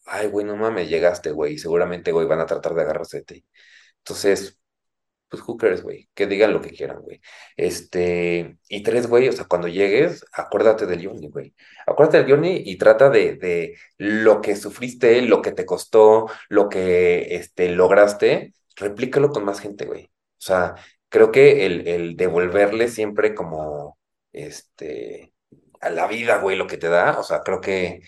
[0.07, 1.59] Ay, güey, no mames, llegaste, güey.
[1.59, 3.47] Seguramente, güey, van a tratar de agarrarse de ti.
[3.99, 4.59] Entonces,
[5.33, 7.23] pues who güey, que digan lo que quieran, güey.
[7.57, 11.55] Este, y tres, güey, o sea, cuando llegues, acuérdate del journey, güey.
[11.87, 16.69] Acuérdate del journey y trata de, de lo que sufriste, lo que te costó, lo
[16.69, 20.05] que este, lograste, replícalo con más gente, güey.
[20.05, 20.11] O
[20.45, 20.75] sea,
[21.09, 23.99] creo que el, el devolverle siempre como,
[24.33, 25.33] este,
[25.81, 28.03] a la vida, güey, lo que te da, o sea, creo que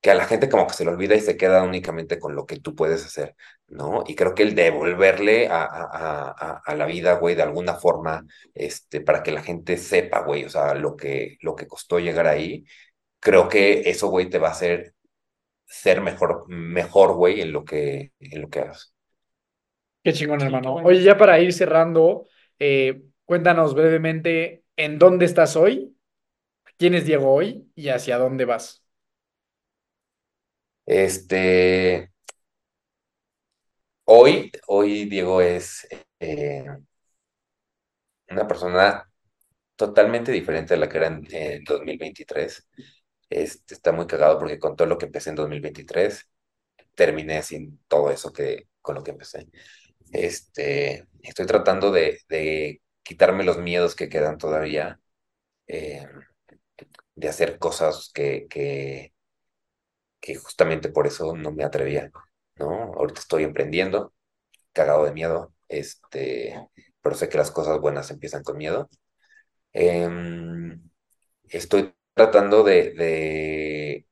[0.00, 2.46] que a la gente como que se le olvida y se queda únicamente con lo
[2.46, 3.34] que tú puedes hacer,
[3.68, 4.04] ¿no?
[4.06, 8.24] Y creo que el devolverle a, a, a, a la vida, güey, de alguna forma,
[8.54, 12.26] este, para que la gente sepa, güey, o sea, lo que, lo que costó llegar
[12.28, 12.64] ahí,
[13.20, 14.94] creo que eso, güey, te va a hacer
[15.66, 18.94] ser mejor, mejor, güey, en lo que, en lo que hagas.
[20.02, 20.74] Qué chingón, hermano.
[20.76, 22.26] Oye, ya para ir cerrando,
[22.58, 25.96] eh, cuéntanos brevemente en dónde estás hoy,
[26.78, 28.85] quién es Diego hoy y hacia dónde vas.
[30.86, 32.10] Este,
[34.04, 35.86] hoy, hoy Diego es
[36.20, 36.64] eh,
[38.30, 39.10] una persona
[39.76, 42.68] totalmente diferente a la que era en, en 2023.
[43.30, 46.28] Este, está muy cagado porque con todo lo que empecé en 2023,
[46.94, 49.48] terminé sin todo eso que, con lo que empecé.
[50.12, 55.00] Este, estoy tratando de, quitarme los miedos que quedan todavía,
[55.68, 56.06] eh,
[57.14, 59.12] de hacer cosas que, que,
[60.26, 62.10] que justamente por eso no me atrevía,
[62.56, 62.92] ¿no?
[62.94, 64.12] Ahorita estoy emprendiendo,
[64.72, 66.68] cagado de miedo, este,
[67.00, 68.90] pero sé que las cosas buenas empiezan con miedo.
[69.72, 70.82] Em,
[71.48, 74.06] estoy tratando de,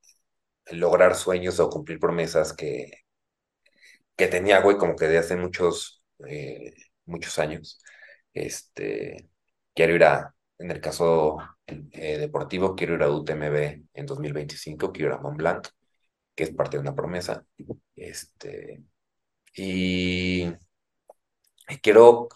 [0.72, 2.92] lograr sueños o cumplir promesas que,
[4.16, 6.74] que tenía, güey, como que de hace muchos, eh,
[7.06, 7.80] muchos años.
[8.34, 9.28] Este,
[9.74, 15.12] quiero ir a, en el caso eh, deportivo, quiero ir a UTMB en 2025, quiero
[15.12, 15.68] ir a Mont Blanc,
[16.34, 17.46] que es parte de una promesa.
[17.96, 18.82] Este,
[19.56, 20.46] y,
[21.82, 22.28] quiero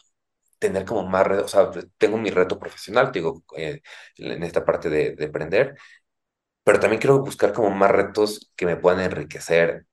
[0.59, 3.83] tener como más, re- o sea, tengo mi reto profesional, te digo, eh,
[4.19, 5.77] en esta parte de, de emprender,
[6.65, 9.87] pero también quiero buscar como más retos que me puedan enriquecer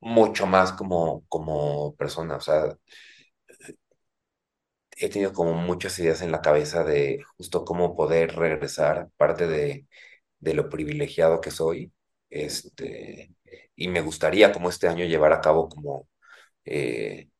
[0.00, 2.76] mucho más como, como persona, o sea,
[4.96, 9.86] he tenido como muchas ideas en la cabeza de justo cómo poder regresar parte de,
[10.40, 11.92] de lo privilegiado que soy,
[12.32, 13.34] este,
[13.76, 16.08] y me gustaría como este año llevar a cabo como
[16.66, 17.30] eh,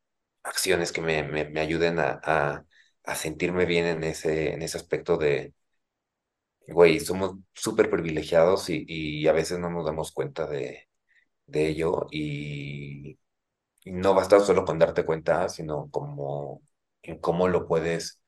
[0.43, 2.65] acciones que me, me, me ayuden a, a,
[3.05, 5.53] a sentirme bien en ese, en ese aspecto de,
[6.67, 10.87] güey, somos súper privilegiados y, y a veces no nos damos cuenta de,
[11.47, 13.19] de ello y,
[13.85, 16.63] y no basta solo con darte cuenta, sino como
[17.03, 18.21] en cómo lo puedes,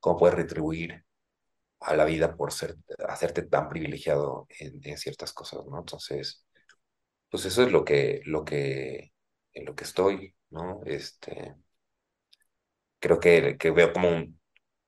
[0.00, 1.04] cómo puedes retribuir
[1.84, 2.76] a la vida por ser,
[3.08, 5.78] hacerte tan privilegiado en, ciertas cosas, ¿no?
[5.78, 6.46] Entonces,
[7.30, 9.12] pues eso es lo que, lo que,
[9.54, 10.82] en lo que estoy, ¿no?
[10.86, 11.56] Este,
[13.00, 14.40] creo que, que veo como un,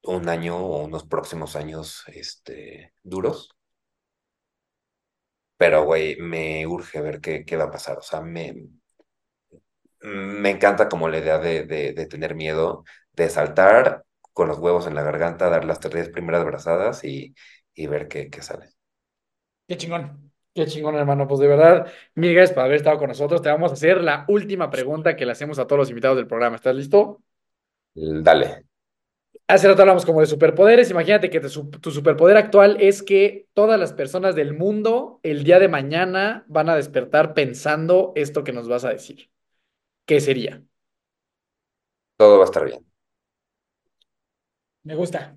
[0.05, 3.51] un año o unos próximos años, este, duros,
[5.57, 8.55] pero, güey, me urge ver qué, qué va a pasar, o sea, me,
[10.03, 14.05] me encanta como la idea de, de, de tener miedo, de saltar
[14.35, 17.37] con los huevos en la garganta, dar las tres primeras brazadas y,
[17.75, 18.71] y ver qué, qué sale.
[19.69, 20.33] Qué chingón.
[20.55, 21.27] Qué chingón, hermano.
[21.27, 23.43] Pues de verdad, mil gracias por haber estado con nosotros.
[23.43, 26.27] Te vamos a hacer la última pregunta que le hacemos a todos los invitados del
[26.29, 26.57] programa.
[26.57, 27.23] ¿Estás listo?
[28.25, 28.65] Dale.
[29.47, 30.91] Hace rato hablamos como de superpoderes.
[30.91, 31.49] Imagínate que te
[31.81, 36.69] tu superpoder actual es que todas las personas del mundo el día de mañana van
[36.71, 39.31] a despertar pensando esto que nos vas a decir.
[40.07, 40.63] ¿Qué sería?
[42.17, 42.85] Todo va a estar bien.
[44.85, 45.37] Me gusta.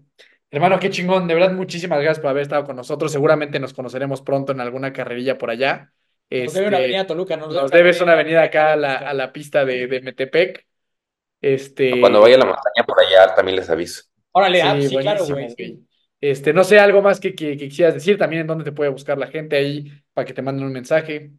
[0.51, 1.27] Hermano, qué chingón.
[1.27, 3.11] De verdad, muchísimas gracias por haber estado con nosotros.
[3.11, 5.93] Seguramente nos conoceremos pronto en alguna carrerilla por allá.
[6.37, 8.95] Nos debe una Este, avenida a Toluca, nos nos debes una avenida acá a la,
[8.97, 10.67] a la pista de, de Metepec.
[11.41, 14.03] Este, Cuando vaya a la montaña por allá, también les aviso.
[14.31, 15.55] Órale, ah, sí, sí, claro, güey.
[16.21, 18.89] Este, no sé, algo más que, que, que quisieras decir, también en dónde te puede
[18.91, 21.31] buscar la gente ahí para que te manden un mensaje.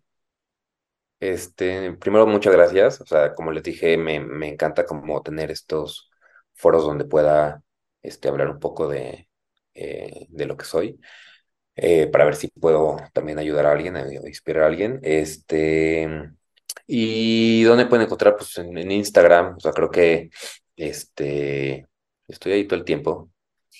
[1.20, 3.00] Este, primero, muchas gracias.
[3.00, 6.10] O sea, como les dije, me, me encanta como tener estos
[6.54, 7.62] foros donde pueda
[8.02, 9.28] este, hablar un poco de,
[9.74, 11.00] eh, de lo que soy,
[11.76, 15.00] eh, para ver si puedo también ayudar a alguien, a inspirar a alguien.
[15.02, 16.08] Este,
[16.86, 19.56] y dónde pueden encontrar, pues en, en Instagram.
[19.56, 20.30] O sea, creo que
[20.76, 21.86] este,
[22.28, 23.30] estoy ahí todo el tiempo.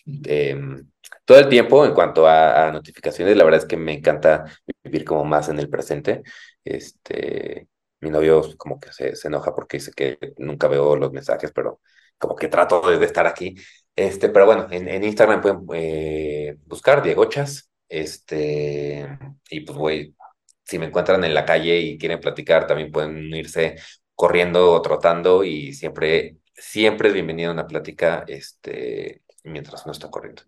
[0.06, 0.90] Em,
[1.24, 4.44] todo el tiempo en cuanto a, a notificaciones, la verdad es que me encanta
[4.82, 6.22] vivir como más en el presente.
[6.64, 7.68] Este,
[8.00, 11.80] mi novio como que se, se enoja porque dice que nunca veo los mensajes, pero
[12.18, 13.54] como que trato de, de estar aquí.
[13.98, 17.68] Este, pero bueno, en, en Instagram pueden eh, buscar Diego Chas.
[17.88, 19.18] Este,
[19.50, 20.14] y pues güey,
[20.62, 23.74] si me encuentran en la calle y quieren platicar, también pueden irse
[24.14, 30.42] corriendo o trotando y siempre siempre es bienvenida una plática este, mientras no está corriendo.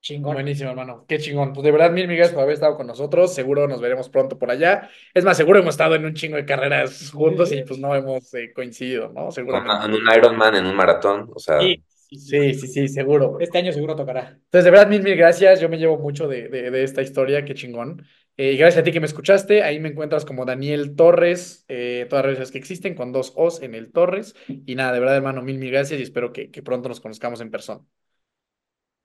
[0.00, 0.34] Chingón.
[0.34, 1.04] Buenísimo, hermano.
[1.08, 1.52] Qué chingón.
[1.52, 3.34] Pues de verdad, mil migas por haber estado con nosotros.
[3.34, 4.88] Seguro nos veremos pronto por allá.
[5.12, 8.32] Es más, seguro hemos estado en un chingo de carreras juntos y pues no hemos
[8.34, 9.32] eh, coincidido, ¿no?
[9.32, 9.86] Seguramente.
[9.86, 11.60] En un Ironman, en un maratón, o sea.
[11.60, 13.38] Sí, sí, sí, sí, seguro.
[13.40, 14.30] Este año seguro tocará.
[14.30, 15.60] Entonces, de verdad, mil, mil gracias.
[15.60, 17.44] Yo me llevo mucho de, de, de esta historia.
[17.44, 18.04] Qué chingón.
[18.36, 19.62] Eh, gracias a ti que me escuchaste.
[19.62, 23.62] Ahí me encuentras como Daniel Torres, eh, todas las redes que existen, con dos O's
[23.62, 24.34] en el Torres.
[24.48, 27.40] Y nada, de verdad, hermano, mil, mil gracias y espero que, que pronto nos conozcamos
[27.40, 27.84] en persona.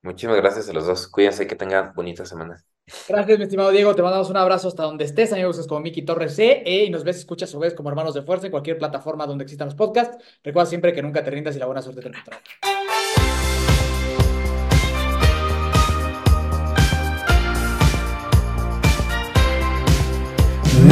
[0.04, 1.08] Muchísimas gracias a los dos.
[1.08, 2.64] Cuídense que tengan bonita semana.
[3.10, 3.96] Gracias, mi estimado Diego.
[3.96, 5.34] Te mandamos un abrazo hasta donde estés.
[5.34, 6.62] Amigos, es como Miki Torres C.
[6.66, 9.44] Eh, y nos ves, escuchas o ves como hermanos de fuerza en cualquier plataforma donde
[9.44, 10.18] existan los podcasts.
[10.44, 12.42] Recuerda siempre que nunca te rindas y la buena suerte te encontrará.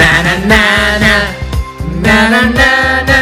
[0.03, 0.63] Na na na
[0.99, 1.15] na
[2.03, 2.71] na na na
[3.07, 3.19] na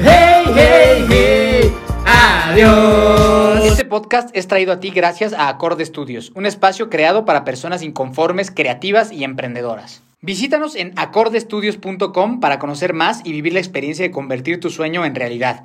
[0.00, 1.72] hey hey hey
[2.06, 7.44] adiós Este podcast es traído a ti gracias a Acorde Studios, un espacio creado para
[7.44, 10.02] personas inconformes, creativas y emprendedoras.
[10.22, 15.14] Visítanos en acordestudios.com para conocer más y vivir la experiencia de convertir tu sueño en
[15.14, 15.64] realidad.